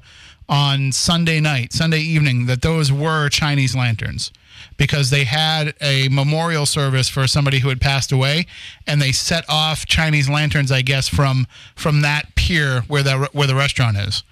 [0.48, 4.32] on Sunday night, Sunday evening, that those were Chinese lanterns.
[4.76, 8.46] Because they had a memorial service for somebody who had passed away,
[8.86, 13.46] and they set off Chinese lanterns, I guess, from from that pier where the where
[13.46, 14.22] the restaurant is,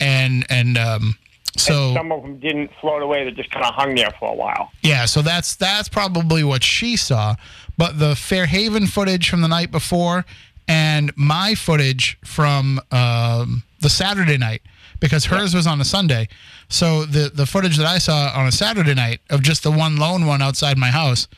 [0.00, 1.18] and and um,
[1.56, 4.30] so and some of them didn't float away they just kind of hung there for
[4.30, 7.34] a while yeah, so that's that's probably what she saw.
[7.76, 10.24] But the Fairhaven footage from the night before
[10.68, 14.62] and my footage from um, the Saturday night
[15.00, 16.28] because hers was on a Sunday.
[16.68, 19.96] So the the footage that I saw on a Saturday night of just the one
[19.96, 21.28] lone one outside my house,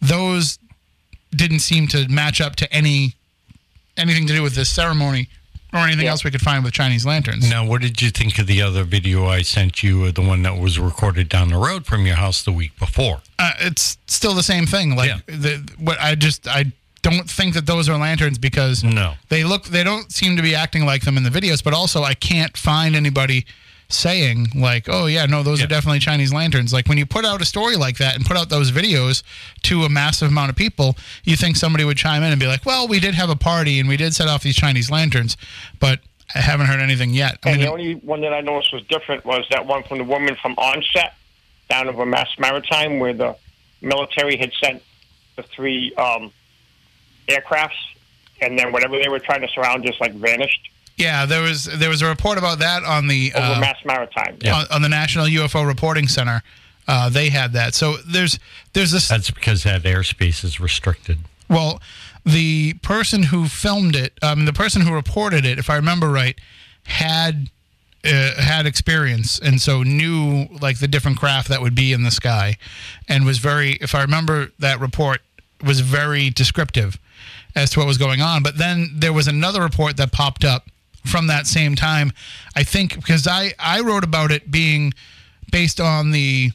[0.00, 0.58] those
[1.30, 3.14] didn't seem to match up to any
[3.96, 5.28] anything to do with this ceremony
[5.74, 7.48] or anything else we could find with Chinese lanterns.
[7.48, 10.58] Now, what did you think of the other video I sent you, the one that
[10.58, 13.22] was recorded down the road from your house the week before?
[13.38, 14.94] uh, it's still the same thing.
[14.96, 15.18] Like Yeah.
[15.26, 16.72] the what I just I
[17.02, 19.14] don't think that those are lanterns because No.
[19.28, 21.62] they look they don't seem to be acting like them in the videos.
[21.62, 23.44] But also I can't find anybody
[23.88, 25.66] saying like, oh yeah, no, those Yeah.
[25.66, 26.72] are definitely Chinese lanterns.
[26.72, 29.22] Like when you put out a story like that and put out those videos
[29.64, 32.64] to a massive amount of people, you think somebody would chime in and be like,
[32.64, 35.36] well, we did have a party and we did set off these Chinese lanterns,
[35.78, 36.00] but
[36.34, 37.38] I haven't heard anything yet.
[37.44, 39.98] I And mean, the only one that I noticed was different was that one from
[39.98, 41.12] the woman from Onset
[41.68, 43.36] down over Mass Maritime, where the
[43.82, 44.82] military had sent
[45.36, 46.32] the three um,
[47.34, 47.70] aircrafts,
[48.40, 51.88] and then whatever they were trying to surround just like vanished yeah, there was there
[51.88, 54.38] was a report about that on the over uh, Mass Maritime.
[54.46, 56.42] on, on the National UFO Reporting Center.
[56.86, 57.74] Uh, they had that.
[57.74, 58.38] So there's
[58.72, 59.08] there's this.
[59.08, 61.18] That's because that airspace is restricted.
[61.48, 61.80] Well,
[62.24, 66.38] the person who filmed it, um, the person who reported it, if I remember right,
[66.84, 67.50] had
[68.04, 72.10] uh, had experience and so knew like the different craft that would be in the
[72.10, 72.58] sky,
[73.08, 73.72] and was very.
[73.80, 75.22] If I remember that report,
[75.64, 76.98] was very descriptive
[77.54, 78.42] as to what was going on.
[78.42, 80.68] But then there was another report that popped up
[81.04, 82.12] from that same time.
[82.56, 84.92] I think because I I wrote about it being
[85.50, 86.52] based on the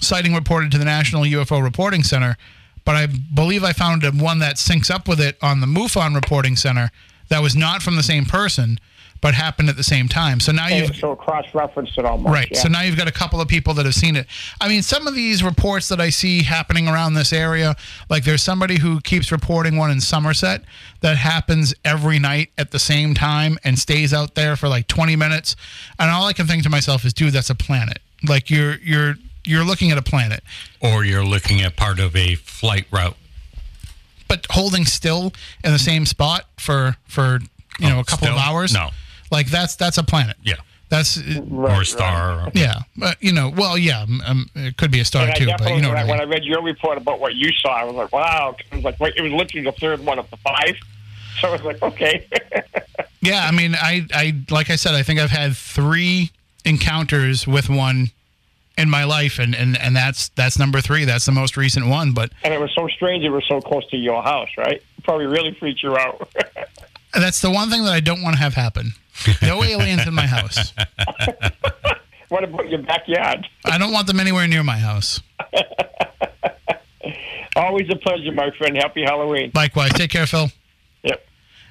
[0.00, 2.36] sighting reported to the National UFO Reporting Center,
[2.84, 6.56] but I believe I found one that syncs up with it on the MUFON Reporting
[6.56, 6.90] Center
[7.28, 8.78] that was not from the same person,
[9.20, 10.40] but happened at the same time.
[10.40, 12.32] So now And you've so cross-referenced it almost.
[12.32, 12.48] Right.
[12.50, 12.60] Yeah.
[12.60, 14.26] So now you've got a couple of people that have seen it.
[14.60, 17.74] I mean, some of these reports that I see happening around this area,
[18.08, 20.62] like there's somebody who keeps reporting one in Somerset
[21.00, 25.16] that happens every night at the same time and stays out there for like 20
[25.16, 25.56] minutes.
[25.98, 27.98] And all I can think to myself is, dude, that's a planet.
[28.28, 29.14] Like you're you're
[29.44, 30.42] you're looking at a planet,
[30.80, 33.16] Or you're looking at part of a flight route.
[34.28, 35.32] but holding still
[35.64, 37.38] in the same spot for for
[37.78, 38.72] you oh, know Oh, a couple of hours.
[38.74, 38.90] No.
[39.30, 40.36] Like that's that's a planet.
[40.42, 40.54] Yeah.
[40.90, 41.18] That's
[41.50, 42.46] or a star.
[42.46, 42.80] or- yeah.
[42.96, 45.82] But you know, well, yeah, um, it could be a star And too, but you
[45.82, 46.10] know when, what I I, mean.
[46.10, 48.56] when I read your report about what you saw, I was like, wow.
[48.72, 50.76] It was like it was literally the third one of the five.
[51.40, 52.26] So I was like, okay.
[53.20, 56.30] Yeah, I mean, I, I, like I said, I think I've had three
[56.64, 58.10] encounters with one
[58.76, 61.04] in my life, and, and, and that's that's number three.
[61.04, 62.12] That's the most recent one.
[62.12, 63.24] But and it was so strange.
[63.24, 64.80] It was so close to your house, right?
[65.02, 66.32] Probably really freaked you out.
[67.14, 68.92] that's the one thing that I don't want to have happen.
[69.42, 70.72] No aliens in my house.
[72.28, 73.46] what about your backyard?
[73.64, 75.20] I don't want them anywhere near my house.
[77.56, 78.76] Always a pleasure, my friend.
[78.76, 79.50] Happy Halloween.
[79.54, 80.48] Likewise, take care, Phil.
[81.02, 81.26] Yep.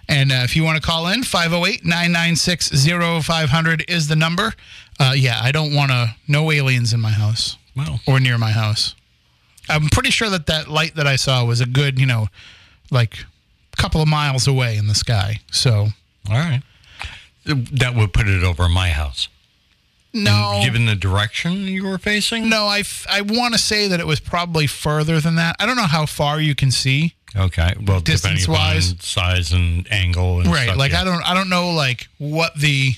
[0.09, 2.85] And uh, if you want to call in, 508 996
[3.25, 4.53] 0500 is the number.
[4.99, 8.51] Uh, yeah, I don't want to, no aliens in my house Well, or near my
[8.51, 8.95] house.
[9.69, 12.27] I'm pretty sure that that light that I saw was a good, you know,
[12.89, 13.17] like
[13.73, 15.41] a couple of miles away in the sky.
[15.51, 15.87] So,
[16.29, 16.61] all right.
[17.47, 19.29] That would put it over my house.
[20.13, 20.61] no.
[20.63, 22.49] Given the direction you were facing?
[22.49, 25.55] no, I, f- I want to say that it was probably further than that.
[25.59, 27.13] I don't know how far you can see.
[27.35, 27.73] Okay.
[27.85, 28.91] Well, depending Distance-wise?
[28.91, 31.01] upon size and angle and right stuff, like yeah.
[31.01, 32.93] i don't i don't know like what the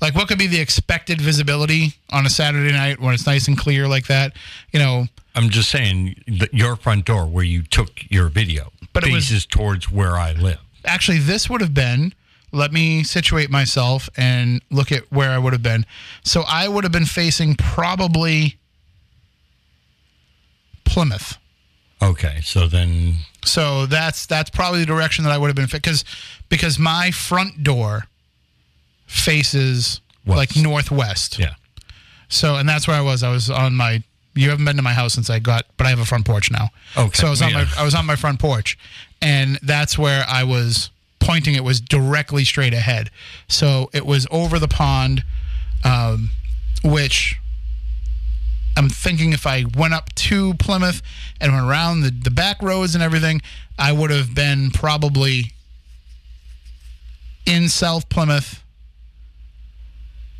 [0.00, 3.56] like what could be the expected visibility on a saturday night when it's nice and
[3.58, 4.32] clear like that
[4.72, 9.04] you know I'm just saying that your front door where you took your video But
[9.06, 10.58] it was- faces towards where I live.
[10.84, 12.14] actually this would have been
[12.52, 15.84] let me situate myself and look at where i would have been
[16.22, 18.58] so i would have been facing probably
[20.84, 21.38] plymouth
[22.02, 22.40] Okay.
[22.42, 23.14] So then,
[23.44, 26.04] so that's that's probably the direction that i would have been because
[26.48, 28.08] because my front door
[29.06, 30.36] faces West.
[30.36, 31.54] like northwest yeah.
[32.32, 33.22] So, and that's where I was.
[33.22, 34.02] I was on my.
[34.34, 36.50] You haven't been to my house since I got, but I have a front porch
[36.50, 36.70] now.
[36.96, 37.64] Okay, So I was on yeah.
[37.64, 37.82] my.
[37.82, 38.78] I was on my front porch,
[39.20, 40.90] and that's where I was
[41.22, 41.54] pointing.
[41.54, 43.10] It was directly straight ahead.
[43.48, 45.24] So it was over the pond,
[45.84, 46.30] um,
[46.84, 47.38] which
[48.76, 51.02] I'm thinking if I went up to Plymouth
[51.40, 53.40] and went around the, the back roads and everything,
[53.78, 55.52] I would have been probably
[57.46, 58.62] in South Plymouth.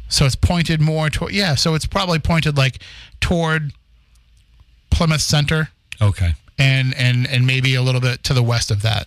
[0.08, 2.82] So it's pointed more toward, yeah, so it's probably pointed like
[3.20, 3.72] toward
[4.90, 5.70] Plymouth Center
[6.02, 6.34] Okay.
[6.58, 9.06] and, and, and maybe a little bit to the west of that.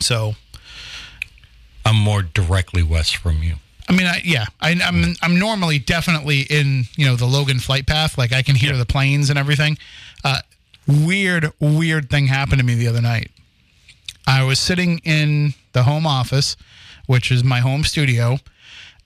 [0.00, 0.34] So,
[1.84, 3.56] I'm more directly west from you.
[3.88, 7.86] I mean, I, yeah, I, I'm I'm normally definitely in you know the Logan flight
[7.86, 8.16] path.
[8.16, 9.78] Like I can hear the planes and everything.
[10.24, 10.40] Uh,
[10.86, 13.32] weird, weird thing happened to me the other night.
[14.26, 16.56] I was sitting in the home office,
[17.06, 18.38] which is my home studio,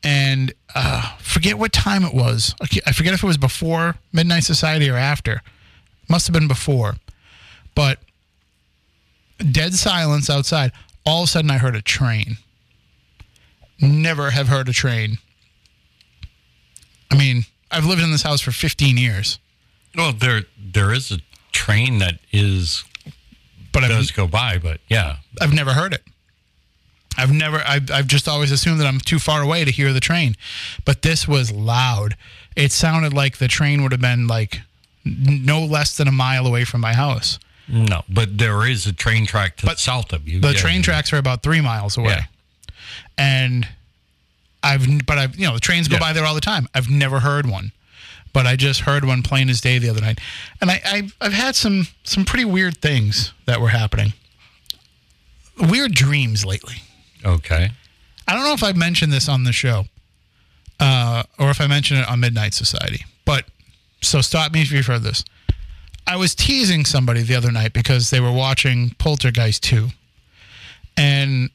[0.02, 2.54] and uh, forget what time it was.
[2.86, 5.40] I forget if it was before Midnight Society or after.
[6.10, 6.96] Must have been before,
[7.74, 7.98] but
[9.50, 10.72] dead silence outside.
[11.06, 12.38] All of a sudden, I heard a train.
[13.80, 15.18] Never have heard a train.
[17.10, 19.38] I mean, I've lived in this house for 15 years,
[19.96, 21.18] Well, there there is a
[21.52, 22.84] train that is
[23.72, 26.02] but I've, does go by, but yeah, I've never heard it.
[27.16, 30.00] I've never, I've, I've just always assumed that I'm too far away to hear the
[30.00, 30.34] train.
[30.84, 32.16] But this was loud.
[32.56, 34.62] It sounded like the train would have been like
[35.04, 37.38] no less than a mile away from my house.
[37.68, 40.40] No, but there is a train track to But the south of you.
[40.40, 40.58] The Yeah.
[40.58, 42.08] train tracks are about three miles away.
[42.18, 42.24] Yeah.
[43.16, 43.68] And
[44.62, 46.00] I've, but I've, you know, the trains go Yeah.
[46.00, 46.68] by there all the time.
[46.74, 47.72] I've never heard one.
[48.32, 50.18] But I just heard one plain as day the other night.
[50.60, 54.12] And I, I, I've had some, some pretty weird things that were happening.
[55.58, 56.82] Weird dreams lately.
[57.24, 57.70] Okay.
[58.26, 59.86] I don't know if I've mentioned this on the show
[60.80, 63.44] uh, or if I mentioned it on Midnight Society, but
[64.00, 65.24] so stop me if you've heard this.
[66.06, 69.88] I was teasing somebody the other night because they were watching Poltergeist 2.
[70.96, 71.50] And,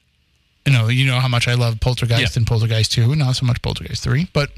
[0.66, 2.38] you know, you know how much I love Poltergeist Yeah.
[2.40, 4.28] and Poltergeist 2, not so much Poltergeist 3.
[4.32, 4.50] But,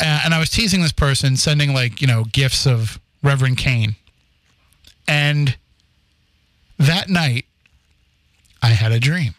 [0.00, 3.96] uh, and I was teasing this person, sending like, you know, gifts of Reverend Kane.
[5.06, 5.56] And
[6.78, 7.46] that night,
[8.62, 9.34] I had a dream.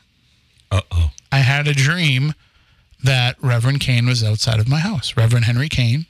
[0.71, 1.11] Uh oh.
[1.31, 2.33] I had a dream
[3.03, 6.05] that Reverend Kane was outside of my house, Reverend Henry Kane,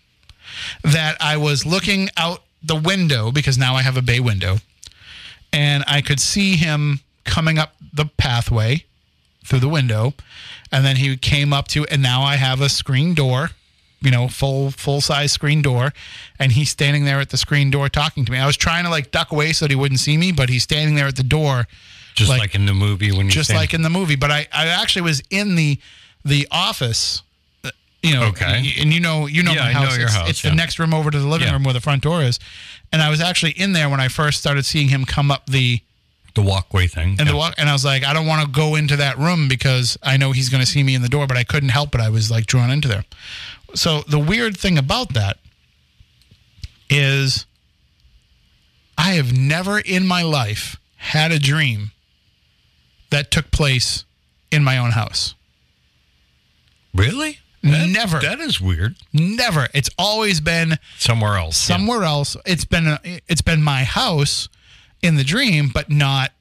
[0.84, 4.58] that I was looking out the window because now I have a bay window,
[5.52, 8.86] and I could see him coming up the pathway
[9.46, 10.14] through the window,
[10.72, 13.52] and then he came up to, and now I have a screen door.
[14.02, 15.92] You know, full full size screen door,
[16.40, 18.38] and he's standing there at the screen door talking to me.
[18.38, 20.64] I was trying to like duck away so that he wouldn't see me, but he's
[20.64, 21.68] standing there at the door,
[22.16, 24.16] Just Like- like, in the movie when you just stand- like in the movie.
[24.16, 25.80] But I, I actually was in the
[26.24, 27.24] the office.
[28.02, 28.74] You know, Okay.
[28.80, 29.98] and you know, you know Yeah, my know house.
[29.98, 30.52] your it's, house, it's yeah.
[30.52, 31.54] the next room over to the living Yeah.
[31.54, 32.40] room where the front door is,
[32.94, 35.82] and I was actually in there when I first started seeing him come up the
[36.36, 37.18] the walkway thing.
[37.20, 39.48] and the walk, and I was like, I don't want to go into that room
[39.50, 41.94] because I know he's going to see me in the door, but I couldn't help
[41.96, 42.00] it.
[42.00, 43.04] I was like drawn into there.
[43.76, 45.38] So the weird thing about that
[46.90, 47.46] is,
[48.98, 51.92] I have never in my life had a dream
[53.10, 54.06] that took place
[54.52, 55.34] in my own house.
[56.94, 57.40] Really?
[57.64, 58.20] Never.
[58.20, 58.96] That is weird.
[59.14, 59.68] Never.
[59.74, 61.70] It's always been Somewhere else.
[61.70, 61.76] yeah.
[61.78, 62.38] somewhere else.
[62.46, 64.48] It's been it's been my house
[65.02, 66.32] in the dream, but not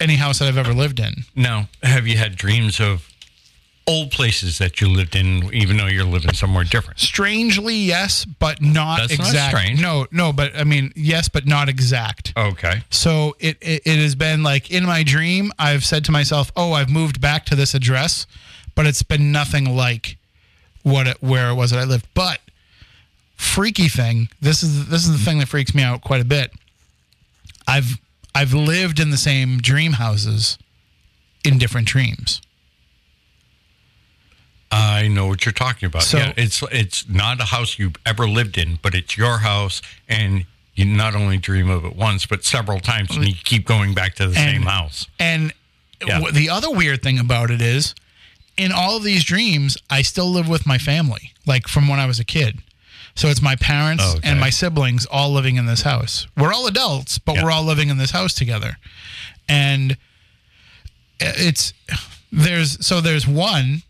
[0.00, 1.24] any house that I've ever lived in.
[1.34, 3.06] Now, have you had dreams of
[3.86, 7.00] old places that you lived in, even though you're living somewhere different?
[7.00, 9.56] Strangely, yes, but not That's not exact.
[9.56, 9.80] strange.
[9.80, 12.32] No, no, but I mean, yes, but not exact.
[12.36, 12.82] Okay.
[12.90, 16.72] So it, it it has been like in my dream, I've said to myself, "Oh,
[16.72, 18.26] I've moved back to this address,"
[18.74, 20.16] but it's been nothing like
[20.82, 22.06] what it, where it was that I lived.
[22.14, 22.40] But
[23.36, 26.52] freaky thing, this is this is the thing that freaks me out quite a bit.
[27.66, 27.98] I've
[28.34, 30.58] I've lived in the same dream houses
[31.44, 32.40] in different dreams.
[34.72, 36.02] I know what you're talking about.
[36.04, 39.82] So- yeah, it's it's not a house you've ever lived in, but it's your house,
[40.08, 40.44] and
[40.74, 44.14] you not only dream of it once, but several times, and you keep going back
[44.16, 45.06] to the And- same house.
[45.18, 45.52] And
[46.06, 46.14] Yeah.
[46.20, 47.94] w- the other weird thing about it is,
[48.56, 52.06] in all of these dreams, I still live with my family, like from when I
[52.06, 52.58] was a kid.
[53.14, 54.20] So it's my parents Okay.
[54.28, 56.26] and my siblings all living in this house.
[56.36, 57.44] We're all adults, but Yeah.
[57.44, 58.76] we're all living in this house together.
[59.48, 59.96] And
[61.18, 61.72] it's
[62.32, 63.82] there's so there's one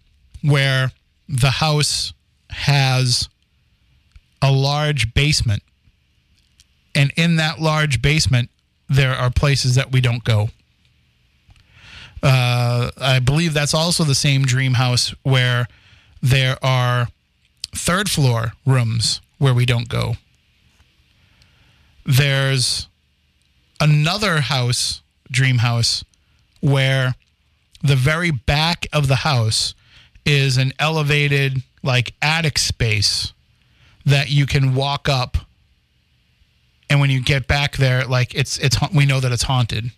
[0.42, 0.92] where
[1.28, 2.12] the house
[2.50, 3.28] has
[4.42, 5.62] a large basement.
[6.94, 8.50] And in that large basement,
[8.88, 10.50] there are places that we don't go.
[12.22, 15.66] Uh, I believe that's also the same dream house where
[16.22, 17.08] there are
[17.74, 20.16] third floor rooms where we don't go.
[22.04, 22.88] There's
[23.80, 26.04] another house, dream house,
[26.60, 27.14] where
[27.82, 29.74] the very back of the house
[30.26, 33.32] is an elevated, like attic space
[34.04, 35.38] that you can walk up.
[36.88, 39.90] And when you get back there, like it's it's we know that it's haunted,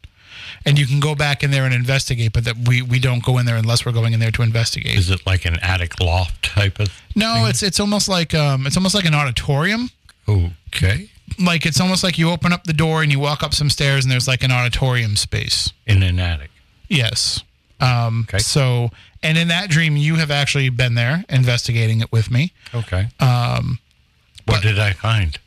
[0.64, 3.38] and you can go back in there and investigate, but that we we don't go
[3.38, 4.96] in there unless we're going in there to investigate.
[4.98, 6.88] Is it like an attic loft type of?
[7.14, 9.90] No, it's it's almost like um it's almost like an auditorium.
[10.28, 11.08] Okay.
[11.42, 14.04] Like it's almost like you open up the door and you walk up some stairs
[14.04, 15.72] and there's like an auditorium space.
[15.86, 16.50] In an attic.
[16.88, 17.42] Yes.
[17.80, 18.38] Um Okay.
[18.38, 18.90] so
[19.22, 22.52] and in that dream you have actually been there investigating it with me.
[22.74, 23.08] Okay.
[23.20, 23.78] Um.
[24.44, 25.38] What but- did I find?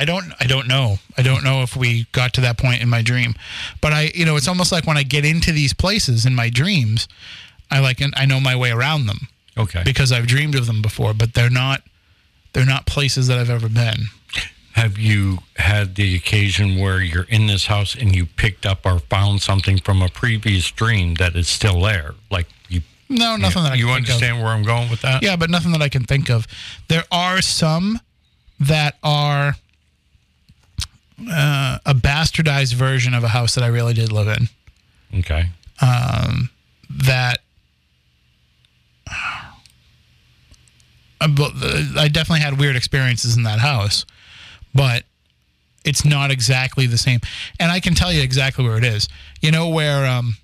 [0.00, 0.96] I don't I don't know.
[1.18, 3.34] I don't know if we got to that point in my dream.
[3.80, 6.48] But I you know, it's almost like when I get into these places in my
[6.48, 7.06] dreams,
[7.70, 9.28] I like I know my way around them
[9.58, 9.82] Okay.
[9.84, 11.82] because I've dreamed of them before, but they're not
[12.52, 14.06] they're not places that I've ever been.
[14.72, 19.00] Have you had the occasion where you're in this house and you picked up or
[19.00, 22.14] found something from a previous dream that is still there?
[22.30, 24.14] Like you, No, nothing that I you can think of.
[24.14, 25.22] understand where I'm going with that?
[25.22, 26.46] Yeah, but nothing that I can think of.
[26.88, 28.00] There are some
[28.60, 29.56] that are
[31.30, 34.48] uh, a bastardized version of a house that I really did live in.
[35.20, 35.46] Okay.
[35.82, 36.50] Um,
[36.88, 37.40] That
[41.20, 44.06] uh, but, uh, I definitely had weird experiences in that house,
[44.74, 45.04] but
[45.84, 47.20] it's not exactly the same.
[47.58, 49.08] And I can tell you exactly where it is.
[49.40, 50.36] You know where, um,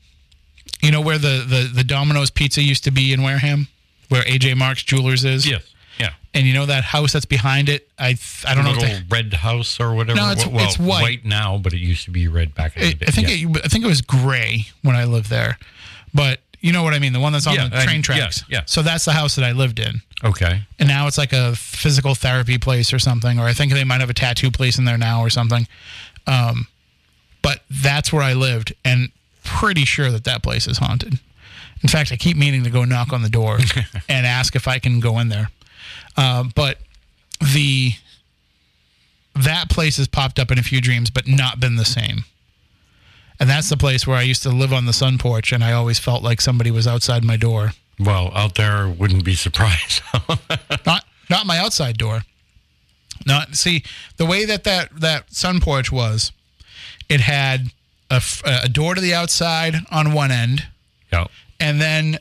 [0.83, 3.69] you know where the the the Domino's Pizza used to be in Wareham,
[4.09, 5.49] where AJ Mark's Jewelers is.
[5.49, 5.63] Yes.
[5.99, 6.13] Yeah.
[6.35, 7.89] And you know that house that's behind it?
[7.99, 8.71] I th- I don't know.
[8.73, 10.17] If little they, red house or whatever.
[10.21, 11.25] No, it's- well, it's white.
[11.25, 13.05] now, but it used to be red back in the I, day.
[13.09, 13.49] I think Yeah.
[13.51, 15.59] it, I think it was gray when I lived there,
[16.13, 17.13] but you know what I mean.
[17.15, 18.45] The one that's on Yeah, the I- train yeah, tracks.
[18.49, 18.61] yeah.
[18.67, 20.63] So that's the house that I lived in, okay.
[20.79, 24.01] and now it's like a physical therapy place or something, or I think they might
[24.01, 25.67] have a tattoo place in there now or something.
[26.27, 26.67] Um,
[27.43, 29.11] but that's where I lived, and
[29.45, 31.19] pretty sure that that place is haunted.
[31.83, 33.59] In fact, I keep meaning to go knock on the door
[34.09, 35.51] and ask if I can go in there.
[36.17, 36.79] Uh, but
[37.55, 37.93] the
[39.35, 42.25] that place has popped up in a few dreams, but not been the same.
[43.39, 45.73] And that's the place where I used to live on the sun porch, and I
[45.73, 47.73] always felt like somebody was outside my door.
[47.99, 50.03] Well, out there wouldn't be surprised.
[50.87, 52.23] Not not my outside door.
[53.27, 53.83] Not see
[54.17, 56.33] the way that that that sun porch was.
[57.09, 57.73] It had
[58.11, 60.67] a, a door to the outside on one end,
[61.13, 61.27] yeah.
[61.61, 62.19] and then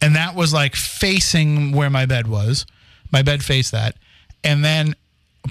[0.00, 2.66] and that was like facing where my bed was.
[3.14, 3.94] My bed faced that,
[4.42, 4.96] and then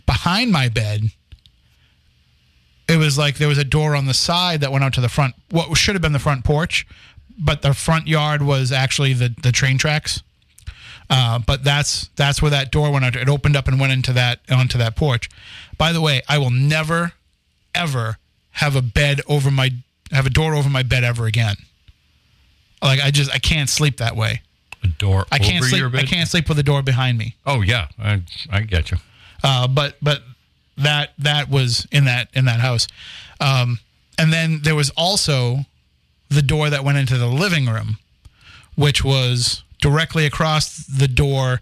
[0.06, 1.04] behind my bed,
[2.90, 5.08] it was like there was a door on the side that went out to the
[5.08, 5.36] front.
[5.50, 6.86] What should have been the front porch,
[7.40, 10.22] but the front yard was actually the the train tracks.
[11.10, 13.16] Uh, but that's that's where that door went out.
[13.16, 15.30] It opened up and went into that onto that porch.
[15.78, 17.14] By the way, I will never,
[17.74, 18.18] ever
[18.52, 19.72] have a bed over my
[20.12, 21.56] have a door over my bed ever again.
[22.82, 24.42] Like I just I can't sleep that way.
[24.84, 25.80] A door I can't over sleep.
[25.80, 26.02] your bed.
[26.02, 27.36] I can't sleep with the door behind me.
[27.46, 28.98] Oh yeah, I I get you.
[29.44, 30.22] Uh, but but
[30.78, 32.88] that that was in that in that house,
[33.40, 33.80] um,
[34.18, 35.66] and then there was also
[36.30, 37.98] the door that went into the living room,
[38.76, 41.62] which was directly across the door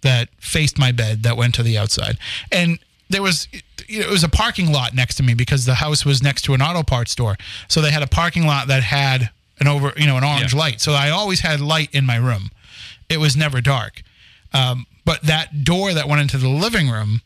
[0.00, 2.18] that faced my bed that went to the outside,
[2.52, 2.78] and
[3.10, 3.48] there was
[3.86, 6.52] you it was a parking lot next to me because the house was next to
[6.54, 7.36] an auto parts store,
[7.68, 9.30] so they had a parking lot that had
[9.60, 10.60] an over you know an orange Yeah.
[10.60, 12.50] light, so I always had light in my room.
[13.08, 14.02] It was never dark.
[14.52, 17.22] Um, but that door that went into the living room,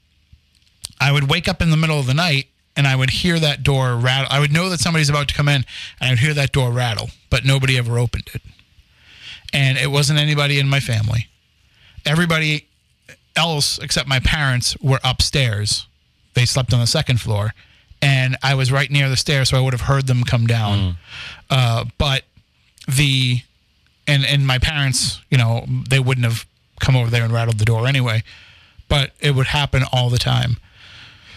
[1.00, 2.46] I would wake up in the middle of the night
[2.76, 4.28] and I would hear that door rattle.
[4.30, 5.64] I would know that somebody's about to come in
[6.00, 8.42] and I would hear that door rattle, but nobody ever opened it.
[9.52, 11.28] And it wasn't anybody in my family.
[12.06, 12.66] Everybody
[13.36, 15.86] else except my parents were upstairs.
[16.34, 17.52] They slept on the second floor.
[18.00, 20.96] And I was right near the stairs, so I would have heard them come down.
[21.50, 22.24] Uh, but
[22.88, 23.42] the
[24.06, 26.46] and and my parents, you know, they wouldn't have
[26.80, 28.22] come over there and rattled the door anyway.
[28.88, 30.58] But it would happen all the time.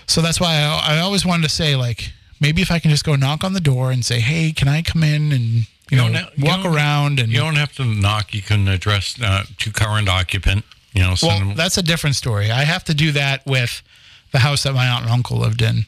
[0.08, 2.12] So that's why I, I always wanted to say, like,
[2.42, 4.82] maybe if I can just go knock on the door and say, "Hey, can I
[4.82, 7.74] come in and you, You know ha- you walk don't- around?" And You don't have
[7.76, 8.34] to knock.
[8.34, 10.66] You can address uh, to current occupant.
[10.94, 12.52] You know, well, them- that's a different story.
[12.52, 13.82] I have to do that with
[14.32, 15.86] the house that my aunt and uncle lived in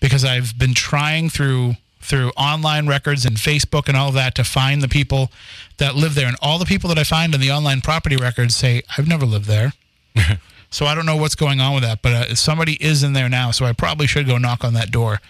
[0.00, 4.44] because I've been trying through through online records and Facebook and all of that to
[4.44, 5.30] find the people
[5.78, 6.26] that live there.
[6.26, 9.24] And all the people that I find in the online property records say, I've never
[9.24, 9.72] lived there.
[10.70, 12.02] so I don't know what's going on with that.
[12.02, 13.52] But uh, somebody is in there now.
[13.52, 15.20] So I probably should go knock on that door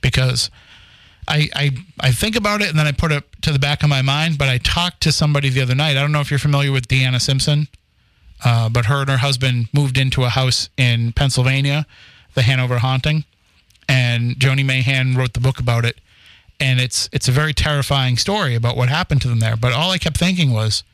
[0.00, 0.50] because
[1.28, 1.70] I, I,
[2.00, 4.38] I think about it and then I put it to the back of my mind.
[4.38, 5.96] But I talked to somebody the other night.
[5.96, 7.68] I don't know if you're familiar with Deanna Simpson.
[8.44, 11.86] Uh, but her and her husband moved into a house in Pennsylvania,
[12.34, 13.24] the Hanover Haunting,
[13.88, 16.00] and Joni Mahan wrote the book about it.
[16.60, 19.56] And it's it's a very terrifying story about what happened to them there.
[19.56, 20.84] But all I kept thinking was,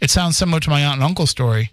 [0.00, 1.70] it sounds similar to my aunt and uncle's story.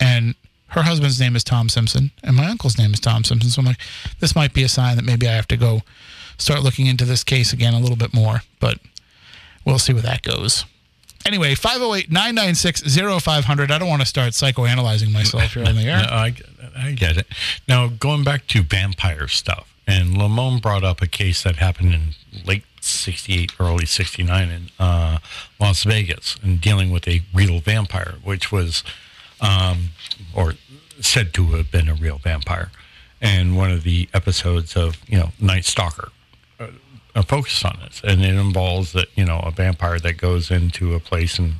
[0.00, 0.34] And
[0.68, 3.50] her husband's name is Tom Simpson, and my uncle's name is Tom Simpson.
[3.50, 3.80] So I'm like,
[4.20, 5.82] this might be a sign that maybe I have to go
[6.38, 8.42] start looking into this case again a little bit more.
[8.58, 8.78] But
[9.64, 10.64] we'll see where that goes.
[11.24, 13.70] Anyway, 508 996 0500.
[13.70, 16.02] I don't want to start psychoanalyzing myself here on the air.
[16.02, 16.34] No, I,
[16.76, 17.26] I get it.
[17.68, 22.02] Now, going back to vampire stuff, and Lamone brought up a case that happened in
[22.46, 25.18] late 68, early 69 in uh,
[25.60, 28.82] Las Vegas, and dealing with a real vampire, which was,
[29.40, 29.88] um,
[30.34, 30.54] or
[31.00, 32.70] said to have been a real vampire.
[33.20, 36.10] and one of the episodes of you know Night Stalker
[36.58, 36.68] uh,
[37.14, 40.94] uh, focused on this, and it involves that you know a vampire that goes into
[40.94, 41.54] a place and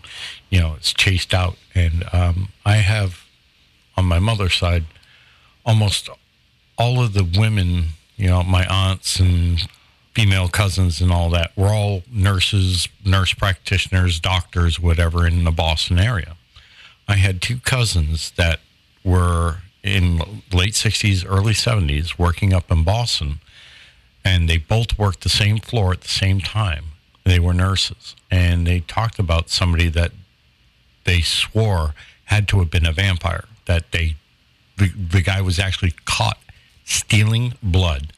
[0.51, 3.25] you know it's chased out, and um, I have
[3.97, 4.85] on my mother's side
[5.65, 6.09] almost
[6.79, 7.91] all of the women,
[8.23, 9.61] you know, my aunts and
[10.15, 15.99] female cousins and all that were all nurses, nurse practitioners, doctors, whatever in the Boston
[15.99, 16.37] area.
[17.09, 18.61] I had two cousins that
[19.03, 20.19] were in
[20.53, 23.41] late 60s, early 70s working up in Boston
[24.25, 26.85] and they both worked the same floor at the same time.
[27.25, 30.13] They were nurses and they talked about somebody that
[31.03, 31.95] they swore
[32.27, 34.15] had to have been a vampire that they
[34.79, 36.39] the, the guy was actually caught
[36.85, 38.13] stealing blood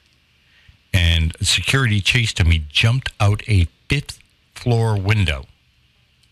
[0.92, 2.50] and security chased him.
[2.50, 4.18] He jumped out a fifth
[4.54, 5.46] floor window,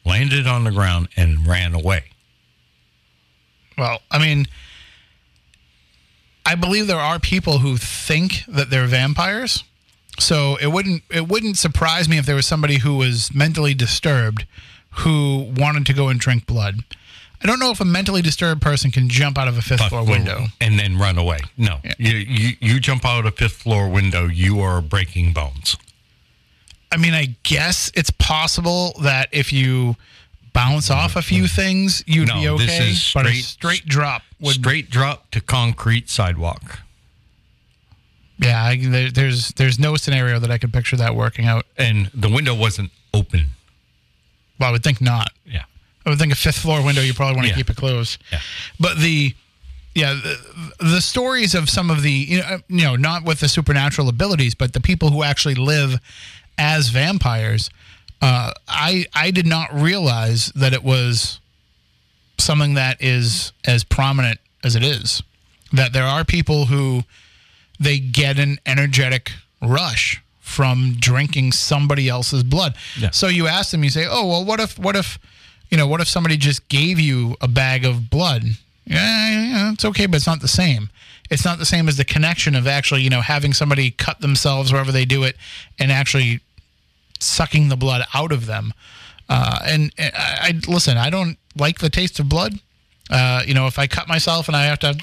[0.05, 2.05] landed on the ground, and ran away.
[3.77, 4.47] Well, I mean,
[6.47, 9.65] I believe there are people who think that they're vampires.
[10.19, 14.47] So it wouldn't it wouldn't surprise me if there was somebody who was mentally disturbed
[14.97, 16.81] who wanted to go and drink blood.
[17.43, 20.05] I don't know if a mentally disturbed person can jump out of a fifth floor
[20.07, 20.45] window.
[20.61, 21.39] and then run away.
[21.57, 25.77] No, you, you you jump out a fifth floor window, you are breaking bones.
[26.93, 29.97] I mean, I guess it's possible that if you
[30.53, 31.01] bounce mm-hmm.
[31.01, 32.67] off a few things, you'd No, be okay.
[32.67, 36.81] this is but a straight- straight drop would Straight drop to concrete sidewalk.
[38.39, 41.65] Yeah, I, there, there's there's no scenario that I could picture that working out.
[41.79, 43.51] And the window wasn't open.
[44.59, 45.31] Well, I would think not.
[45.47, 45.63] Yeah.
[46.05, 47.57] I would think a fifth floor window, you probably want to Yeah.
[47.57, 48.19] keep it closed.
[48.33, 48.41] Yeah.
[48.81, 49.35] But the,
[49.95, 53.49] yeah, the, the stories of some of the, you know, you know, not with the
[53.49, 56.01] supernatural abilities, but the people who actually live
[56.59, 57.71] as vampires,
[58.21, 61.41] uh, I I did not realize that it was
[62.39, 65.23] something that is as prominent as it is.
[65.73, 67.05] That there are people who
[67.81, 72.75] they get an energetic rush from drinking somebody else's blood.
[72.99, 73.11] Yeah.
[73.11, 75.19] So you ask them, you say, "Oh, well, what if, what if,
[75.73, 78.45] you know, what if somebody just gave you a bag of blood?
[78.85, 80.91] Yeah, yeah, it's okay, but it's not the same.
[81.31, 84.71] It's not the same as the connection of actually, you know, having somebody cut themselves
[84.71, 85.35] wherever they do it,
[85.79, 86.41] and actually
[87.21, 88.75] sucking the blood out of them.
[89.31, 90.99] Uh, and and I, I listen.
[90.99, 92.53] I don't like the taste of blood.
[93.09, 94.95] Uh, you know, if I cut myself and I have to,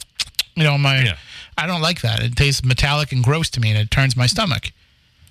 [0.56, 1.18] you know, my, Yeah.
[1.58, 2.22] I don't like that.
[2.22, 4.72] It tastes metallic and gross to me, and it turns my stomach.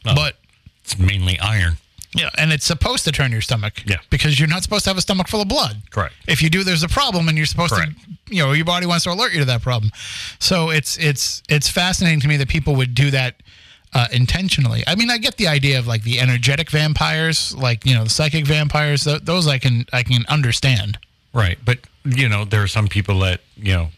[0.05, 0.17] Oh.
[0.17, 0.37] But
[0.83, 1.77] It's mainly iron.
[2.15, 3.83] Yeah, and it's supposed to turn your stomach.
[3.87, 3.97] Yeah.
[4.11, 5.83] Because you're not supposed to have a stomach full of blood.
[5.91, 6.15] Correct.
[6.27, 7.93] If you do, there's a problem, and you're supposed Correct.
[7.93, 9.93] to, you know, your body wants to alert you to that problem.
[10.39, 13.43] So it's it's it's fascinating to me that people would do that
[13.95, 14.83] uh, intentionally.
[14.87, 18.11] I mean, I get the idea of like the energetic vampires, like you know, the
[18.11, 19.05] psychic vampires.
[19.05, 20.99] Th- those I can I can understand.
[21.35, 21.59] Right.
[21.63, 23.89] But, you know, there are some people that, you know,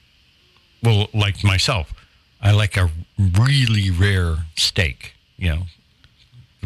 [0.82, 1.92] well, like myself,
[2.42, 5.62] I like a really rare steak, you know,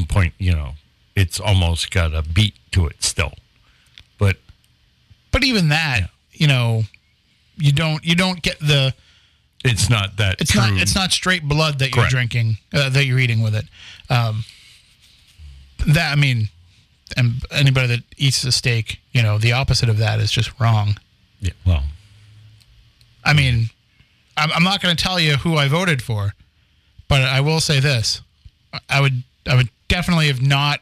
[0.09, 0.73] point, you know,
[1.17, 3.33] it's almost got a beat to it still.
[4.19, 4.37] But
[5.31, 6.85] But even that, you know,
[7.57, 8.95] you don't you don't get the
[9.65, 10.61] it's not that it's true.
[10.61, 13.65] not it's not straight blood that you're drinking uh, that you're eating with it.
[14.11, 14.45] Um,
[15.87, 16.49] that I mean,
[17.17, 20.97] and anybody that eats a steak, you know, the opposite of that is just wrong.
[21.41, 21.83] Yeah, well,
[23.25, 23.71] I mean,
[24.37, 26.35] I'm, I'm not going to tell you who I voted for,
[27.09, 28.21] but I will say this:
[28.89, 30.81] I would I would definitely have not.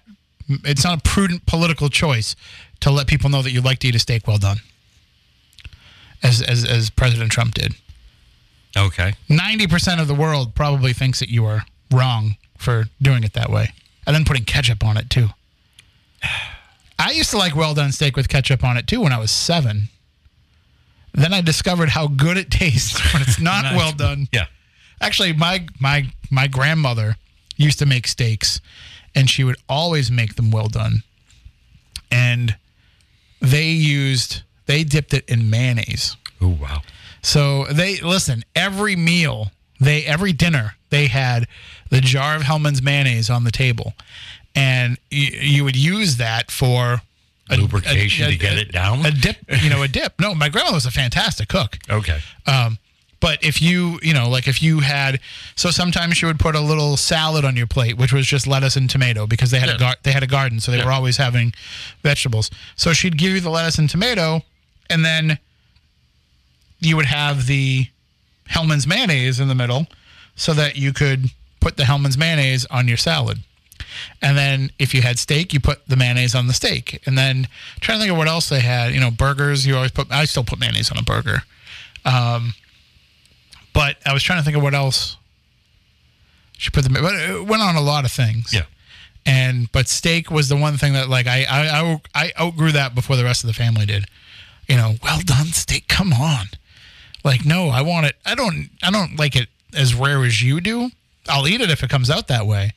[0.65, 2.35] It's not a prudent political choice
[2.81, 4.59] to let people know that you like to eat a steak well done,
[6.23, 7.75] as as as President Trump did.
[8.77, 9.15] okay.
[9.29, 13.51] Ninety percent of the world probably thinks that you are wrong for doing it that
[13.51, 13.73] way,
[14.07, 15.29] and then putting ketchup on it too.
[16.99, 19.31] I used to like well done steak with ketchup on it too when I was
[19.31, 19.89] seven.
[21.15, 23.77] Then I discovered how good it tastes when it's not Nice.
[23.77, 24.29] well done.
[24.33, 24.47] Yeah.
[25.01, 27.17] Actually, my my my grandmother
[27.57, 28.61] used to make steaks,
[29.15, 31.03] and she would always make them well done.
[32.11, 32.57] And
[33.41, 36.17] they used they dipped it in mayonnaise.
[36.41, 36.83] Oh, wow.
[37.23, 41.47] So they listen every meal, they every dinner they had
[41.91, 43.95] the jar of Hellmann's mayonnaise on the table,
[44.55, 47.03] and you, you would use that for
[47.51, 49.05] a, Lubrication to get it down?
[49.05, 50.21] A dip, you know, a dip.
[50.21, 51.79] No, my grandmother was a fantastic cook.
[51.91, 52.21] Okay.
[52.47, 52.79] Um,
[53.23, 55.21] but if you, you know, like if you had,
[55.55, 58.75] so sometimes she would put a little salad on your plate, which was just lettuce
[58.75, 61.19] and tomato because they had a gar- they had a garden, so they were always
[61.19, 61.55] having
[62.03, 62.51] vegetables.
[62.75, 64.43] So she'd give you the lettuce and tomato,
[64.91, 65.39] and then
[66.81, 67.87] you would have the
[68.49, 69.87] Hellmann's mayonnaise in the middle,
[70.35, 71.31] so that you could
[71.61, 73.39] put the Hellmann's mayonnaise on your salad.
[74.21, 77.01] And then if you had steak, you put the mayonnaise on the steak.
[77.07, 77.47] And then
[77.81, 78.93] trying to think of what else they had.
[78.93, 79.65] You know, burgers.
[79.65, 80.11] You always put.
[80.11, 81.43] I still put mayonnaise on a burger.
[82.05, 82.55] Um,
[83.73, 85.17] but I was trying to think of what else
[86.59, 88.53] She put the but it went on a lot of things.
[88.53, 88.65] Yeah.
[89.25, 92.95] And but steak was the one thing that like I I I, I outgrew that
[92.95, 94.07] before the rest of the family did.
[94.69, 95.89] You know, well done steak.
[95.89, 96.47] Come on.
[97.25, 98.17] Like no, I want it.
[98.27, 100.91] I don't I don't like it as rare as you do.
[101.29, 102.73] I'll eat it if it comes out that way.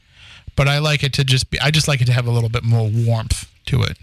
[0.55, 2.49] But I like it to just be I just like it to have a little
[2.49, 3.97] bit more warmth to it.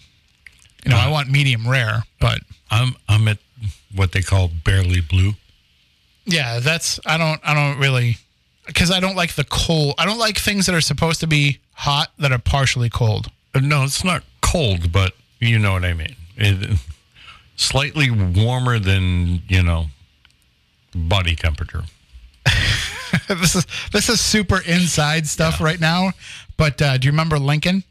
[0.85, 1.13] You know, I uh-huh.
[1.13, 2.41] want medium rare, but
[2.71, 3.39] I'm I'm at
[3.95, 5.35] what they call barely blue.
[6.25, 8.19] Yeah, that's I don't I don't really
[8.67, 9.95] because I don't like the cold.
[9.99, 13.29] I don't like things that are supposed to be hot that are partially cold.
[13.55, 16.15] Uh, No, it's not cold, but you know what I mean.
[16.37, 16.79] It,
[17.57, 19.87] slightly warmer than you know
[20.95, 21.83] body temperature.
[23.29, 26.13] this is this is super inside stuff right now.
[26.57, 27.85] But uh, do you remember Lincoln?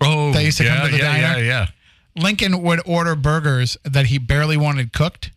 [0.00, 1.42] Oh, They used to come yeah, to the yeah, diner?
[1.42, 2.22] Yeah, yeah.
[2.22, 5.30] Lincoln would order burgers that he barely wanted cooked.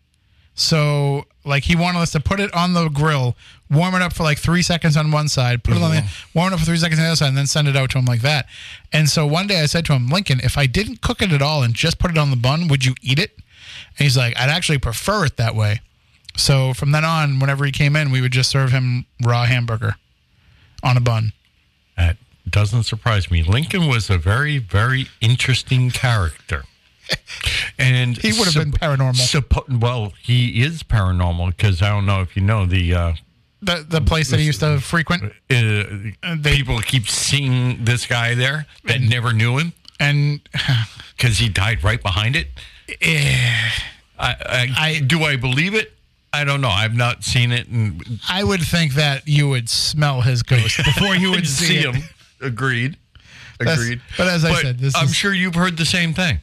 [0.56, 3.36] So like he wanted us to put it on the grill,
[3.70, 6.38] warm it up for like three seconds on one side, put it on the mm-hmm.
[6.38, 7.90] warm it up for three seconds on the other side, and then send it out
[7.92, 8.46] to him like that.
[8.92, 11.42] And so one day I said to him, Lincoln, if I didn't cook it at
[11.42, 13.32] all and just put it on the bun, would you eat it?
[13.98, 15.82] And he's like, I'd actually prefer it that way.
[16.36, 19.96] So from then on, whenever he came in, we would just serve him raw hamburger
[20.84, 21.34] on a bun.
[21.98, 22.18] That
[22.48, 23.44] doesn't surprise me.
[23.44, 26.64] Lincoln was a very, very interesting character.
[27.80, 29.14] And He would have been paranormal.
[29.22, 33.14] suppo- well, he is paranormal because I don't know if you know the uh,
[33.62, 38.34] The the place that he used to frequent, uh, they- people keep seeing this guy
[38.36, 40.40] there that never knew him and
[41.18, 42.48] because he died right behind it.
[44.20, 45.94] I, I, I- do I believe it?
[46.34, 46.70] I don't know.
[46.70, 51.16] I've not seen it and I would think that you would smell his ghost before
[51.16, 52.04] you would see, see him.
[52.42, 52.98] Agreed.
[53.60, 54.02] That's- Agreed.
[54.18, 56.40] but as I said, this I'm is- sure you've heard the same thing.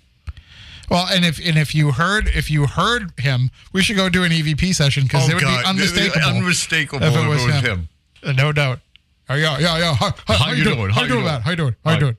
[0.90, 4.22] Well, and if and if you heard if you heard him, we should go do
[4.24, 6.28] an EVP session because it would be unmistakable.
[6.28, 7.64] Unmistakable if if it was him.
[7.64, 7.88] him.
[8.22, 8.80] Uh, No doubt.
[9.28, 9.94] Oh, yeah, yeah, yeah.
[9.94, 10.90] How, how, how you doing?
[10.90, 11.42] How you doing, Matt?
[11.42, 11.74] How you doing?
[11.82, 12.16] How you doing?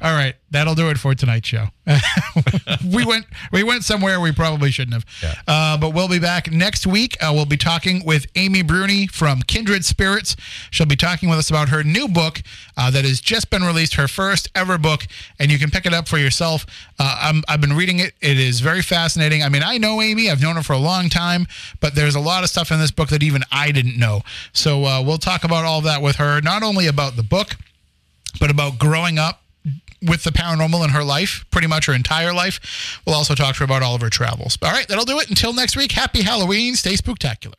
[0.00, 1.66] All right, that'll do it for tonight's show.
[2.92, 5.06] we went we went somewhere we probably shouldn't have.
[5.22, 5.34] Yeah.
[5.46, 7.16] Uh, but we'll be back next week.
[7.22, 10.36] Uh, we'll be talking with Amy Bruni from Kindred Spirits.
[10.70, 12.42] She'll be talking with us about her new book
[12.76, 15.06] uh, that has just been released, her first ever book,
[15.38, 16.66] and you can pick it up for yourself.
[16.98, 18.12] Uh, I'm, I've been reading it.
[18.20, 19.42] It is very fascinating.
[19.42, 20.30] I mean, I know Amy.
[20.30, 21.46] I've known her for a long time,
[21.80, 24.22] but there's a lot of stuff in this book that even I didn't know.
[24.52, 27.56] So uh, we'll talk about all that with her, not only about the book,
[28.38, 29.40] but about growing up
[30.02, 33.00] with the paranormal in her life, pretty much her entire life.
[33.06, 34.58] We'll also talk to her about all of her travels.
[34.62, 35.28] All right, that'll do it.
[35.28, 36.74] Until next week, happy Halloween.
[36.76, 37.56] Stay spooktacular.